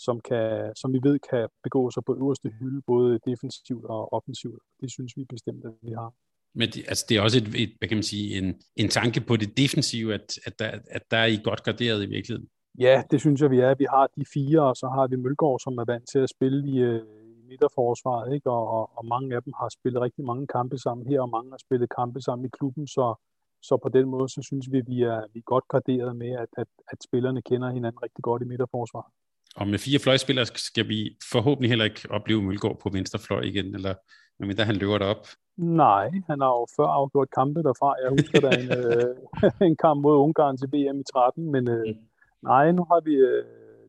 som, 0.06 0.20
kan, 0.28 0.72
som 0.80 0.92
vi 0.92 1.00
ved 1.02 1.18
kan 1.30 1.48
begå 1.62 1.90
sig 1.90 2.02
på 2.04 2.12
øverste 2.22 2.48
hylde, 2.58 2.82
både 2.86 3.18
defensivt 3.26 3.84
og 3.84 4.12
offensivt. 4.12 4.62
Det 4.80 4.88
synes 4.90 5.12
vi 5.16 5.24
bestemt, 5.24 5.64
at 5.64 5.72
vi 5.82 5.92
har. 5.92 6.10
Men 6.54 6.68
det, 6.68 6.84
altså, 6.88 7.04
det 7.08 7.16
er 7.16 7.22
også 7.22 7.38
et, 7.38 7.48
et, 7.62 7.72
hvad 7.78 7.88
kan 7.88 7.96
man 7.96 8.10
sige, 8.14 8.38
en, 8.38 8.48
en 8.76 8.88
tanke 8.88 9.20
på 9.20 9.36
det 9.36 9.50
defensive, 9.62 10.14
at, 10.14 10.28
at, 10.46 10.58
der, 10.58 10.70
at 10.96 11.02
der 11.10 11.16
er 11.16 11.26
I 11.26 11.40
godt 11.44 11.62
garderet 11.62 12.02
i 12.02 12.06
virkeligheden. 12.06 12.48
Ja, 12.78 13.02
det 13.10 13.20
synes 13.20 13.40
jeg, 13.40 13.50
vi 13.50 13.60
er. 13.60 13.74
Vi 13.74 13.86
har 13.90 14.06
de 14.16 14.24
fire, 14.34 14.60
og 14.62 14.76
så 14.76 14.86
har 14.94 15.06
vi 15.06 15.16
Mølgaard, 15.16 15.60
som 15.64 15.78
er 15.78 15.84
vant 15.92 16.08
til 16.12 16.18
at 16.18 16.30
spille 16.36 16.58
i, 16.72 16.76
øh, 16.78 17.02
i 17.38 17.42
midterforsvaret, 17.50 18.34
ikke? 18.34 18.50
Og, 18.50 18.64
og, 18.76 18.90
og 18.98 19.04
mange 19.06 19.36
af 19.36 19.42
dem 19.42 19.52
har 19.60 19.68
spillet 19.78 20.02
rigtig 20.02 20.24
mange 20.24 20.46
kampe 20.46 20.78
sammen 20.78 21.06
her, 21.10 21.20
og 21.20 21.30
mange 21.36 21.50
har 21.50 21.60
spillet 21.66 21.88
kampe 21.98 22.20
sammen 22.20 22.44
i 22.46 22.54
klubben, 22.58 22.86
så, 22.86 23.14
så 23.62 23.74
på 23.82 23.88
den 23.88 24.06
måde, 24.08 24.28
så 24.28 24.40
synes 24.42 24.66
vi, 24.72 24.80
vi 24.80 25.02
er, 25.02 25.20
vi 25.32 25.38
er 25.38 25.50
godt 25.54 25.68
graderet 25.68 26.16
med, 26.16 26.32
at, 26.42 26.48
at, 26.62 26.70
at 26.92 26.98
spillerne 27.06 27.42
kender 27.42 27.70
hinanden 27.70 28.02
rigtig 28.02 28.22
godt 28.22 28.42
i 28.42 28.50
midterforsvaret. 28.52 29.12
Og 29.60 29.64
med 29.68 29.78
fire 29.78 29.98
fløjspillere 29.98 30.46
skal 30.46 30.88
vi 30.88 30.98
forhåbentlig 31.32 31.70
heller 31.70 31.84
ikke 31.84 32.08
opleve 32.10 32.42
Mølgaard 32.42 32.78
på 32.82 32.88
venstrefløj 32.96 33.42
igen, 33.52 33.74
eller 33.74 33.94
medmindre 34.38 34.64
han 34.64 34.76
løber 34.76 34.98
derop. 34.98 35.26
Nej, 35.56 36.06
han 36.30 36.38
har 36.44 36.52
jo 36.60 36.66
før 36.76 36.88
afgjort 36.98 37.30
kampe 37.38 37.60
derfra. 37.62 37.94
Jeg 38.02 38.10
husker 38.10 38.40
der 38.40 38.52
en, 38.62 38.70
øh, 38.80 39.12
en 39.68 39.76
kamp 39.84 39.98
mod 40.02 40.16
Ungarn 40.24 40.56
til 40.56 40.68
VM 40.74 41.00
i 41.00 41.06
13, 41.12 41.52
men 41.52 41.68
øh, 41.68 41.84
mm 41.86 42.08
Nej, 42.42 42.72
nu 42.72 42.82
har 42.90 43.00
vi, 43.08 43.14
øh, 43.30 43.44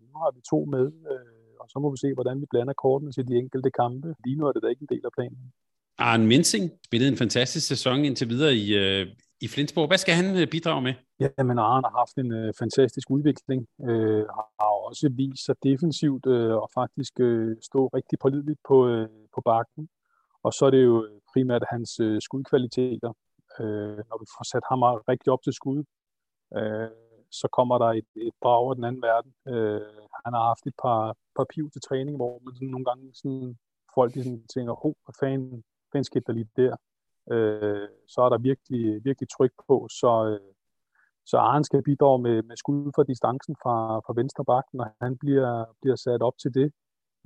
nu 0.10 0.16
har 0.24 0.32
vi 0.36 0.42
to 0.52 0.60
med, 0.66 0.86
øh, 1.12 1.54
og 1.60 1.68
så 1.72 1.80
må 1.80 1.88
vi 1.94 1.98
se, 1.98 2.14
hvordan 2.14 2.42
vi 2.42 2.46
blander 2.50 2.74
kortene 2.74 3.12
til 3.12 3.28
de 3.28 3.36
enkelte 3.44 3.72
kampe. 3.72 4.08
Lige 4.26 4.38
nu 4.38 4.48
er 4.48 4.52
det 4.52 4.64
da 4.64 4.68
ikke 4.68 4.82
en 4.82 4.94
del 4.96 5.06
af 5.06 5.14
planen. 5.18 5.44
Arne 5.98 6.28
Mensing 6.28 6.72
spillede 6.86 7.12
en 7.12 7.18
fantastisk 7.18 7.68
sæson 7.68 8.06
indtil 8.06 8.30
videre 8.30 8.54
i, 8.56 8.66
øh, 8.84 9.08
i 9.42 9.48
Flensborg. 9.48 9.88
Hvad 9.88 9.98
skal 9.98 10.16
han 10.22 10.28
øh, 10.42 10.48
bidrage 10.48 10.82
med? 10.82 10.94
Jamen, 11.20 11.60
Arne 11.60 11.88
har 11.88 11.98
haft 11.98 12.18
en 12.18 12.32
øh, 12.40 12.54
fantastisk 12.60 13.08
udvikling. 13.10 13.68
Øh, 13.90 14.26
har 14.28 14.72
også 14.88 15.10
vist 15.22 15.46
sig 15.46 15.56
defensivt 15.64 16.26
øh, 16.26 16.56
og 16.64 16.70
faktisk 16.74 17.14
øh, 17.20 17.58
stå 17.62 17.88
rigtig 17.88 18.20
pålideligt 18.20 18.60
på, 18.68 18.88
øh, 18.88 19.10
på 19.36 19.42
bakken. 19.46 19.90
Og 20.44 20.54
så 20.54 20.66
er 20.66 20.70
det 20.70 20.84
jo 20.84 21.06
øh, 21.06 21.22
primært 21.34 21.64
hans 21.70 22.00
øh, 22.00 22.22
skudkvaliteter. 22.22 23.12
Øh, 23.60 23.98
når 24.10 24.18
vi 24.22 24.28
får 24.36 24.46
sat 24.52 24.66
ham 24.70 24.82
rigtig 24.84 25.30
op 25.34 25.44
til 25.44 25.54
skud, 25.54 25.84
øh, 26.58 26.90
så 27.32 27.48
kommer 27.58 27.78
der 27.78 27.90
et, 28.00 28.10
et 28.16 28.36
brag 28.42 28.70
af 28.70 28.76
den 28.76 28.84
anden 28.84 29.02
verden. 29.02 29.32
Øh, 29.48 29.82
han 30.26 30.34
har 30.34 30.44
haft 30.52 30.66
et 30.68 30.78
par, 30.84 31.16
par 31.36 31.46
piv 31.54 31.66
til 31.72 31.82
træning, 31.82 32.16
hvor 32.16 32.42
man 32.46 32.56
sådan 32.56 32.68
nogle 32.68 32.86
gange 32.86 33.06
sådan, 33.14 33.58
folk 33.96 34.14
de 34.14 34.24
sådan 34.24 34.48
tænker, 34.56 34.86
oh, 34.86 34.94
hvad 35.06 35.16
fanden, 35.20 35.64
fanden 35.92 36.04
skete 36.04 36.24
der 36.28 36.34
lige 36.34 36.50
der? 36.56 36.76
Øh, 37.32 37.88
så 38.08 38.22
er 38.22 38.30
der 38.30 38.38
virkelig, 38.38 39.06
virkelig 39.06 39.30
tryk 39.30 39.54
på, 39.68 39.88
så, 40.00 40.12
øh, 40.32 40.54
så 41.26 41.38
Arne 41.38 41.66
skal 41.66 41.84
bidrage 41.84 42.22
med, 42.22 42.44
med 42.44 42.56
skud 42.58 42.92
fra 42.96 43.04
distancen 43.04 43.56
fra, 43.64 44.00
fra 44.06 44.14
venstre 44.16 44.46
bak, 44.46 44.66
når 44.74 44.86
han 45.02 45.18
bliver, 45.18 45.66
bliver 45.82 45.96
sat 45.96 46.22
op 46.22 46.38
til 46.42 46.54
det. 46.54 46.72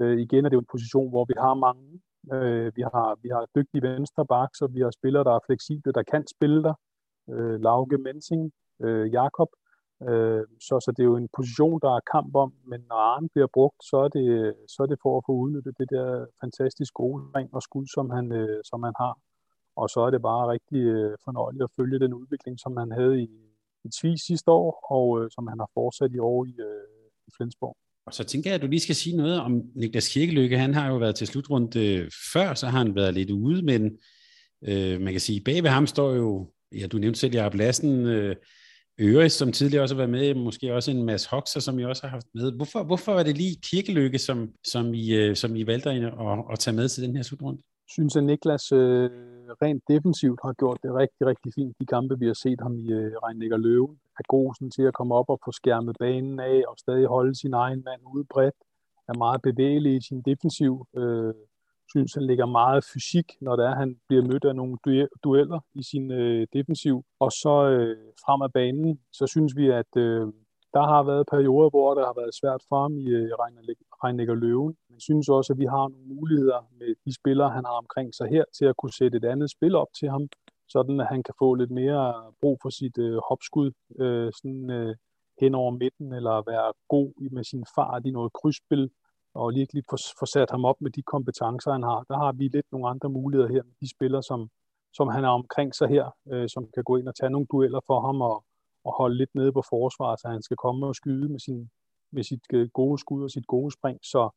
Øh, 0.02 0.18
igen 0.20 0.46
er 0.46 0.50
det 0.50 0.56
jo 0.56 0.66
en 0.66 0.74
position, 0.76 1.10
hvor 1.10 1.26
vi 1.26 1.36
har 1.38 1.54
mange. 1.54 1.88
Øh, 2.34 2.72
vi, 2.78 2.82
har, 2.82 3.10
vi 3.24 3.30
har 3.36 3.46
dygtige 3.56 3.82
venstre 3.82 4.26
bak, 4.26 4.50
så 4.56 4.68
vi 4.68 4.82
har 4.82 4.92
spillere, 4.92 5.24
der 5.24 5.34
er 5.36 5.46
fleksible, 5.46 5.92
der 5.92 6.04
kan 6.12 6.24
spille 6.36 6.64
der. 6.64 6.76
Øh, 7.34 7.62
Lauke 7.62 7.98
Mensing, 7.98 8.52
øh, 8.84 9.14
Jakob, 9.14 9.50
Øh, 10.10 10.46
så, 10.68 10.76
så 10.86 10.90
det 10.96 11.02
er 11.04 11.12
jo 11.12 11.18
en 11.18 11.30
position, 11.38 11.80
der 11.86 11.92
er 11.96 12.10
kamp 12.16 12.36
om, 12.36 12.54
men 12.72 12.82
når 12.90 13.00
Arne 13.12 13.30
bliver 13.34 13.48
brugt, 13.54 13.80
så 13.90 13.98
er 14.06 14.08
det, 14.18 14.28
så 14.74 14.84
er 14.84 14.88
det 14.92 15.00
for 15.04 15.18
at 15.18 15.24
få 15.28 15.34
udnyttet 15.44 15.74
det 15.80 15.90
der 15.96 16.26
fantastisk 16.42 16.94
gode 16.94 17.20
ring 17.36 17.50
og 17.54 17.62
skud, 17.62 17.88
som 17.96 18.10
han, 18.10 18.26
øh, 18.32 18.60
som 18.70 18.84
han 18.84 18.94
har. 19.04 19.14
Og 19.76 19.90
så 19.90 20.00
er 20.00 20.10
det 20.12 20.22
bare 20.22 20.52
rigtig 20.54 20.82
øh, 20.96 21.18
fornøjeligt 21.26 21.64
at 21.64 21.76
følge 21.78 22.00
den 22.00 22.14
udvikling, 22.14 22.60
som 22.60 22.78
han 22.78 22.92
havde 22.92 23.22
i, 23.22 23.30
i 23.86 23.90
Tvis 23.90 24.22
sidste 24.22 24.52
år, 24.52 24.88
og 24.98 25.06
øh, 25.20 25.32
som 25.36 25.48
han 25.48 25.60
har 25.60 25.70
fortsat 25.74 26.12
i 26.14 26.20
år 26.20 26.46
i, 26.46 26.56
øh, 26.70 26.88
i 27.28 27.32
Flensborg. 27.38 27.76
Og 28.06 28.14
så 28.14 28.24
tænker 28.24 28.50
jeg, 28.50 28.56
at 28.56 28.62
du 28.62 28.68
lige 28.68 28.80
skal 28.80 28.96
sige 28.96 29.18
noget 29.18 29.40
om 29.40 29.62
Niklas 29.76 30.10
Kirkelykke. 30.10 30.58
Han 30.58 30.74
har 30.74 30.88
jo 30.92 30.98
været 30.98 31.16
til 31.16 31.28
slutrunde 31.28 31.80
øh, 31.86 32.12
før, 32.34 32.54
så 32.54 32.68
har 32.68 32.78
han 32.78 32.96
været 32.96 33.14
lidt 33.14 33.32
ude, 33.32 33.62
men 33.62 33.98
øh, 34.64 35.02
man 35.02 35.14
kan 35.14 35.22
sige, 35.22 35.42
bag 35.42 35.64
ved 35.64 35.70
ham 35.70 35.88
står 35.88 36.14
jo, 36.14 36.52
ja, 36.80 36.88
du 36.88 36.98
nævnte 36.98 37.20
selv 37.20 37.34
Jacob 37.34 37.54
Lassen, 37.56 38.06
øh, 38.06 38.36
Øres, 39.00 39.34
som 39.34 39.52
tidligere 39.52 39.84
også 39.84 39.96
har 39.96 40.06
været 40.06 40.10
med, 40.10 40.44
måske 40.44 40.74
også 40.74 40.92
en 40.92 41.04
masse 41.04 41.30
Hoxer, 41.30 41.60
som 41.60 41.80
I 41.80 41.86
også 41.86 42.02
har 42.02 42.10
haft 42.10 42.28
med. 42.34 42.52
Hvorfor, 42.52 42.84
hvorfor 42.84 43.14
var 43.14 43.24
det 43.24 43.38
lige 43.38 43.56
Kirkeløkke, 43.72 44.20
som, 44.20 44.50
som, 44.66 44.94
I, 44.94 45.14
øh, 45.14 45.36
som 45.36 45.56
I 45.56 45.68
valgte 45.68 45.90
at, 45.90 46.14
at 46.52 46.60
tage 46.60 46.76
med 46.76 46.90
til 46.90 47.04
den 47.04 47.16
her 47.16 47.24
slutrunde? 47.24 47.62
Synes, 47.88 48.16
at 48.16 48.24
Niklas 48.24 48.72
øh, 48.72 49.10
rent 49.62 49.84
defensivt 49.88 50.40
har 50.46 50.54
gjort 50.54 50.80
det 50.84 50.94
rigtig, 50.94 51.28
rigtig 51.28 51.52
fint. 51.56 51.76
De 51.80 51.86
kampe, 51.86 52.20
vi 52.20 52.26
har 52.28 52.40
set 52.44 52.62
ham 52.62 52.76
i 52.78 52.92
øh, 52.92 53.12
Regnækker 53.24 53.58
Løven, 53.58 54.00
er 54.20 54.24
god 54.28 54.54
sådan, 54.54 54.72
til 54.72 54.84
at 54.84 54.94
komme 54.94 55.16
op 55.16 55.30
og 55.30 55.40
få 55.46 55.52
skærmet 55.52 55.96
banen 56.00 56.40
af, 56.40 56.64
og 56.68 56.76
stadig 56.78 57.08
holde 57.08 57.36
sin 57.36 57.54
egen 57.54 57.84
mand 57.86 58.02
ude 58.14 58.26
bredt. 58.34 58.56
Er 59.08 59.18
meget 59.18 59.42
bevægelig 59.42 59.96
i 59.96 60.02
sin 60.02 60.22
defensiv. 60.22 60.88
Øh, 60.98 61.34
synes, 61.94 62.14
han 62.14 62.26
ligger 62.30 62.46
meget 62.46 62.84
fysik, 62.94 63.28
når 63.42 63.56
det 63.56 63.66
er, 63.66 63.76
han 63.76 63.92
bliver 64.08 64.24
mødt 64.30 64.46
af 64.46 64.56
nogle 64.56 64.78
dueller 65.24 65.60
i 65.74 65.84
sin 65.84 66.12
øh, 66.12 66.48
defensiv. 66.54 66.96
Og 67.20 67.32
så 67.32 67.56
øh, 67.74 67.98
frem 68.26 68.42
af 68.48 68.52
banen, 68.54 69.00
så 69.12 69.28
synes 69.34 69.52
vi, 69.60 69.66
at 69.82 69.92
øh, 69.98 70.24
der 70.76 70.84
har 70.92 71.04
været 71.04 71.26
perioder, 71.34 71.70
hvor 71.70 71.94
det 71.94 72.04
har 72.10 72.16
været 72.22 72.36
svært 72.42 72.62
for 72.70 72.78
ham 72.82 72.94
i 72.98 73.08
øh, 73.18 73.30
Reinecker 74.04 74.36
Løven. 74.36 74.76
Men 74.90 75.00
synes 75.00 75.30
også, 75.30 75.54
at 75.54 75.60
vi 75.60 75.66
har 75.66 75.88
nogle 75.88 76.08
muligheder 76.08 76.60
med 76.80 76.96
de 77.06 77.16
spillere, 77.20 77.50
han 77.50 77.66
har 77.66 77.78
omkring 77.84 78.16
sig 78.16 78.28
her, 78.30 78.44
til 78.58 78.66
at 78.66 78.78
kunne 78.78 78.94
sætte 78.94 79.18
et 79.18 79.26
andet 79.26 79.50
spil 79.52 79.76
op 79.76 79.88
til 80.00 80.10
ham, 80.10 80.28
sådan 80.68 81.00
at 81.00 81.08
han 81.08 81.24
kan 81.24 81.34
få 81.40 81.54
lidt 81.54 81.72
mere 81.72 82.32
brug 82.42 82.58
for 82.62 82.70
sit 82.70 82.98
øh, 82.98 83.18
hopskud 83.30 83.72
øh, 84.00 84.32
sådan, 84.40 84.70
øh, 84.70 84.96
hen 85.42 85.56
over 85.56 85.72
midten, 85.72 86.14
eller 86.14 86.36
være 86.52 86.74
god 86.90 87.30
med 87.32 87.44
sin 87.44 87.66
fart 87.76 88.06
i 88.06 88.12
noget 88.12 88.34
krydsspil, 88.34 88.90
og 89.34 89.50
lige 89.52 89.68
lige 89.74 89.86
få 90.20 90.26
sat 90.26 90.50
ham 90.52 90.66
op 90.66 90.82
med 90.82 90.92
de 90.92 91.02
kompetencer, 91.02 91.72
han 91.72 91.84
har. 91.84 92.04
Der 92.10 92.18
har 92.24 92.32
vi 92.32 92.48
lidt 92.48 92.72
nogle 92.72 92.90
andre 92.90 93.10
muligheder 93.10 93.50
her 93.56 93.64
med 93.64 93.76
de 93.82 93.90
spillere, 93.96 94.24
som, 94.24 94.50
som 94.94 95.08
han 95.08 95.24
er 95.24 95.30
omkring 95.30 95.76
sig 95.76 95.88
her, 95.90 96.06
øh, 96.32 96.50
som 96.50 96.64
kan 96.74 96.84
gå 96.84 96.98
ind 96.98 97.08
og 97.08 97.16
tage 97.16 97.30
nogle 97.30 97.48
dueller 97.52 97.82
for 97.88 98.00
ham 98.08 98.22
og, 98.22 98.44
og 98.84 98.92
holde 98.98 99.18
lidt 99.18 99.36
nede 99.36 99.52
på 99.54 99.62
forsvaret, 99.70 100.20
så 100.20 100.28
han 100.28 100.42
skal 100.42 100.58
komme 100.58 100.86
og 100.86 100.96
skyde 100.96 101.30
med, 101.30 101.40
sin, 101.40 101.70
med 102.14 102.24
sit 102.24 102.44
øh, 102.54 102.70
gode 102.70 102.98
skud 102.98 103.24
og 103.24 103.32
sit 103.32 103.48
gode 103.48 103.72
spring. 103.72 104.00
Så, 104.02 104.30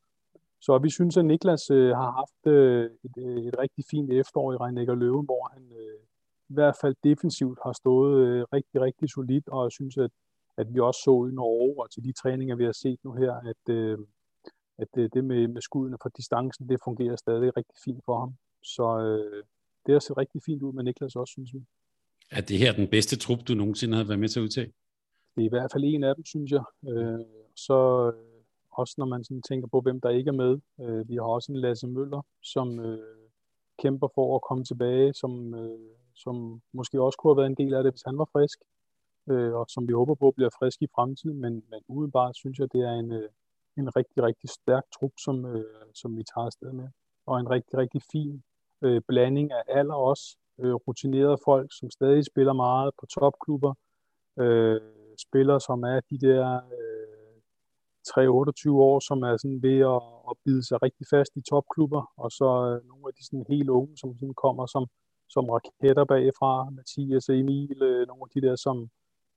så 0.61 0.79
vi 0.79 0.91
synes, 0.91 1.17
at 1.17 1.25
Niklas 1.25 1.71
øh, 1.71 1.91
har 1.97 2.11
haft 2.11 2.55
øh, 2.55 2.91
et, 3.05 3.17
øh, 3.19 3.47
et 3.49 3.59
rigtig 3.59 3.85
fint 3.91 4.13
efterår 4.13 4.53
i 4.53 4.57
Reinecker 4.57 4.95
Løven, 4.95 5.25
hvor 5.25 5.49
han 5.55 5.63
øh, 5.73 5.99
i 6.49 6.55
hvert 6.55 6.77
fald 6.81 6.95
defensivt 7.05 7.59
har 7.65 7.73
stået 7.73 8.27
øh, 8.27 8.45
rigtig, 8.53 8.81
rigtig 8.81 9.11
solidt, 9.11 9.49
og 9.49 9.65
jeg 9.65 9.73
synes, 9.73 9.97
at, 9.97 10.11
at 10.57 10.75
vi 10.75 10.81
også 10.81 11.01
så 11.05 11.27
i 11.31 11.35
Norge 11.35 11.83
og 11.83 11.91
til 11.91 12.05
de 12.05 12.13
træninger, 12.13 12.57
vi 12.57 12.65
har 12.65 12.73
set 12.73 12.99
nu 13.05 13.13
her, 13.13 13.33
at, 13.33 13.75
øh, 13.75 13.99
at 14.79 14.89
det, 14.95 15.15
det 15.15 15.25
med, 15.25 15.49
med 15.49 15.63
skuddene 15.63 15.99
fra 16.03 16.11
distancen, 16.17 16.69
det 16.69 16.79
fungerer 16.85 17.17
stadig 17.17 17.57
rigtig 17.57 17.77
fint 17.85 18.05
for 18.05 18.19
ham. 18.19 18.35
Så 18.63 18.99
øh, 18.99 19.43
det 19.87 19.93
har 19.93 19.99
set 19.99 20.17
rigtig 20.17 20.43
fint 20.47 20.63
ud 20.63 20.73
med 20.73 20.85
Niklas 20.85 21.17
også, 21.17 21.33
synes 21.33 21.55
vi. 21.55 21.61
Er 22.31 22.41
det 22.41 22.59
her 22.59 22.73
den 22.73 22.89
bedste 22.89 23.17
trup, 23.17 23.39
du 23.49 23.55
nogensinde 23.55 23.97
har 23.97 24.05
været 24.05 24.19
med 24.19 24.29
til 24.29 24.41
at 24.41 24.45
udtage? 24.45 24.73
Det 25.35 25.43
er 25.43 25.47
i 25.47 25.49
hvert 25.49 25.73
fald 25.73 25.85
en 25.85 26.05
af 26.05 26.15
dem, 26.15 26.25
synes 26.25 26.51
jeg. 26.53 26.65
Øh, 26.89 27.21
så 27.57 28.13
øh, 28.17 28.43
også 28.71 28.95
når 28.99 29.07
man 29.07 29.25
sådan 29.25 29.43
tænker 29.43 29.69
på, 29.69 29.81
hvem 29.81 30.01
der 30.01 30.11
ikke 30.11 30.29
er 30.29 30.41
med. 30.45 30.59
Øh, 30.81 31.09
vi 31.09 31.15
har 31.15 31.23
også 31.23 31.53
en 31.53 31.59
Lasse 31.59 31.87
Møller, 31.87 32.23
som, 32.43 32.81
øh, 32.81 33.27
kæmper 33.79 34.09
for 34.15 34.37
at 34.37 34.43
komme 34.49 34.65
tilbage, 34.65 35.15
som, 35.15 35.55
øh, 35.55 35.79
som 36.15 36.63
måske 36.73 37.03
også 37.03 37.19
kunne 37.19 37.31
have 37.31 37.41
været 37.41 37.51
en 37.51 37.67
del 37.67 37.75
af 37.75 37.83
det, 37.83 37.93
hvis 37.93 38.07
han 38.07 38.19
var 38.19 38.29
frisk, 38.33 38.59
øh, 39.31 39.53
og 39.55 39.67
som 39.69 39.89
vi 39.89 39.93
håber 39.93 40.15
på 40.15 40.31
bliver 40.37 40.51
frisk 40.59 40.83
i 40.83 40.89
fremtiden, 40.95 41.39
men, 41.41 41.53
men 41.71 41.81
udenbart 41.89 42.37
synes 42.37 42.59
jeg, 42.59 42.73
det 42.73 42.81
er 42.81 42.93
en, 42.93 43.13
øh, 43.13 43.29
en 43.77 43.97
rigtig, 43.97 44.23
rigtig 44.23 44.51
stærk 44.51 44.85
trup, 44.97 45.13
som, 45.25 45.47
øh, 45.47 45.65
som 45.95 46.17
vi 46.17 46.23
tager 46.23 46.47
afsted 46.47 46.73
med, 46.73 46.89
og 47.27 47.41
en 47.41 47.51
rigtig, 47.51 47.79
rigtig 47.79 48.03
fin 48.13 48.43
øh, 48.85 49.01
blanding 49.09 49.53
af 49.53 49.63
alder 49.69 49.95
også, 49.95 50.37
øh, 50.61 50.75
rutinerede 50.75 51.39
folk, 51.45 51.69
som 51.79 51.91
stadig 51.91 52.25
spiller 52.25 52.53
meget 52.53 52.91
på 53.01 53.07
topklubber, 53.07 53.75
øh, 54.39 54.81
spillere, 55.19 55.61
som 55.61 55.83
er 55.83 56.01
de 56.11 56.19
der 56.19 56.45
øh, 56.57 56.86
3-28 58.11 58.71
år, 58.91 58.99
som 59.09 59.19
er 59.29 59.35
sådan 59.43 59.63
ved 59.69 59.79
at, 59.95 60.01
at 60.31 60.35
bide 60.45 60.63
sig 60.69 60.77
rigtig 60.87 61.07
fast 61.15 61.33
i 61.41 61.43
topklubber, 61.51 62.03
og 62.23 62.29
så 62.39 62.49
øh, 62.69 62.79
nogle 62.91 63.05
af 63.09 63.15
de 63.17 63.23
sådan 63.27 63.47
helt 63.53 63.71
unge, 63.79 63.93
som 64.01 64.11
sådan 64.19 64.39
kommer 64.45 64.65
som, 64.75 64.85
som 65.35 65.45
raketter 65.55 66.05
bagfra, 66.13 66.53
Mathias 66.77 67.29
og 67.31 67.37
Emil, 67.43 67.79
øh, 67.91 68.03
nogle 68.11 68.23
af 68.27 68.31
de 68.35 68.41
der, 68.47 68.57
som, 68.67 68.77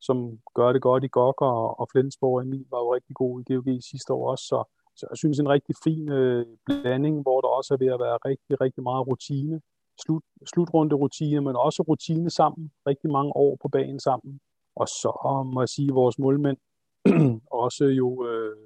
som 0.07 0.17
gør 0.57 0.69
det 0.73 0.81
godt 0.81 1.03
i 1.03 1.13
GOG, 1.17 1.41
og, 1.41 1.79
og 1.79 1.85
Flensborg. 1.91 2.35
Og 2.37 2.41
Emil 2.45 2.67
var 2.73 2.81
jo 2.83 2.93
rigtig 2.97 3.15
god 3.21 3.33
i 3.41 3.45
GOG 3.49 3.67
sidste 3.91 4.13
år 4.13 4.31
også, 4.31 4.45
så, 4.51 4.59
så 4.99 5.03
jeg 5.11 5.17
synes 5.17 5.39
en 5.39 5.53
rigtig 5.55 5.75
fin 5.85 6.05
øh, 6.19 6.45
blanding, 6.65 7.15
hvor 7.25 7.41
der 7.41 7.49
også 7.57 7.69
er 7.73 7.81
ved 7.83 7.91
at 7.95 7.99
være 8.05 8.17
rigtig, 8.29 8.53
rigtig 8.63 8.83
meget 8.89 9.07
rutine, 9.09 9.61
slut, 10.03 10.23
slutrunde 10.53 10.95
rutine, 10.95 11.41
men 11.47 11.55
også 11.55 11.81
rutine 11.89 12.29
sammen, 12.29 12.71
rigtig 12.89 13.09
mange 13.17 13.31
år 13.35 13.57
på 13.61 13.67
banen 13.67 13.99
sammen. 13.99 14.39
Og 14.81 14.87
så 14.87 15.11
må 15.53 15.61
jeg 15.61 15.69
sige, 15.69 15.89
at 15.91 15.95
vores 16.01 16.19
målmænd 16.19 16.57
også 17.65 17.85
jo 17.85 18.27
øh, 18.27 18.57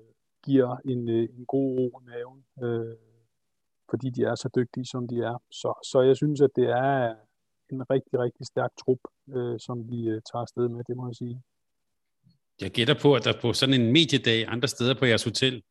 giver 0.46 0.78
en, 0.86 1.10
øh, 1.10 1.24
en 1.38 1.46
god 1.46 1.78
ro 1.78 2.00
i 2.00 2.06
maven, 2.10 2.44
øh, 2.64 2.96
fordi 3.90 4.10
de 4.10 4.24
er 4.24 4.36
så 4.36 4.50
dygtige, 4.56 4.86
som 4.86 5.08
de 5.08 5.18
er. 5.18 5.42
Så, 5.52 5.74
så 5.92 6.02
jeg 6.02 6.16
synes, 6.18 6.42
at 6.42 6.50
det 6.56 6.70
er 6.70 7.16
en 7.72 7.90
rigtig, 7.90 8.20
rigtig 8.20 8.46
stærk 8.46 8.72
trup, 8.82 9.00
øh, 9.36 9.60
som 9.60 9.92
vi 9.92 10.00
øh, 10.08 10.22
tager 10.32 10.42
afsted 10.42 10.70
med, 10.70 10.84
det 10.88 10.96
må 10.98 11.08
jeg 11.08 11.16
sige. 11.16 11.42
Jeg 12.62 12.72
gætter 12.72 12.96
på, 13.02 13.16
at 13.16 13.24
der 13.26 13.34
på 13.42 13.54
sådan 13.54 13.82
en 13.82 13.92
mediedag 13.92 14.46
andre 14.48 14.68
steder 14.68 14.94
på 15.00 15.06
jeres 15.06 15.24
hotel, 15.24 15.64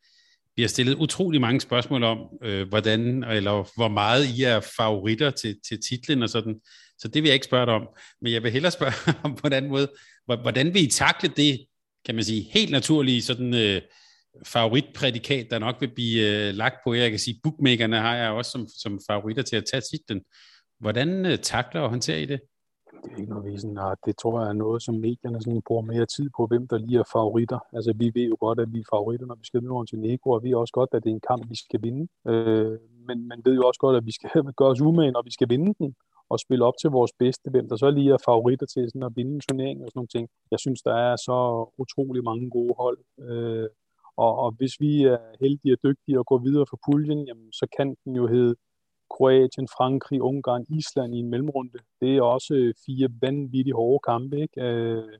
vi 0.56 0.62
har 0.62 0.68
stillet 0.68 0.94
utrolig 0.94 1.40
mange 1.40 1.60
spørgsmål 1.60 2.02
om, 2.02 2.18
øh, 2.42 2.68
hvordan 2.68 3.24
eller 3.24 3.72
hvor 3.76 3.88
meget 3.88 4.24
I 4.38 4.42
er 4.42 4.60
favoritter 4.76 5.30
til, 5.30 5.60
til 5.68 5.78
titlen 5.88 6.22
og 6.22 6.28
sådan. 6.28 6.60
Så 6.98 7.08
det 7.08 7.22
vil 7.22 7.28
jeg 7.28 7.34
ikke 7.34 7.46
spørge 7.46 7.66
dig 7.66 7.74
om. 7.74 7.88
Men 8.20 8.32
jeg 8.32 8.42
vil 8.42 8.50
hellere 8.52 8.72
spørge 8.72 8.92
om 9.24 9.36
på 9.36 9.46
en 9.46 9.52
anden 9.52 9.70
måde. 9.70 9.88
Hvordan 10.24 10.74
vil 10.74 10.84
I 10.84 10.90
takle 10.90 11.28
det, 11.28 11.66
kan 12.04 12.14
man 12.14 12.24
sige, 12.24 12.42
helt 12.42 12.70
naturlige 12.70 13.22
sådan, 13.22 13.54
øh, 13.54 13.82
favoritprædikat, 14.46 15.46
der 15.50 15.58
nok 15.58 15.76
vil 15.80 15.94
blive 15.94 16.48
øh, 16.48 16.54
lagt 16.54 16.76
på 16.84 16.94
jer? 16.94 17.02
Jeg 17.02 17.10
kan 17.10 17.18
sige, 17.18 17.40
bookmakerne 17.42 17.96
har 17.96 18.16
jeg 18.16 18.30
også 18.30 18.50
som, 18.50 18.66
som 18.68 19.00
favoritter 19.10 19.42
til 19.42 19.56
at 19.56 19.64
tage 19.72 19.82
titlen. 19.92 20.22
Hvordan 20.80 21.26
øh, 21.26 21.38
takler 21.38 21.80
og 21.80 21.90
håndterer 21.90 22.18
I 22.18 22.26
det? 22.26 22.40
det 23.04 23.12
er 23.12 23.16
ikke 23.16 23.30
noget, 23.30 23.52
vi 23.52 23.58
sådan 23.58 23.76
har. 23.76 23.94
Det 24.06 24.14
tror 24.18 24.40
jeg 24.40 24.48
er 24.48 24.52
noget, 24.64 24.82
som 24.82 24.94
medierne 24.94 25.42
sådan 25.42 25.62
bruger 25.68 25.82
mere 25.82 26.06
tid 26.06 26.30
på, 26.36 26.46
hvem 26.46 26.68
der 26.68 26.78
lige 26.78 26.98
er 26.98 27.12
favoritter. 27.12 27.58
Altså, 27.72 27.92
vi 27.96 28.10
ved 28.14 28.26
jo 28.32 28.36
godt, 28.40 28.60
at 28.60 28.72
vi 28.72 28.78
er 28.80 28.90
favoritter, 28.94 29.26
når 29.26 29.34
vi 29.34 29.46
skal 29.46 29.62
møde 29.62 29.72
Montenegro, 29.72 30.30
og 30.30 30.42
vi 30.42 30.48
ved 30.48 30.56
også 30.56 30.72
godt, 30.72 30.90
at 30.92 31.04
det 31.04 31.10
er 31.10 31.14
en 31.14 31.28
kamp, 31.30 31.50
vi 31.50 31.56
skal 31.64 31.82
vinde. 31.82 32.04
Øh, 32.30 32.78
men 33.08 33.28
man 33.28 33.40
ved 33.44 33.54
jo 33.54 33.62
også 33.68 33.80
godt, 33.80 33.96
at 33.96 34.06
vi 34.06 34.12
skal 34.12 34.30
gøre 34.60 34.72
os 34.74 34.80
umage, 34.80 35.12
når 35.12 35.22
vi 35.22 35.32
skal 35.32 35.48
vinde 35.48 35.74
den, 35.78 35.94
og 36.32 36.38
spille 36.44 36.64
op 36.68 36.78
til 36.80 36.90
vores 36.90 37.12
bedste. 37.18 37.50
Hvem 37.50 37.68
der 37.68 37.76
så 37.76 37.90
lige 37.90 38.12
er 38.12 38.24
favoritter 38.28 38.66
til 38.66 38.90
sådan 38.90 39.08
at 39.08 39.16
vinde 39.16 39.34
en 39.34 39.44
turnering 39.48 39.78
og 39.82 39.88
sådan 39.88 39.98
nogle 39.98 40.14
ting. 40.16 40.28
Jeg 40.50 40.60
synes, 40.64 40.80
der 40.82 40.94
er 40.94 41.16
så 41.16 41.38
utrolig 41.82 42.24
mange 42.24 42.50
gode 42.50 42.74
hold. 42.82 42.98
Øh, 43.28 43.68
og, 44.16 44.32
og 44.42 44.50
hvis 44.58 44.74
vi 44.80 44.92
er 45.02 45.18
heldige 45.40 45.74
og 45.76 45.82
dygtige 45.86 46.18
og 46.18 46.26
går 46.26 46.38
videre 46.38 46.66
fra 46.70 46.78
puljen, 46.86 47.26
jamen, 47.28 47.52
så 47.52 47.66
kan 47.76 47.96
den 48.04 48.16
jo 48.16 48.26
hedde 48.26 48.54
Kroatien, 49.14 49.68
Frankrig, 49.76 50.22
Ungarn, 50.22 50.64
Island 50.78 51.14
i 51.14 51.18
en 51.18 51.30
mellemrunde. 51.30 51.78
Det 52.00 52.16
er 52.16 52.22
også 52.22 52.54
øh, 52.54 52.74
fire 52.86 53.08
vanvittigt 53.22 53.76
hårde 53.76 54.02
kampe. 54.10 54.40
Ikke? 54.44 54.60
Øh, 54.62 55.18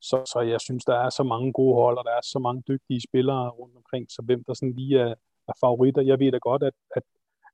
så, 0.00 0.16
så 0.32 0.40
jeg 0.40 0.60
synes, 0.60 0.84
der 0.84 0.96
er 1.04 1.10
så 1.10 1.22
mange 1.22 1.52
gode 1.52 1.74
hold, 1.74 1.98
og 1.98 2.04
der 2.04 2.10
er 2.10 2.24
så 2.34 2.38
mange 2.38 2.62
dygtige 2.68 3.00
spillere 3.08 3.48
rundt 3.48 3.76
omkring, 3.76 4.06
så 4.10 4.22
hvem 4.22 4.44
der 4.44 4.54
sådan 4.54 4.74
lige 4.80 4.98
er, 4.98 5.14
er 5.48 5.52
favoritter. 5.60 6.02
Jeg 6.02 6.18
ved 6.18 6.32
da 6.32 6.38
godt, 6.38 6.62
at, 6.62 6.76
at, 6.96 7.02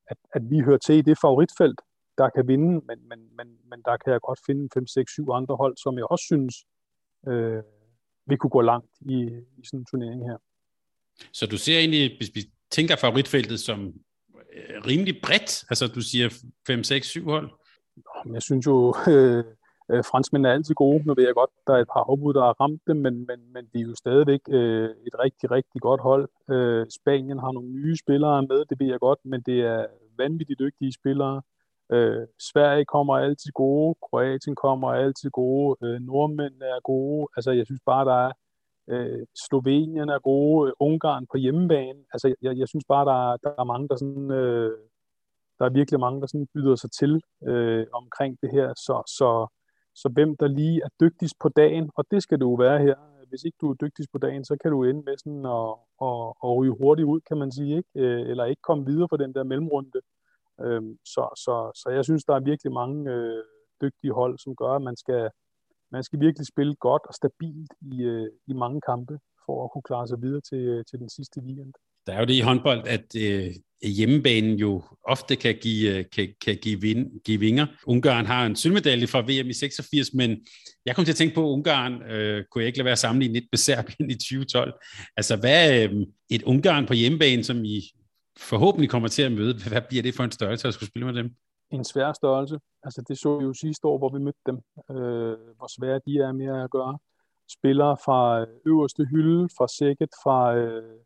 at, 0.07 0.17
at 0.35 0.43
vi 0.51 0.59
hører 0.61 0.79
til 0.87 0.95
i 0.95 1.03
det 1.03 1.19
favoritfelt, 1.25 1.81
der 2.19 2.29
kan 2.31 2.49
vinde, 2.49 2.73
men, 2.89 2.99
men, 3.09 3.21
men, 3.37 3.49
men 3.71 3.83
der 3.85 3.97
kan 3.97 4.13
jeg 4.13 4.21
godt 4.21 4.41
finde 4.47 4.69
5, 4.75 4.87
6, 4.87 5.13
7 5.13 5.31
andre 5.31 5.57
hold, 5.57 5.77
som 5.77 5.99
jeg 5.99 6.05
også 6.11 6.25
synes, 6.25 6.55
øh, 7.29 7.63
vi 8.27 8.37
kunne 8.37 8.51
gå 8.51 8.61
langt 8.61 8.93
i, 9.01 9.19
i 9.59 9.63
sådan 9.65 9.81
en 9.81 9.87
turnering 9.91 10.25
her. 10.31 10.39
Så 11.33 11.47
du 11.47 11.57
ser 11.57 11.79
egentlig, 11.79 12.17
hvis 12.19 12.31
vi 12.35 12.43
tænker 12.71 12.97
favoritfeltet 12.97 13.61
som 13.61 13.79
øh, 14.55 14.77
rimelig 14.87 15.15
bredt? 15.23 15.65
Altså, 15.71 15.87
du 15.87 16.01
siger 16.01 16.29
5, 16.67 16.85
6, 16.85 17.07
7 17.07 17.25
hold? 17.25 17.51
Jeg 18.33 18.43
synes 18.43 18.67
jo, 18.67 18.95
øh, 19.09 19.45
øh, 19.91 20.05
franskmændene 20.11 20.49
er 20.49 20.53
altid 20.53 20.75
gode. 20.75 21.03
Nu 21.07 21.15
ved 21.15 21.25
jeg 21.25 21.35
godt, 21.35 21.51
der 21.67 21.73
er 21.75 21.79
et 21.79 21.93
par 21.95 22.05
afbud, 22.11 22.35
der 22.35 22.41
har 22.41 22.57
ramt 22.61 22.83
dem, 22.87 22.97
men, 22.97 23.15
men, 23.29 23.39
men 23.55 23.65
de 23.73 23.79
er 23.81 23.87
jo 23.89 23.95
stadigvæk 23.95 24.41
øh, 24.49 24.91
et 25.09 25.15
rigtig, 25.25 25.51
rigtig 25.51 25.81
godt 25.81 26.01
hold. 26.01 26.29
Øh, 26.51 26.87
Spanien 27.01 27.39
har 27.39 27.53
nogle 27.53 27.69
nye 27.69 27.97
spillere 27.97 28.43
med, 28.43 28.65
det 28.65 28.81
ved 28.81 28.87
jeg 28.87 29.01
godt, 29.01 29.19
men 29.25 29.41
det 29.47 29.61
er 29.61 29.87
vanvittigt 30.19 30.59
dygtige 30.59 30.93
spillere. 30.93 31.43
Øh, 31.95 32.27
Sverige 32.53 32.85
kommer 32.85 33.15
altid 33.15 33.53
gode, 33.53 33.95
Kroatien 34.05 34.57
kommer 34.65 34.89
altid 34.89 35.31
gode, 35.31 35.77
øh, 35.85 36.01
nordmændene 36.01 36.65
er 36.65 36.81
gode. 36.85 37.29
Altså, 37.37 37.51
jeg 37.51 37.67
synes 37.67 37.81
bare, 37.87 38.05
der 38.05 38.19
er 38.27 38.33
Øh, 38.89 39.27
Slovenien 39.49 40.09
er 40.09 40.19
gode, 40.19 40.69
øh, 40.69 40.73
Ungarn 40.81 41.27
på 41.33 41.37
hjemmebane. 41.37 42.01
Altså, 42.13 42.35
jeg, 42.43 42.59
jeg 42.59 42.69
synes 42.69 42.85
bare, 42.89 43.05
der 43.05 43.33
er, 43.33 43.37
der 43.37 43.51
er 43.59 43.65
mange, 43.65 43.89
der 43.89 43.97
sådan, 43.97 44.31
øh, 44.31 44.79
der 45.59 45.65
er 45.65 45.71
virkelig 45.71 46.01
mange, 46.01 46.21
der 46.21 46.27
sådan 46.27 46.49
byder 46.55 46.77
sig 46.77 46.91
til 46.91 47.23
øh, 47.47 47.87
omkring 47.93 48.39
det 48.43 48.51
her. 48.51 48.69
Så, 48.87 49.03
så, 49.19 49.47
så 49.95 50.09
hvem 50.09 50.37
der 50.37 50.49
lige 50.49 50.81
er 50.85 50.89
dygtigst 51.01 51.37
på 51.41 51.49
dagen, 51.49 51.91
og 51.97 52.05
det 52.11 52.23
skal 52.23 52.41
du 52.41 52.57
være 52.57 52.79
her. 52.79 52.95
Hvis 53.29 53.45
ikke 53.45 53.59
du 53.61 53.71
er 53.71 53.75
dygtigst 53.75 54.13
på 54.13 54.19
dagen, 54.19 54.45
så 54.45 54.57
kan 54.63 54.71
du 54.71 54.85
ende 54.85 55.03
med 55.07 55.17
sådan 55.19 55.47
at, 55.47 55.71
at, 56.09 56.21
at 56.45 56.57
ryge 56.59 56.77
hurtigt 56.81 57.07
ud, 57.07 57.21
kan 57.21 57.39
man 57.39 57.53
sige, 57.53 57.77
ikke? 57.77 57.91
Øh, 57.95 58.31
eller 58.31 58.45
ikke 58.45 58.63
komme 58.63 58.87
videre 58.87 59.09
på 59.09 59.17
den 59.17 59.35
der 59.35 59.45
mellemrunde. 59.45 60.01
Øh, 60.61 60.83
så, 61.05 61.25
så, 61.45 61.55
så 61.81 61.89
jeg 61.97 62.05
synes, 62.05 62.25
der 62.25 62.35
er 62.35 62.51
virkelig 62.51 62.73
mange 62.73 63.11
øh, 63.13 63.43
dygtige 63.83 64.13
hold, 64.13 64.39
som 64.39 64.57
gør, 64.57 64.73
at 64.77 64.83
man 64.83 64.97
skal, 64.97 65.31
man 65.93 66.03
skal 66.03 66.21
virkelig 66.21 66.47
spille 66.47 66.75
godt 66.75 67.03
og 67.09 67.15
stabilt 67.15 67.73
i, 67.93 68.03
øh, 68.03 68.29
i 68.47 68.53
mange 68.53 68.81
kampe 68.81 69.19
for 69.47 69.65
at 69.65 69.71
kunne 69.73 69.89
klare 69.91 70.09
sig 70.09 70.23
videre 70.23 70.41
til, 70.41 70.63
øh, 70.75 70.85
til 70.89 70.99
den 70.99 71.11
sidste 71.17 71.41
weekend. 71.41 71.73
Der 72.07 72.13
er 72.13 72.21
jo 72.21 72.27
det 72.27 72.35
i 72.35 72.41
håndbold, 72.41 72.83
at 72.89 73.07
øh, 73.17 73.51
hjemmebanen 73.89 74.59
jo 74.59 74.83
ofte 75.05 75.37
kan 75.37 75.55
give, 75.63 75.99
øh, 75.99 76.05
kan, 76.13 76.35
kan 76.45 76.57
give, 76.57 76.81
vin, 76.81 77.11
give 77.25 77.41
vinger. 77.41 77.67
Ungarn 77.87 78.27
har 78.27 78.47
en 78.47 78.57
sølvmedalje 78.57 79.07
fra 79.07 79.21
VM 79.21 79.49
i 79.51 79.53
86, 79.53 80.15
men 80.15 80.47
jeg 80.87 80.97
kom 80.97 81.05
til 81.05 81.13
at 81.13 81.17
tænke 81.17 81.35
på, 81.35 81.49
at 81.49 81.53
Ungarn 81.53 82.03
øh, 82.03 82.45
kunne 82.51 82.63
jeg 82.63 82.67
ikke 82.67 82.79
lade 82.79 82.85
være 82.85 82.93
at 82.93 82.99
sammenligne 82.99 83.35
lidt 83.35 83.49
med 83.53 83.59
Serbien 83.59 84.11
i 84.11 84.15
2012. 84.15 84.73
Altså, 85.17 85.37
hvad 85.37 85.83
øh, 85.83 86.07
et 86.31 86.43
Ungarn 86.43 86.87
på 86.87 86.95
hjemmebane, 86.95 87.45
som 87.45 87.65
I 87.65 87.81
forhåbentlig 88.39 88.91
kommer 88.91 89.09
til 89.09 89.23
at 89.23 89.33
møde, 89.33 89.55
hvad 89.71 89.83
bliver 89.89 90.03
det 90.03 90.15
for 90.15 90.25
en 90.25 90.33
størrelse 90.33 90.69
at 90.69 90.75
skulle 90.75 90.89
spille 90.89 91.07
med 91.07 91.15
dem? 91.15 91.37
en 91.75 91.85
svær 91.85 92.13
størrelse. 92.13 92.59
Altså 92.83 93.05
det 93.09 93.19
så 93.19 93.39
vi 93.39 93.45
jo 93.45 93.53
sidste 93.53 93.87
år, 93.87 93.99
hvor 93.99 94.09
vi 94.09 94.19
mødte 94.19 94.41
dem, 94.47 94.59
øh, 94.91 95.39
hvor 95.57 95.67
svære 95.79 96.01
de 96.07 96.19
er 96.19 96.33
med 96.33 96.63
at 96.63 96.71
gøre. 96.71 96.99
Spillere 97.59 97.97
fra 98.05 98.41
øh, 98.41 98.47
øverste 98.67 99.05
hylde, 99.05 99.49
fra 99.57 99.69
sækket, 99.69 100.09
fra, 100.23 100.57
øh, 100.57 100.99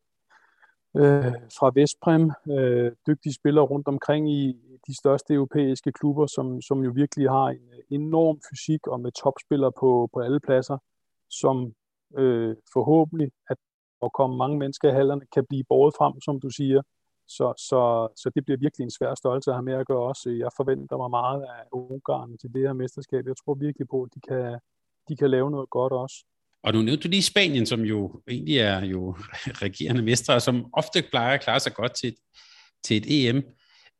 øh, 0.96 1.34
fra 1.58 1.72
Vestprem, 1.74 2.30
øh, 2.50 2.92
dygtige 3.06 3.34
spillere 3.34 3.64
rundt 3.64 3.88
omkring 3.88 4.32
i 4.32 4.56
de 4.86 4.96
største 4.96 5.34
europæiske 5.34 5.92
klubber, 5.92 6.26
som, 6.26 6.62
som 6.62 6.84
jo 6.84 6.90
virkelig 6.94 7.30
har 7.30 7.48
en 7.48 7.68
øh, 7.72 7.82
enorm 7.90 8.40
fysik 8.50 8.86
og 8.86 9.00
med 9.00 9.12
topspillere 9.12 9.72
på, 9.80 10.08
på 10.14 10.20
alle 10.20 10.40
pladser, 10.40 10.78
som 11.30 11.72
øh, 12.18 12.56
forhåbentlig, 12.72 13.30
at 13.50 13.56
der 14.00 14.08
komme 14.08 14.36
mange 14.36 14.58
mennesker 14.58 14.88
i 14.88 14.92
hallerne, 14.92 15.22
kan 15.34 15.44
blive 15.48 15.64
båret 15.68 15.94
frem, 15.98 16.20
som 16.20 16.40
du 16.40 16.50
siger, 16.50 16.82
så, 17.28 17.46
så, 17.68 17.80
så 18.16 18.30
det 18.34 18.44
bliver 18.44 18.58
virkelig 18.58 18.84
en 18.84 18.96
svær 18.98 19.14
størrelse 19.14 19.50
at 19.50 19.56
have 19.56 19.68
med 19.70 19.74
at 19.74 19.86
gøre 19.86 20.04
også. 20.12 20.30
Jeg 20.30 20.50
forventer 20.56 20.96
mig 20.96 21.10
meget 21.10 21.42
af 21.42 21.62
Ungarn 21.72 22.38
til 22.38 22.50
det 22.54 22.62
her 22.66 22.72
mesterskab. 22.72 23.26
Jeg 23.26 23.36
tror 23.36 23.54
virkelig 23.54 23.88
på, 23.88 24.02
at 24.02 24.10
de 24.14 24.20
kan, 24.28 24.58
de 25.08 25.16
kan 25.16 25.30
lave 25.30 25.50
noget 25.50 25.70
godt 25.70 25.92
også. 25.92 26.16
Og 26.62 26.72
nu 26.72 26.82
nævnte 26.82 27.02
du 27.02 27.08
lige 27.08 27.22
Spanien, 27.22 27.66
som 27.66 27.80
jo 27.80 28.20
egentlig 28.28 28.58
er 28.58 28.84
jo 28.84 29.16
regerende 29.64 30.02
mestre, 30.02 30.40
som 30.40 30.66
ofte 30.72 31.02
plejer 31.10 31.34
at 31.34 31.40
klare 31.40 31.60
sig 31.60 31.74
godt 31.74 31.94
til 31.94 32.08
et, 32.08 32.18
til 32.84 32.96
et 32.96 33.06
EM. 33.28 33.42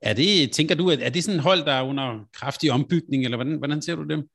Er 0.02 0.14
det, 0.14 0.52
tænker 0.52 0.74
du, 0.74 0.90
at 0.90 1.02
er 1.02 1.10
det 1.10 1.24
sådan 1.24 1.38
et 1.38 1.44
hold, 1.44 1.64
der 1.64 1.72
er 1.72 1.82
under 1.82 2.24
kraftig 2.34 2.72
ombygning, 2.72 3.24
eller 3.24 3.36
hvordan, 3.36 3.58
hvordan 3.58 3.82
ser 3.82 3.94
du 3.94 4.02
dem? 4.02 4.28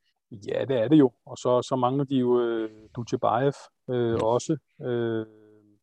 Ja, 0.48 0.64
det 0.64 0.76
er 0.76 0.88
det 0.88 0.98
jo. 0.98 1.12
Og 1.26 1.36
så, 1.38 1.62
så 1.62 1.76
mangler 1.76 2.04
de 2.04 2.16
jo 2.16 2.28
uh, 2.28 2.70
Dutjebaev 2.96 3.52
øh, 3.90 4.14
også. 4.14 4.56
Øh, 4.82 5.26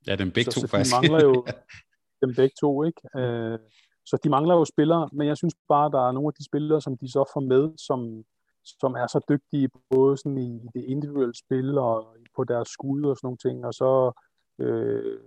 ja, 0.08 0.16
dem 0.16 0.32
begge 0.32 0.52
så, 0.52 0.56
to 0.56 0.62
så 0.62 0.68
faktisk. 0.68 0.96
De 0.96 1.02
mangler 1.02 1.24
jo, 1.24 1.46
dem 2.22 2.34
begge 2.36 2.56
to, 2.60 2.84
ikke? 2.84 3.02
Øh, 3.18 3.60
så 4.06 4.18
de 4.24 4.30
mangler 4.30 4.56
jo 4.56 4.66
spillere, 4.66 5.10
men 5.14 5.28
jeg 5.28 5.38
synes 5.38 5.56
bare, 5.70 5.92
der 5.92 6.08
er 6.08 6.12
nogle 6.12 6.28
af 6.28 6.34
de 6.34 6.46
spillere, 6.46 6.82
som 6.82 6.98
de 6.98 7.12
så 7.12 7.32
får 7.34 7.40
med, 7.40 7.74
som, 7.78 8.24
som 8.64 8.94
er 8.94 9.08
så 9.08 9.20
dygtige 9.30 9.70
både 9.90 10.18
sådan 10.18 10.38
i, 10.38 10.56
i 10.56 10.68
det 10.76 10.84
individuelle 10.84 11.36
spil 11.36 11.78
og 11.78 12.16
på 12.36 12.44
deres 12.44 12.68
skud 12.68 13.04
og 13.04 13.18
sådan 13.18 13.26
nogle 13.28 13.38
ting, 13.38 13.66
og 13.66 13.74
så 13.74 14.12
øh, 14.60 15.20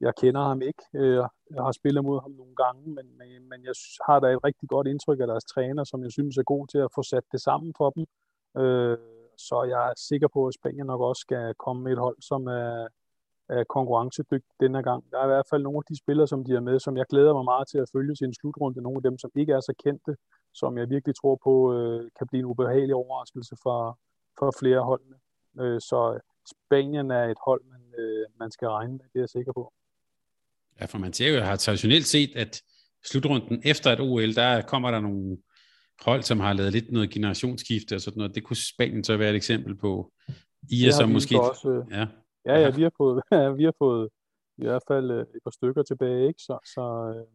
jeg 0.00 0.12
kender 0.14 0.42
ham 0.42 0.62
ikke. 0.62 0.82
Øh, 0.94 1.22
jeg 1.54 1.62
har 1.66 1.72
spillet 1.72 2.04
mod 2.04 2.20
ham 2.20 2.30
nogle 2.30 2.56
gange, 2.56 2.82
men, 2.96 3.06
men, 3.18 3.48
men 3.50 3.64
jeg 3.64 3.74
har 4.06 4.20
da 4.20 4.26
et 4.26 4.44
rigtig 4.44 4.68
godt 4.68 4.86
indtryk 4.86 5.20
af 5.20 5.26
deres 5.26 5.44
træner, 5.44 5.84
som 5.84 6.02
jeg 6.02 6.12
synes 6.12 6.36
er 6.36 6.42
god 6.42 6.66
til 6.66 6.78
at 6.78 6.92
få 6.94 7.02
sat 7.02 7.24
det 7.32 7.40
sammen 7.40 7.74
for 7.76 7.90
dem. 7.90 8.04
Øh, 8.62 8.98
så 9.38 9.62
jeg 9.62 9.90
er 9.90 9.94
sikker 9.96 10.28
på, 10.28 10.46
at 10.46 10.54
Spanien 10.54 10.86
nok 10.86 11.00
også 11.00 11.20
skal 11.20 11.54
komme 11.54 11.82
med 11.82 11.92
et 11.92 11.98
hold, 11.98 12.16
som 12.20 12.46
er, 12.46 12.86
er 13.48 13.64
konkurrencedygtigt 13.64 14.60
denne 14.60 14.82
gang. 14.82 15.04
Der 15.10 15.18
er 15.18 15.24
i 15.24 15.32
hvert 15.34 15.48
fald 15.50 15.62
nogle 15.62 15.78
af 15.78 15.86
de 15.88 15.98
spillere, 16.02 16.28
som 16.28 16.44
de 16.44 16.52
er 16.52 16.60
med, 16.60 16.80
som 16.80 16.96
jeg 16.96 17.06
glæder 17.10 17.32
mig 17.34 17.44
meget 17.44 17.68
til 17.68 17.78
at 17.78 17.90
følge 17.92 18.16
sin 18.16 18.34
slutrunde. 18.34 18.82
Nogle 18.82 18.98
af 18.98 19.02
dem, 19.02 19.18
som 19.18 19.30
ikke 19.36 19.52
er 19.52 19.60
så 19.60 19.74
kendte, 19.84 20.16
som 20.54 20.78
jeg 20.78 20.90
virkelig 20.90 21.14
tror 21.16 21.38
på, 21.44 21.54
øh, 21.74 22.10
kan 22.18 22.26
blive 22.28 22.38
en 22.38 22.50
ubehagelig 22.52 22.94
overraskelse 22.94 23.56
for, 23.62 23.98
for 24.38 24.54
flere 24.60 24.80
holdene. 24.80 25.16
Øh, 25.60 25.80
så 25.80 26.20
Spanien 26.52 27.10
er 27.10 27.24
et 27.24 27.38
hold, 27.46 27.62
man, 27.72 27.82
øh, 27.98 28.26
man 28.38 28.50
skal 28.50 28.68
regne 28.68 28.92
med, 28.92 29.04
det 29.12 29.18
er 29.18 29.20
jeg 29.20 29.28
sikker 29.28 29.52
på. 29.52 29.72
Ja, 30.80 30.84
for 30.86 30.98
man 30.98 31.12
ser 31.12 31.34
jo, 31.34 31.40
har 31.40 31.56
traditionelt 31.56 32.06
set, 32.06 32.30
at 32.36 32.62
slutrunden 33.04 33.62
efter 33.64 33.90
et 33.90 34.00
OL, 34.00 34.34
der 34.34 34.62
kommer 34.62 34.90
der 34.90 35.00
nogle 35.00 35.36
hold, 36.00 36.22
som 36.22 36.40
har 36.40 36.52
lavet 36.52 36.72
lidt 36.72 36.92
noget 36.92 37.10
generationsskifte 37.10 37.94
og 37.94 38.00
sådan 38.00 38.18
noget. 38.18 38.34
Det 38.34 38.44
kunne 38.44 38.56
Spanien 38.56 39.04
så 39.04 39.16
være 39.16 39.30
et 39.30 39.36
eksempel 39.36 39.76
på. 39.76 40.12
I 40.70 40.86
er 40.86 40.90
så 40.90 41.06
måske... 41.06 41.40
Også, 41.40 41.68
øh, 41.70 41.98
ja 41.98 42.06
ja, 42.46 42.60
ja, 42.60 42.70
vi 42.70 42.82
har 42.82 42.92
fået, 42.96 43.22
vi 43.58 43.64
har 43.64 43.74
fået 43.78 44.08
i 44.56 44.64
hvert 44.64 44.82
fald 44.88 45.10
øh, 45.10 45.20
et 45.20 45.42
par 45.44 45.50
stykker 45.50 45.82
tilbage, 45.82 46.28
ikke? 46.28 46.42
Så, 46.42 46.58
så, 46.74 47.14
øh, 47.16 47.26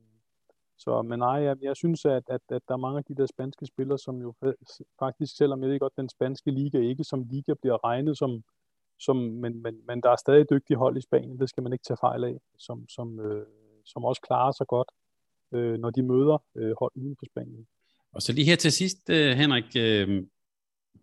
så 0.78 1.02
men 1.02 1.20
nej, 1.20 1.30
jeg, 1.30 1.58
jeg 1.62 1.76
synes, 1.76 2.06
at, 2.06 2.24
at, 2.30 2.42
at 2.50 2.62
der 2.68 2.74
er 2.74 2.78
mange 2.78 2.98
af 2.98 3.04
de 3.04 3.16
der 3.16 3.26
spanske 3.26 3.66
spillere, 3.66 3.98
som 3.98 4.22
jo 4.22 4.34
faktisk, 5.00 5.38
selvom 5.38 5.62
jeg 5.62 5.70
ved 5.70 5.80
godt, 5.80 5.98
den 5.98 6.10
spanske 6.10 6.52
liga 6.52 6.78
ikke 6.78 7.04
som 7.04 7.24
liga 7.24 7.54
bliver 7.62 7.86
regnet 7.86 8.18
som, 8.18 8.44
som 9.00 9.16
men, 9.16 9.62
men, 9.62 9.76
men 9.88 10.02
der 10.02 10.10
er 10.10 10.16
stadig 10.16 10.50
dygtige 10.50 10.78
hold 10.78 10.98
i 10.98 11.02
Spanien, 11.02 11.40
det 11.40 11.50
skal 11.50 11.64
man 11.64 11.74
ikke 11.74 11.84
tage 11.84 11.98
fejl 12.02 12.24
af, 12.24 12.38
som, 12.58 12.90
som, 12.90 13.20
øh, 13.20 13.46
som 13.86 14.06
også 14.06 14.22
klarer 14.22 14.52
sig 14.52 14.68
godt, 14.68 14.92
øh, 15.54 15.80
når 15.80 15.90
de 15.90 16.04
møder 16.04 16.44
øh, 16.56 16.74
hold 16.80 16.92
uden 16.96 17.16
for 17.20 17.26
Spanien. 17.26 17.68
Og 18.14 18.22
så 18.22 18.34
lige 18.34 18.46
her 18.46 18.56
til 18.56 18.72
sidst, 18.72 19.10
øh, 19.10 19.32
Henrik, 19.38 19.76
øh, 19.78 20.24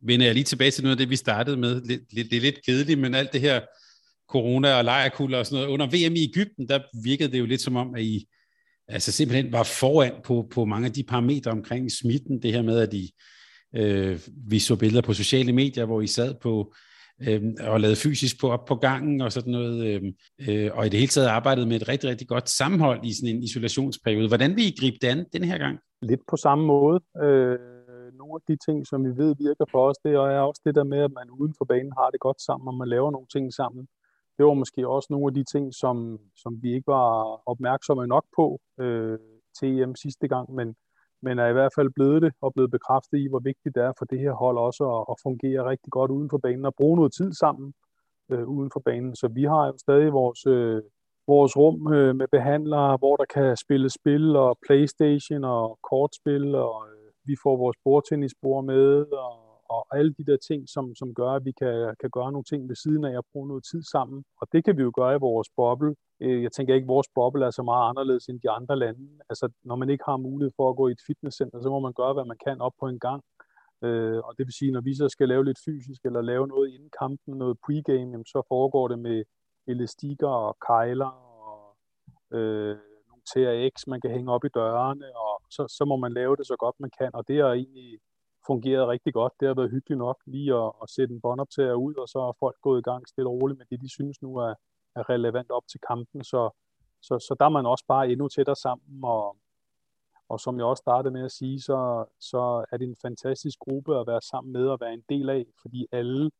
vender 0.00 0.26
jeg 0.26 0.34
lige 0.34 0.44
tilbage 0.44 0.70
til 0.70 0.84
noget 0.84 0.96
af 0.96 0.98
det, 0.98 1.10
vi 1.10 1.16
startede 1.16 1.56
med. 1.56 1.80
Det, 1.80 2.30
det 2.30 2.36
er 2.36 2.40
lidt 2.40 2.64
kedeligt, 2.66 3.00
men 3.00 3.14
alt 3.14 3.32
det 3.32 3.40
her 3.40 3.60
corona 4.28 4.74
og 4.74 4.84
lejrkulder 4.84 5.38
og 5.38 5.46
sådan 5.46 5.56
noget. 5.56 5.72
Under 5.72 5.86
VM 5.86 6.14
i 6.14 6.24
Ægypten, 6.24 6.68
der 6.68 6.80
virkede 7.04 7.32
det 7.32 7.38
jo 7.38 7.46
lidt 7.46 7.60
som 7.60 7.76
om, 7.76 7.94
at 7.94 8.02
I 8.02 8.26
altså 8.88 9.12
simpelthen 9.12 9.52
var 9.52 9.62
foran 9.62 10.12
på, 10.24 10.48
på 10.50 10.64
mange 10.64 10.86
af 10.86 10.92
de 10.92 11.02
parametre 11.02 11.50
omkring 11.50 11.92
smitten. 11.92 12.42
Det 12.42 12.52
her 12.52 12.62
med, 12.62 12.78
at 12.78 12.94
I, 12.94 13.10
øh, 13.76 14.20
vi 14.48 14.58
så 14.58 14.76
billeder 14.76 15.02
på 15.02 15.12
sociale 15.12 15.52
medier, 15.52 15.84
hvor 15.84 16.00
I 16.00 16.06
sad 16.06 16.34
på 16.42 16.74
øh, 17.22 17.42
og 17.60 17.80
lavede 17.80 17.96
fysisk 17.96 18.40
på 18.40 18.50
op 18.50 18.64
på 18.64 18.74
gangen 18.74 19.20
og 19.20 19.32
sådan 19.32 19.52
noget, 19.52 19.86
øh, 19.86 20.02
øh, 20.48 20.70
og 20.74 20.86
i 20.86 20.88
det 20.88 20.98
hele 20.98 21.10
taget 21.10 21.28
arbejdede 21.28 21.66
med 21.66 21.76
et 21.76 21.88
rigtig, 21.88 22.10
rigtig 22.10 22.28
godt 22.28 22.48
sammenhold 22.48 23.04
i 23.04 23.14
sådan 23.14 23.36
en 23.36 23.42
isolationsperiode. 23.42 24.28
Hvordan 24.28 24.56
vil 24.56 24.64
I 24.64 24.76
gribe 24.80 24.96
det 25.02 25.08
an 25.08 25.26
den 25.32 25.44
her 25.44 25.58
gang? 25.58 25.78
Lidt 26.02 26.20
på 26.30 26.36
samme 26.36 26.66
måde. 26.66 27.00
Øh, 27.24 27.58
nogle 28.20 28.34
af 28.34 28.44
de 28.48 28.56
ting, 28.66 28.86
som 28.86 29.04
vi 29.04 29.12
ved 29.22 29.34
virker 29.46 29.66
for 29.70 29.88
os, 29.88 29.98
det 30.04 30.12
er 30.12 30.40
også 30.50 30.62
det 30.66 30.74
der 30.74 30.84
med, 30.84 31.00
at 31.08 31.12
man 31.12 31.30
uden 31.30 31.54
for 31.58 31.64
banen 31.64 31.92
har 31.98 32.10
det 32.10 32.20
godt 32.20 32.40
sammen, 32.40 32.68
og 32.68 32.74
man 32.74 32.88
laver 32.88 33.10
nogle 33.10 33.26
ting 33.34 33.52
sammen. 33.52 33.88
Det 34.38 34.46
var 34.46 34.54
måske 34.54 34.88
også 34.88 35.08
nogle 35.10 35.26
af 35.26 35.34
de 35.34 35.44
ting, 35.44 35.74
som, 35.74 36.18
som 36.36 36.62
vi 36.62 36.74
ikke 36.74 36.86
var 36.86 37.40
opmærksomme 37.48 38.06
nok 38.06 38.24
på 38.36 38.60
øh, 38.80 39.18
til 39.58 39.80
EM 39.80 39.94
sidste 39.94 40.28
gang, 40.28 40.54
men 40.54 40.76
men 41.22 41.38
er 41.38 41.48
i 41.48 41.52
hvert 41.52 41.72
fald 41.76 41.90
blevet 41.90 42.22
det 42.22 42.32
og 42.40 42.54
blevet 42.54 42.70
bekræftet 42.70 43.18
i, 43.18 43.28
hvor 43.28 43.38
vigtigt 43.38 43.74
det 43.74 43.82
er 43.82 43.92
for 43.98 44.04
det 44.04 44.18
her 44.18 44.32
hold 44.32 44.58
også 44.58 44.84
at, 44.96 45.04
at 45.10 45.16
fungere 45.22 45.68
rigtig 45.70 45.90
godt 45.90 46.10
uden 46.10 46.30
for 46.30 46.38
banen 46.38 46.64
og 46.64 46.74
bruge 46.74 46.96
noget 46.96 47.12
tid 47.12 47.32
sammen 47.32 47.74
øh, 48.32 48.48
uden 48.48 48.70
for 48.72 48.80
banen. 48.80 49.16
Så 49.16 49.28
vi 49.28 49.44
har 49.44 49.66
jo 49.66 49.74
stadig 49.78 50.12
vores, 50.12 50.46
øh, 50.46 50.82
vores 51.26 51.56
rum 51.56 51.92
øh, 51.92 52.16
med 52.16 52.28
behandlere, 52.32 52.96
hvor 52.96 53.16
der 53.16 53.24
kan 53.24 53.56
spille 53.56 53.90
spil 53.90 54.36
og 54.36 54.58
Playstation 54.66 55.44
og 55.44 55.78
kortspil, 55.90 56.54
og 56.54 56.76
øh, 56.88 57.10
vi 57.24 57.34
får 57.42 57.56
vores 57.56 57.76
bordtennisbord 57.84 58.64
med, 58.64 59.06
og 59.12 59.45
og 59.68 59.96
alle 59.98 60.14
de 60.18 60.24
der 60.26 60.36
ting, 60.48 60.68
som, 60.68 60.94
som 60.94 61.14
gør, 61.14 61.30
at 61.30 61.44
vi 61.44 61.52
kan, 61.52 61.94
kan 62.00 62.10
gøre 62.10 62.32
nogle 62.32 62.44
ting 62.44 62.68
ved 62.68 62.76
siden 62.76 63.04
af 63.04 63.18
at 63.18 63.24
bruge 63.32 63.48
noget 63.48 63.64
tid 63.70 63.82
sammen. 63.82 64.24
Og 64.40 64.46
det 64.52 64.64
kan 64.64 64.76
vi 64.76 64.82
jo 64.82 64.92
gøre 64.94 65.14
i 65.16 65.24
vores 65.28 65.48
boble. 65.56 65.94
Øh, 66.20 66.42
jeg 66.42 66.52
tænker 66.52 66.74
ikke, 66.74 66.84
at 66.84 66.94
vores 66.96 67.08
boble 67.14 67.46
er 67.46 67.50
så 67.50 67.62
meget 67.62 67.88
anderledes 67.90 68.26
end 68.26 68.40
de 68.40 68.50
andre 68.50 68.76
lande. 68.78 69.08
Altså, 69.30 69.48
når 69.64 69.76
man 69.76 69.90
ikke 69.90 70.04
har 70.06 70.16
mulighed 70.16 70.52
for 70.56 70.70
at 70.70 70.76
gå 70.76 70.88
i 70.88 70.92
et 70.92 71.06
fitnesscenter, 71.06 71.60
så 71.62 71.68
må 71.68 71.80
man 71.80 71.92
gøre, 71.92 72.12
hvad 72.14 72.24
man 72.24 72.38
kan 72.46 72.60
op 72.60 72.72
på 72.80 72.86
en 72.88 72.98
gang. 72.98 73.22
Øh, 73.84 74.18
og 74.26 74.34
det 74.38 74.46
vil 74.46 74.54
sige, 74.58 74.72
når 74.72 74.80
vi 74.80 74.94
så 74.94 75.08
skal 75.08 75.28
lave 75.28 75.44
lidt 75.44 75.58
fysisk, 75.64 76.04
eller 76.04 76.20
lave 76.20 76.46
noget 76.46 76.74
inden 76.74 76.90
kampen, 77.00 77.38
noget 77.38 77.56
pregame, 77.66 78.10
jamen, 78.10 78.26
så 78.26 78.42
foregår 78.48 78.88
det 78.88 78.98
med 78.98 79.24
elastikker 79.66 80.28
og 80.28 80.56
kejler 80.66 81.12
og 81.50 81.76
øh, 82.38 82.76
nogle 83.08 83.22
TRX, 83.30 83.86
man 83.86 84.00
kan 84.00 84.10
hænge 84.10 84.32
op 84.32 84.44
i 84.44 84.48
dørene, 84.54 85.06
og 85.16 85.42
så, 85.50 85.66
så 85.68 85.84
må 85.84 85.96
man 85.96 86.12
lave 86.12 86.36
det 86.36 86.46
så 86.46 86.56
godt 86.58 86.76
man 86.80 86.90
kan. 86.98 87.10
Og 87.14 87.28
det 87.28 87.38
er 87.38 87.52
egentlig 87.52 87.98
fungeret 88.46 88.88
rigtig 88.88 89.12
godt. 89.14 89.32
Det 89.40 89.48
har 89.48 89.54
været 89.54 89.70
hyggeligt 89.70 89.98
nok 89.98 90.18
lige 90.26 90.54
at, 90.54 90.72
at 90.82 90.90
sætte 90.90 91.14
en 91.14 91.20
båndoptager 91.20 91.74
ud, 91.74 91.94
og 91.94 92.08
så 92.08 92.18
er 92.18 92.32
folk 92.40 92.56
gået 92.60 92.78
i 92.78 92.88
gang 92.90 93.08
stille 93.08 93.30
og 93.30 93.34
roligt 93.34 93.58
med 93.58 93.66
det, 93.70 93.80
de 93.80 93.88
synes 93.88 94.22
nu 94.22 94.36
er, 94.36 94.54
er 94.96 95.10
relevant 95.10 95.50
op 95.50 95.66
til 95.70 95.80
kampen. 95.88 96.24
Så, 96.24 96.50
så, 97.02 97.18
så 97.18 97.36
der 97.38 97.44
er 97.44 97.48
man 97.58 97.66
også 97.66 97.84
bare 97.88 98.08
endnu 98.10 98.28
tættere 98.28 98.56
sammen, 98.56 99.04
og, 99.04 99.36
og 100.28 100.40
som 100.40 100.58
jeg 100.58 100.66
også 100.66 100.80
startede 100.80 101.12
med 101.12 101.24
at 101.24 101.32
sige, 101.32 101.60
så, 101.60 102.04
så 102.20 102.64
er 102.72 102.76
det 102.76 102.88
en 102.88 102.96
fantastisk 103.02 103.58
gruppe 103.58 104.00
at 104.00 104.06
være 104.06 104.20
sammen 104.20 104.52
med 104.52 104.66
og 104.68 104.80
være 104.80 104.94
en 104.94 105.04
del 105.08 105.30
af, 105.30 105.46
fordi 105.62 105.86
alle, 105.92 106.30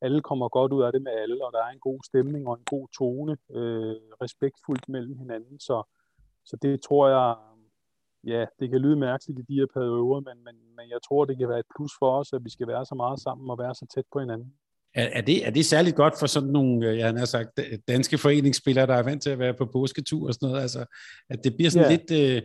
alle 0.00 0.22
kommer 0.22 0.48
godt 0.48 0.72
ud 0.72 0.82
af 0.82 0.92
det 0.92 1.02
med 1.02 1.12
alle, 1.12 1.44
og 1.46 1.52
der 1.52 1.62
er 1.64 1.70
en 1.70 1.80
god 1.80 2.00
stemning 2.04 2.48
og 2.48 2.54
en 2.54 2.64
god 2.64 2.88
tone, 2.98 3.36
øh, 3.50 3.96
respektfuldt 4.22 4.88
mellem 4.88 5.16
hinanden. 5.18 5.60
Så, 5.60 5.82
så 6.44 6.56
det 6.62 6.82
tror 6.82 7.08
jeg, 7.08 7.36
ja, 8.26 8.44
det 8.60 8.70
kan 8.70 8.80
lyde 8.80 8.96
mærkeligt 8.96 9.38
i 9.38 9.42
de 9.48 9.58
her 9.60 9.66
perioder, 9.74 10.20
men, 10.28 10.44
men, 10.44 10.54
men 10.76 10.86
jeg 10.90 11.00
tror, 11.08 11.24
det 11.24 11.38
kan 11.38 11.48
være 11.48 11.58
et 11.58 11.70
plus 11.76 11.92
for 11.98 12.10
os, 12.20 12.32
at 12.32 12.44
vi 12.44 12.50
skal 12.50 12.66
være 12.66 12.84
så 12.86 12.94
meget 12.94 13.20
sammen 13.20 13.50
og 13.50 13.58
være 13.58 13.74
så 13.74 13.86
tæt 13.94 14.04
på 14.12 14.20
hinanden. 14.20 14.52
Er, 14.94 15.08
er, 15.12 15.20
det, 15.20 15.46
er 15.46 15.50
det 15.50 15.64
særligt 15.64 15.96
godt 15.96 16.14
for 16.18 16.26
sådan 16.26 16.48
nogle, 16.48 16.88
øh, 16.88 16.98
jeg 16.98 17.14
har 17.14 17.24
sagt, 17.24 17.60
danske 17.88 18.18
foreningsspillere, 18.18 18.86
der 18.86 18.94
er 18.94 19.02
vant 19.02 19.22
til 19.22 19.30
at 19.30 19.38
være 19.38 19.54
på 19.54 19.66
påsketur 19.66 20.26
og 20.28 20.34
sådan 20.34 20.48
noget, 20.48 20.62
altså, 20.62 20.82
at 21.30 21.44
det 21.44 21.54
bliver 21.56 21.70
sådan 21.70 21.90
ja. 21.90 21.96
lidt, 21.96 22.10
øh, 22.20 22.42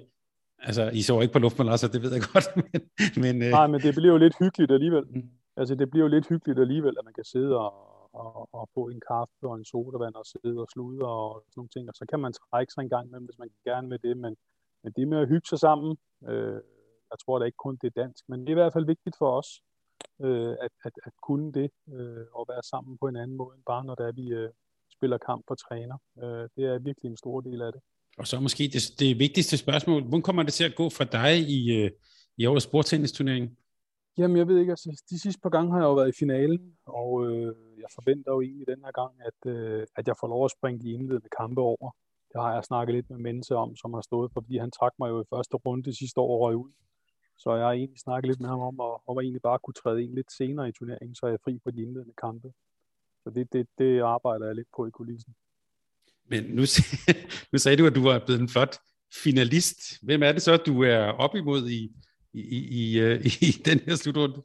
altså, 0.59 0.89
I 0.89 1.01
så 1.01 1.21
ikke 1.21 1.33
på 1.33 1.39
luftmalasser, 1.39 1.87
det 1.87 2.01
ved 2.01 2.11
jeg 2.13 2.23
godt, 2.33 2.47
men... 2.61 2.81
men 3.23 3.35
øh... 3.43 3.49
Nej, 3.49 3.67
men 3.67 3.79
det 3.81 3.95
bliver 3.95 4.13
jo 4.15 4.17
lidt 4.17 4.35
hyggeligt 4.39 4.71
alligevel. 4.71 5.05
Mm. 5.09 5.29
Altså, 5.57 5.75
det 5.75 5.91
bliver 5.91 6.05
jo 6.05 6.11
lidt 6.15 6.27
hyggeligt 6.29 6.59
alligevel, 6.59 6.95
at 6.99 7.05
man 7.05 7.13
kan 7.13 7.23
sidde 7.23 7.53
og, 7.65 7.71
og, 8.13 8.49
og 8.57 8.69
få 8.73 8.83
en 8.93 9.01
kaffe 9.11 9.43
og 9.51 9.55
en 9.55 9.65
sodavand 9.65 10.15
og 10.15 10.25
sidde 10.25 10.59
og 10.63 10.67
slude 10.73 11.01
og 11.13 11.43
sådan 11.43 11.59
nogle 11.59 11.73
ting, 11.75 11.89
og 11.89 11.95
så 11.99 12.05
kan 12.09 12.19
man 12.19 12.33
trække 12.33 12.73
sig 12.73 12.81
en 12.81 12.93
gang 12.95 13.05
med, 13.11 13.19
hvis 13.19 13.39
man 13.39 13.49
gerne 13.69 13.87
med 13.87 13.99
det, 14.05 14.17
men 14.17 14.35
men 14.83 14.93
det 14.95 15.07
med 15.07 15.17
at 15.17 15.27
hygge 15.27 15.47
sig 15.49 15.59
sammen, 15.59 15.97
øh, 16.29 16.59
jeg 17.11 17.17
tror 17.25 17.39
da 17.39 17.45
ikke 17.45 17.63
kun 17.65 17.77
det 17.81 17.87
er 17.87 18.01
dansk, 18.03 18.23
men 18.29 18.39
det 18.39 18.47
er 18.47 18.57
i 18.57 18.61
hvert 18.61 18.73
fald 18.73 18.85
vigtigt 18.85 19.15
for 19.17 19.37
os, 19.39 19.49
øh, 20.21 20.55
at, 20.65 20.73
at, 20.87 20.93
at 21.07 21.13
kunne 21.27 21.51
det, 21.53 21.69
øh, 21.93 22.25
og 22.33 22.45
være 22.49 22.63
sammen 22.63 22.97
på 23.01 23.07
en 23.07 23.15
anden 23.15 23.37
måde, 23.37 23.55
end 23.55 23.63
bare 23.65 23.85
når 23.85 23.95
det 23.95 24.05
er, 24.07 24.11
vi 24.11 24.27
øh, 24.27 24.49
spiller 24.95 25.17
kamp 25.17 25.45
og 25.47 25.57
træner. 25.57 25.97
Øh, 26.23 26.49
det 26.55 26.63
er 26.71 26.79
virkelig 26.79 27.09
en 27.09 27.17
stor 27.17 27.41
del 27.41 27.61
af 27.61 27.71
det. 27.71 27.81
Og 28.17 28.27
så 28.27 28.39
måske 28.39 28.63
det, 28.73 28.83
det 28.99 29.19
vigtigste 29.19 29.57
spørgsmål, 29.57 30.01
hvordan 30.01 30.21
kommer 30.21 30.43
det 30.43 30.53
til 30.53 30.63
at 30.63 30.75
gå 30.75 30.89
for 30.89 31.03
dig 31.03 31.33
i, 31.57 31.59
øh, 31.77 31.91
i 32.37 32.45
årets 32.45 32.65
sportstennisturnering? 32.65 33.57
Jamen, 34.17 34.37
jeg 34.37 34.47
ved 34.47 34.57
ikke, 34.59 34.71
altså 34.71 35.03
de 35.09 35.19
sidste 35.19 35.41
par 35.41 35.49
gange 35.49 35.71
har 35.71 35.79
jeg 35.79 35.85
jo 35.85 35.93
været 35.93 36.09
i 36.09 36.19
finalen, 36.19 36.77
og 36.85 37.09
øh, 37.25 37.55
jeg 37.77 37.89
forventer 37.97 38.31
jo 38.31 38.41
egentlig 38.41 38.67
den 38.67 38.81
her 38.85 38.91
gang, 38.91 39.13
at, 39.29 39.51
øh, 39.51 39.87
at 39.95 40.07
jeg 40.07 40.15
får 40.19 40.27
lov 40.27 40.45
at 40.45 40.51
springe 40.51 40.79
de 40.83 40.91
indledende 40.91 41.29
kampe 41.39 41.61
over. 41.61 41.91
Det 42.31 42.41
har 42.41 42.53
jeg 42.53 42.63
snakket 42.63 42.95
lidt 42.95 43.09
med 43.09 43.17
Mense 43.17 43.55
om, 43.55 43.75
som 43.75 43.93
har 43.93 44.01
stået 44.01 44.31
for, 44.33 44.41
fordi 44.41 44.57
han 44.57 44.71
trak 44.71 44.93
mig 44.99 45.09
jo 45.09 45.21
i 45.21 45.29
første 45.29 45.55
runde 45.57 45.95
sidste 45.95 46.19
år 46.19 46.33
og 46.35 46.41
røg 46.41 46.55
ud. 46.55 46.71
Så 47.37 47.55
jeg 47.55 47.65
har 47.65 47.71
egentlig 47.71 47.99
snakket 47.99 48.27
lidt 48.29 48.39
med 48.39 48.49
ham 48.49 48.59
om, 48.59 48.79
at, 48.79 48.93
om 49.07 49.17
at 49.17 49.23
egentlig 49.23 49.41
bare 49.41 49.59
kunne 49.59 49.73
træde 49.73 50.03
ind 50.03 50.13
lidt 50.15 50.31
senere 50.31 50.69
i 50.69 50.71
turneringen, 50.71 51.15
så 51.15 51.25
jeg 51.27 51.33
er 51.33 51.43
fri 51.43 51.59
på 51.63 51.71
de 51.71 51.81
indledende 51.81 52.13
kampe. 52.21 52.47
Så 53.23 53.29
det, 53.29 53.53
det, 53.53 53.67
det 53.77 53.99
arbejder 53.99 54.45
jeg 54.45 54.55
lidt 54.55 54.67
på 54.75 54.85
i 54.87 54.89
kulissen. 54.89 55.33
Men 56.25 56.43
nu, 56.43 56.61
nu 57.51 57.57
sagde 57.59 57.77
du, 57.77 57.85
at 57.87 57.95
du 57.95 58.03
var 58.03 58.25
blevet 58.25 58.41
en 58.41 58.49
flot 58.49 58.75
finalist. 59.23 59.79
Hvem 60.03 60.23
er 60.23 60.31
det 60.31 60.41
så, 60.41 60.57
du 60.57 60.83
er 60.83 60.97
op 60.97 61.35
imod 61.35 61.69
i, 61.69 61.81
i, 62.33 62.41
i, 62.57 62.59
i, 62.81 62.99
øh, 62.99 63.25
i 63.49 63.51
den 63.65 63.79
her 63.79 63.95
slutrunde? 63.95 64.41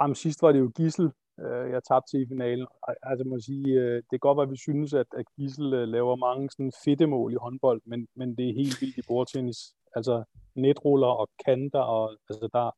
Jamen, 0.00 0.14
sidst 0.14 0.42
var 0.42 0.52
det 0.52 0.58
jo 0.58 0.72
Gissel, 0.76 1.10
øh, 1.40 1.70
jeg 1.70 1.84
tabte 1.84 2.10
til 2.10 2.22
i 2.22 2.28
finalen. 2.28 2.66
Altså 3.02 3.24
må 3.24 3.40
sige, 3.40 3.68
øh, 3.80 3.96
det 3.96 4.10
kan 4.10 4.18
godt, 4.18 4.40
at 4.42 4.50
vi 4.50 4.56
synes, 4.56 4.94
at, 4.94 5.06
at 5.16 5.24
Gissel 5.36 5.74
øh, 5.74 5.88
laver 5.88 6.16
mange 6.16 6.50
sådan 6.50 6.72
fedte 6.84 7.06
mål 7.06 7.32
i 7.32 7.36
håndbold, 7.36 7.82
men, 7.84 8.08
men 8.16 8.36
det 8.36 8.48
er 8.48 8.54
helt 8.54 8.80
vildt 8.80 8.98
i 8.98 9.02
bordtennis. 9.08 9.74
Altså 9.96 10.24
netruller 10.54 11.06
og 11.06 11.28
kanter, 11.46 11.80
og 11.80 12.16
altså 12.30 12.48
der, 12.52 12.70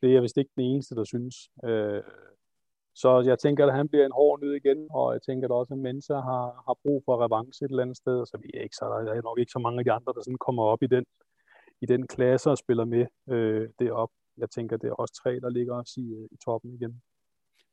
det 0.00 0.08
er 0.08 0.14
jeg 0.14 0.22
vist 0.22 0.36
ikke 0.36 0.50
den 0.56 0.64
eneste, 0.64 0.94
der 0.94 1.04
synes. 1.04 1.34
Øh, 1.64 2.02
så 2.94 3.20
jeg 3.20 3.38
tænker, 3.38 3.66
at 3.66 3.74
han 3.74 3.88
bliver 3.88 4.06
en 4.06 4.12
hård 4.12 4.40
nød 4.40 4.52
igen, 4.52 4.88
og 4.90 5.12
jeg 5.12 5.22
tænker 5.22 5.48
at 5.48 5.52
også, 5.52 5.74
at 5.74 5.78
Mensa 5.78 6.14
har, 6.14 6.44
har 6.66 6.76
brug 6.82 7.02
for 7.04 7.24
revanche 7.24 7.64
et 7.64 7.70
eller 7.70 7.82
andet 7.82 7.96
sted, 7.96 8.26
så 8.26 8.38
vi 8.42 8.50
er 8.54 8.62
ikke 8.62 8.76
så, 8.76 8.84
der 8.84 9.12
er 9.12 9.22
nok 9.22 9.38
ikke 9.38 9.52
så 9.52 9.58
mange 9.58 9.78
af 9.78 9.84
de 9.84 9.92
andre, 9.92 10.12
der 10.16 10.22
sådan 10.22 10.44
kommer 10.46 10.62
op 10.62 10.82
i 10.82 10.86
den, 10.86 11.04
i 11.82 11.86
den 11.86 12.06
klasse 12.06 12.50
og 12.50 12.58
spiller 12.58 12.84
med 12.84 13.06
øh, 13.28 13.68
deroppe. 13.78 14.14
Jeg 14.36 14.50
tænker, 14.50 14.76
det 14.76 14.88
er 14.88 14.94
også 14.94 15.14
tre, 15.22 15.40
der 15.40 15.48
ligger 15.48 15.74
os 15.74 15.96
i, 15.96 16.06
øh, 16.18 16.28
i 16.30 16.36
toppen 16.44 16.74
igen. 16.74 17.02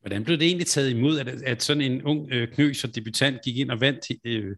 Hvordan 0.01 0.23
blev 0.23 0.37
det 0.37 0.47
egentlig 0.47 0.67
taget 0.67 0.89
imod, 0.91 1.19
at, 1.19 1.27
at 1.27 1.61
sådan 1.61 1.81
en 1.81 2.03
ung 2.03 2.31
øh, 2.31 2.47
knøs 2.47 2.83
og 2.83 2.95
debutant 2.95 3.41
gik 3.41 3.57
ind 3.57 3.71
og 3.71 3.81
vandt 3.81 4.05
øh, 4.25 4.55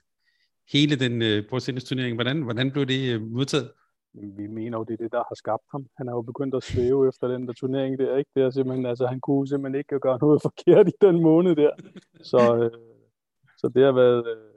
hele 0.74 0.96
den 0.96 1.22
øh, 1.22 1.44
bordtennisturnering. 1.50 2.16
Hvordan, 2.16 2.42
hvordan 2.42 2.72
blev 2.72 2.86
det 2.86 3.14
øh, 3.14 3.22
modtaget? 3.22 3.72
Vi 4.14 4.48
mener 4.48 4.78
jo, 4.78 4.84
det 4.84 4.94
er 4.94 5.04
det, 5.04 5.12
der 5.12 5.24
har 5.30 5.36
skabt 5.36 5.64
ham. 5.72 5.86
Han 5.98 6.08
har 6.08 6.16
jo 6.16 6.22
begyndt 6.22 6.56
at 6.56 6.64
svæve 6.64 7.08
efter 7.10 7.28
den 7.28 7.48
der 7.48 7.54
turnering 7.54 8.00
der, 8.00 8.18
ikke? 8.18 8.32
Det 8.36 8.44
er 8.44 8.50
simpelthen, 8.50 8.86
altså, 8.86 9.06
han 9.08 9.20
kunne 9.20 9.48
simpelthen 9.48 9.80
ikke 9.80 10.00
gøre 10.00 10.18
noget 10.22 10.42
forkert 10.48 10.88
i 10.88 10.98
den 11.02 11.22
måned 11.22 11.56
der. 11.56 11.72
Så, 12.22 12.42
øh, 12.58 12.72
så 13.58 13.68
det 13.76 13.84
har 13.84 13.92
været, 13.92 14.28
øh, 14.28 14.54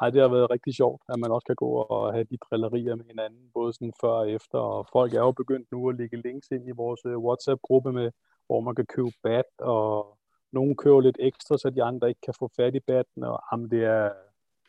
ej, 0.00 0.10
det 0.10 0.20
har 0.20 0.28
været 0.28 0.50
rigtig 0.50 0.74
sjovt, 0.74 1.02
at 1.08 1.18
man 1.18 1.30
også 1.30 1.46
kan 1.46 1.56
gå 1.64 1.70
og 1.94 2.12
have 2.12 2.24
de 2.24 2.36
drillerier 2.36 2.94
med 2.94 3.04
hinanden, 3.04 3.50
både 3.54 3.72
sådan 3.72 3.92
før 4.00 4.16
og 4.22 4.30
efter, 4.30 4.58
og 4.58 4.86
folk 4.92 5.14
er 5.14 5.20
jo 5.20 5.32
begyndt 5.32 5.72
nu 5.72 5.88
at 5.88 5.96
lægge 5.96 6.22
links 6.26 6.48
ind 6.50 6.68
i 6.68 6.78
vores 6.82 7.00
øh, 7.06 7.18
WhatsApp-gruppe 7.18 7.92
med, 7.92 8.10
hvor 8.46 8.60
man 8.60 8.74
kan 8.74 8.86
købe 8.86 9.12
bat, 9.22 9.50
og 9.58 10.18
nogen 10.52 10.76
køber 10.76 11.00
lidt 11.00 11.16
ekstra, 11.20 11.58
så 11.58 11.70
de 11.70 11.82
andre 11.82 12.08
ikke 12.08 12.20
kan 12.24 12.34
få 12.38 12.50
fat 12.56 12.74
i 12.74 12.80
batten, 12.80 13.24
og 13.24 13.42
jamen, 13.52 13.70
det 13.70 13.84
er, 13.84 14.10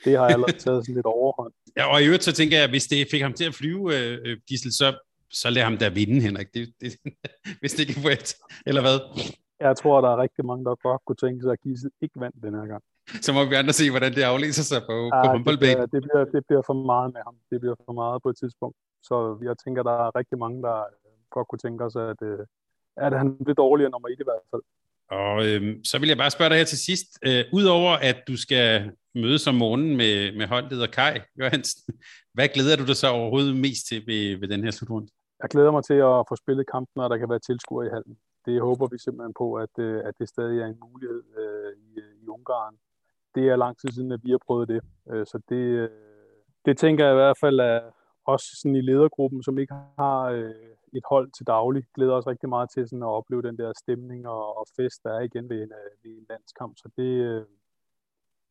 det 0.06 0.18
har 0.18 0.26
allerede 0.26 0.60
taget 0.66 0.86
sådan 0.86 0.96
lidt 0.96 1.06
overhånd. 1.06 1.54
Ja, 1.78 1.94
og 1.94 2.02
i 2.02 2.06
øvrigt 2.06 2.24
så 2.24 2.34
tænker 2.34 2.56
jeg, 2.58 2.64
at 2.64 2.70
hvis 2.70 2.88
det 2.88 3.08
fik 3.12 3.22
ham 3.22 3.34
til 3.34 3.46
at 3.46 3.56
flyve, 3.56 3.84
øh, 3.98 4.18
øh 4.26 4.38
Gisel, 4.48 4.72
så, 4.82 4.88
så 5.30 5.50
lad 5.50 5.64
ham 5.64 5.78
da 5.78 5.90
vinde, 5.90 6.22
Henrik. 6.22 6.54
Det, 6.54 6.74
det, 6.82 6.90
hvis 7.62 7.74
det 7.74 7.82
ikke 7.90 8.10
er 8.10 8.14
et, 8.14 8.36
eller 8.66 8.82
hvad? 8.82 8.98
Jeg 9.60 9.78
tror, 9.78 10.02
der 10.02 10.10
er 10.14 10.18
rigtig 10.26 10.46
mange, 10.46 10.66
der 10.66 10.76
godt 10.76 11.02
kunne 11.06 11.22
tænke 11.26 11.44
sig, 11.44 11.52
at 11.52 11.62
Gisel 11.62 11.92
ikke 12.02 12.20
vandt 12.20 12.38
den 12.44 12.54
her 12.60 12.68
gang. 12.74 12.84
Så 13.26 13.34
må 13.34 13.40
vi 13.50 13.56
andre 13.56 13.74
se, 13.74 13.86
hvordan 13.90 14.12
det 14.18 14.24
aflæser 14.32 14.64
sig 14.72 14.82
på, 14.90 14.98
ja, 15.14 15.22
på 15.24 15.28
håndboldbanen. 15.34 15.82
Det, 15.82 15.92
det, 15.92 16.02
bliver, 16.06 16.26
det 16.36 16.42
bliver 16.48 16.64
for 16.70 16.78
meget 16.92 17.10
med 17.16 17.22
ham. 17.28 17.36
Det 17.52 17.58
bliver 17.62 17.76
for 17.86 17.94
meget 18.02 18.18
på 18.24 18.30
et 18.30 18.38
tidspunkt. 18.42 18.78
Så 19.10 19.16
jeg 19.48 19.56
tænker, 19.64 19.82
der 19.84 19.96
er 20.06 20.16
rigtig 20.20 20.38
mange, 20.44 20.62
der 20.68 20.76
godt 21.36 21.48
kunne 21.48 21.64
tænke 21.66 21.92
sig, 21.96 22.10
at, 22.14 22.22
øh, 22.32 22.40
at 23.06 23.12
han 23.22 23.28
bliver 23.44 23.60
dårligere 23.66 23.92
nummer 23.92 24.08
et 24.10 24.20
i 24.26 24.28
hvert 24.30 24.46
fald. 24.52 24.64
Og 25.12 25.36
øh, 25.48 25.62
så 25.84 26.00
vil 26.00 26.08
jeg 26.08 26.18
bare 26.18 26.32
spørge 26.32 26.50
dig 26.50 26.58
her 26.58 26.66
til 26.66 26.78
sidst. 26.78 27.10
Øh, 27.28 27.44
Udover 27.54 27.92
at 28.10 28.18
du 28.28 28.38
skal 28.38 28.92
mødes 29.16 29.48
om 29.48 29.56
morgenen 29.56 29.98
med, 29.98 30.38
med 30.38 30.48
holdleder 30.48 30.88
Kai 30.88 31.20
Johansen, 31.40 31.94
hvad 32.36 32.48
glæder 32.48 32.76
du 32.76 32.86
dig 32.86 32.96
så 32.96 33.08
overhovedet 33.08 33.56
mest 33.56 33.88
til 33.88 34.08
ved, 34.08 34.40
ved 34.40 34.48
den 34.48 34.64
her 34.64 34.72
slutrunde? 34.72 35.08
Jeg 35.42 35.50
glæder 35.50 35.72
mig 35.72 35.84
til 35.84 35.94
at 35.94 36.26
få 36.30 36.36
spillet 36.36 36.66
kampen, 36.72 36.94
når 36.96 37.08
der 37.08 37.18
kan 37.18 37.30
være 37.30 37.40
tilskuere 37.40 37.88
i 37.88 37.90
hallen. 37.90 38.18
Det 38.46 38.62
håber 38.62 38.88
vi 38.92 38.98
simpelthen 38.98 39.34
på, 39.38 39.54
at, 39.54 39.74
øh, 39.78 40.02
at 40.08 40.14
det 40.20 40.30
stadig 40.30 40.60
er 40.62 40.66
en 40.66 40.80
mulighed 40.88 41.24
øh, 41.42 41.72
i, 41.86 41.90
i 42.24 42.28
Ungarn. 42.28 42.76
Det 43.36 43.44
er 43.50 43.56
lang 43.56 43.78
tid 43.80 43.90
siden, 43.90 44.12
at 44.12 44.20
vi 44.24 44.32
har 44.32 44.42
prøvet 44.48 44.68
det. 44.68 44.82
Øh, 45.12 45.26
så 45.26 45.40
det, 45.50 45.56
øh, 45.56 45.90
det 46.66 46.78
tænker 46.78 47.06
jeg 47.06 47.14
i 47.14 47.22
hvert 47.22 47.38
fald, 47.44 47.60
at 47.60 47.82
også 48.26 48.48
sådan 48.60 48.76
i 48.76 48.82
ledergruppen, 48.82 49.44
som 49.44 49.60
ikke 49.60 49.74
har 50.00 50.22
øh, 50.24 50.54
et 50.94 51.04
hold 51.10 51.32
til 51.32 51.48
daglig, 51.48 51.84
glæder 51.96 52.14
os 52.14 52.28
rigtig 52.28 52.50
meget 52.50 52.70
til 52.74 52.88
sådan 52.88 53.04
at 53.04 53.08
opleve 53.08 53.42
den 53.42 53.58
der 53.58 53.74
stemning 53.84 54.28
og, 54.28 54.58
og 54.58 54.68
fest, 54.76 55.04
der 55.04 55.12
er 55.18 55.20
igen 55.20 55.50
ved 55.50 55.58
en, 55.64 55.72
øh, 55.82 56.04
ved 56.04 56.12
en 56.12 56.26
landskamp. 56.30 56.78
Så 56.78 56.90
det, 56.98 57.12
øh, 57.30 57.46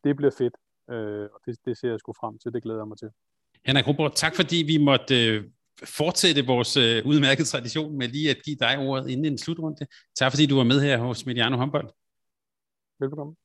det 0.05 0.17
bliver 0.17 0.35
fedt, 0.39 0.57
øh, 0.91 1.29
og 1.35 1.41
det, 1.47 1.59
det 1.65 1.79
ser 1.79 1.91
jeg 1.91 2.01
sgu 2.01 2.13
frem 2.13 2.39
til. 2.39 2.53
Det 2.53 2.63
glæder 2.63 2.81
jeg 2.81 2.89
mig 2.89 2.99
til. 2.99 3.11
Henrik 3.67 3.89
Ruborg, 3.89 4.15
tak 4.15 4.37
fordi 4.37 4.57
vi 4.57 4.79
måtte 4.79 5.27
øh, 5.27 5.45
fortsætte 5.85 6.47
vores 6.47 6.77
øh, 6.77 7.07
udmærkede 7.07 7.49
tradition 7.49 7.99
med 7.99 8.09
lige 8.09 8.31
at 8.31 8.39
give 8.45 8.57
dig 8.57 8.79
ordet 8.79 9.11
inden 9.11 9.25
en 9.33 9.39
slutrunde. 9.39 9.87
Tak 10.17 10.33
fordi 10.33 10.47
du 10.47 10.57
var 10.57 10.65
med 10.65 10.81
her 10.81 10.99
hos 10.99 11.27
Mediano 11.27 11.57
Håndbold. 11.57 11.89
Velkommen. 13.01 13.37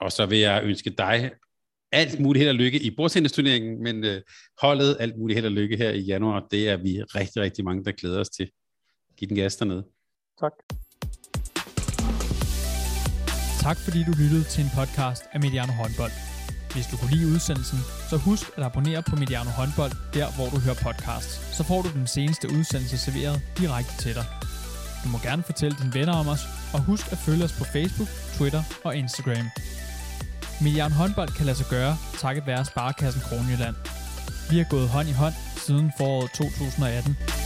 Og 0.00 0.12
så 0.12 0.26
vil 0.26 0.38
jeg 0.38 0.64
ønske 0.64 0.90
dig 0.90 1.30
alt 1.92 2.20
muligt 2.20 2.40
held 2.40 2.48
og 2.48 2.54
lykke 2.54 2.82
i 2.82 2.90
bordtennisturneringen, 2.96 3.82
men 3.82 4.04
øh, 4.04 4.22
holdet 4.62 4.96
alt 5.00 5.18
muligt 5.18 5.36
held 5.36 5.46
og 5.46 5.52
lykke 5.52 5.76
her 5.76 5.90
i 5.90 6.00
januar. 6.00 6.46
Det 6.50 6.68
er 6.68 6.76
vi 6.76 7.02
rigtig, 7.02 7.42
rigtig 7.42 7.64
mange, 7.64 7.84
der 7.84 7.92
glæder 7.92 8.20
os 8.20 8.28
til. 8.28 8.50
Giv 9.18 9.28
den 9.28 9.36
gas 9.36 9.56
dernede. 9.56 9.84
Tak. 10.40 10.52
Tak 13.60 13.76
fordi 13.84 13.98
du 14.08 14.12
lyttede 14.22 14.44
til 14.44 14.60
en 14.64 14.70
podcast 14.78 15.22
af 15.32 15.40
Mediano 15.40 15.72
Håndbold. 15.72 16.12
Hvis 16.74 16.86
du 16.90 16.96
kunne 16.96 17.12
lide 17.16 17.26
udsendelsen, 17.34 17.78
så 18.10 18.16
husk 18.16 18.44
at 18.56 18.62
abonnere 18.64 19.02
på 19.10 19.16
Mediano 19.16 19.50
Håndbold, 19.60 19.92
der 20.14 20.26
hvor 20.36 20.48
du 20.54 20.58
hører 20.64 20.78
podcasts. 20.86 21.32
Så 21.56 21.62
får 21.68 21.82
du 21.82 21.88
den 21.98 22.06
seneste 22.16 22.46
udsendelse 22.56 22.96
serveret 23.06 23.36
direkte 23.60 23.94
til 24.04 24.14
dig. 24.18 24.26
Du 25.02 25.08
må 25.12 25.18
gerne 25.28 25.42
fortælle 25.50 25.76
dine 25.80 25.94
venner 25.98 26.14
om 26.22 26.26
os, 26.34 26.44
og 26.74 26.80
husk 26.90 27.04
at 27.14 27.18
følge 27.26 27.44
os 27.44 27.54
på 27.60 27.64
Facebook, 27.74 28.10
Twitter 28.36 28.62
og 28.86 28.92
Instagram. 29.02 29.46
Milliarden 30.62 30.96
håndbold 30.96 31.28
kan 31.28 31.46
lade 31.46 31.56
sig 31.56 31.66
gøre, 31.66 31.96
takket 32.18 32.46
være 32.46 32.64
Sparkassen 32.64 33.22
Kronjylland. 33.22 33.76
Vi 34.50 34.56
har 34.58 34.66
gået 34.70 34.88
hånd 34.88 35.08
i 35.08 35.12
hånd 35.12 35.34
siden 35.66 35.92
foråret 35.98 36.30
2018. 36.30 37.39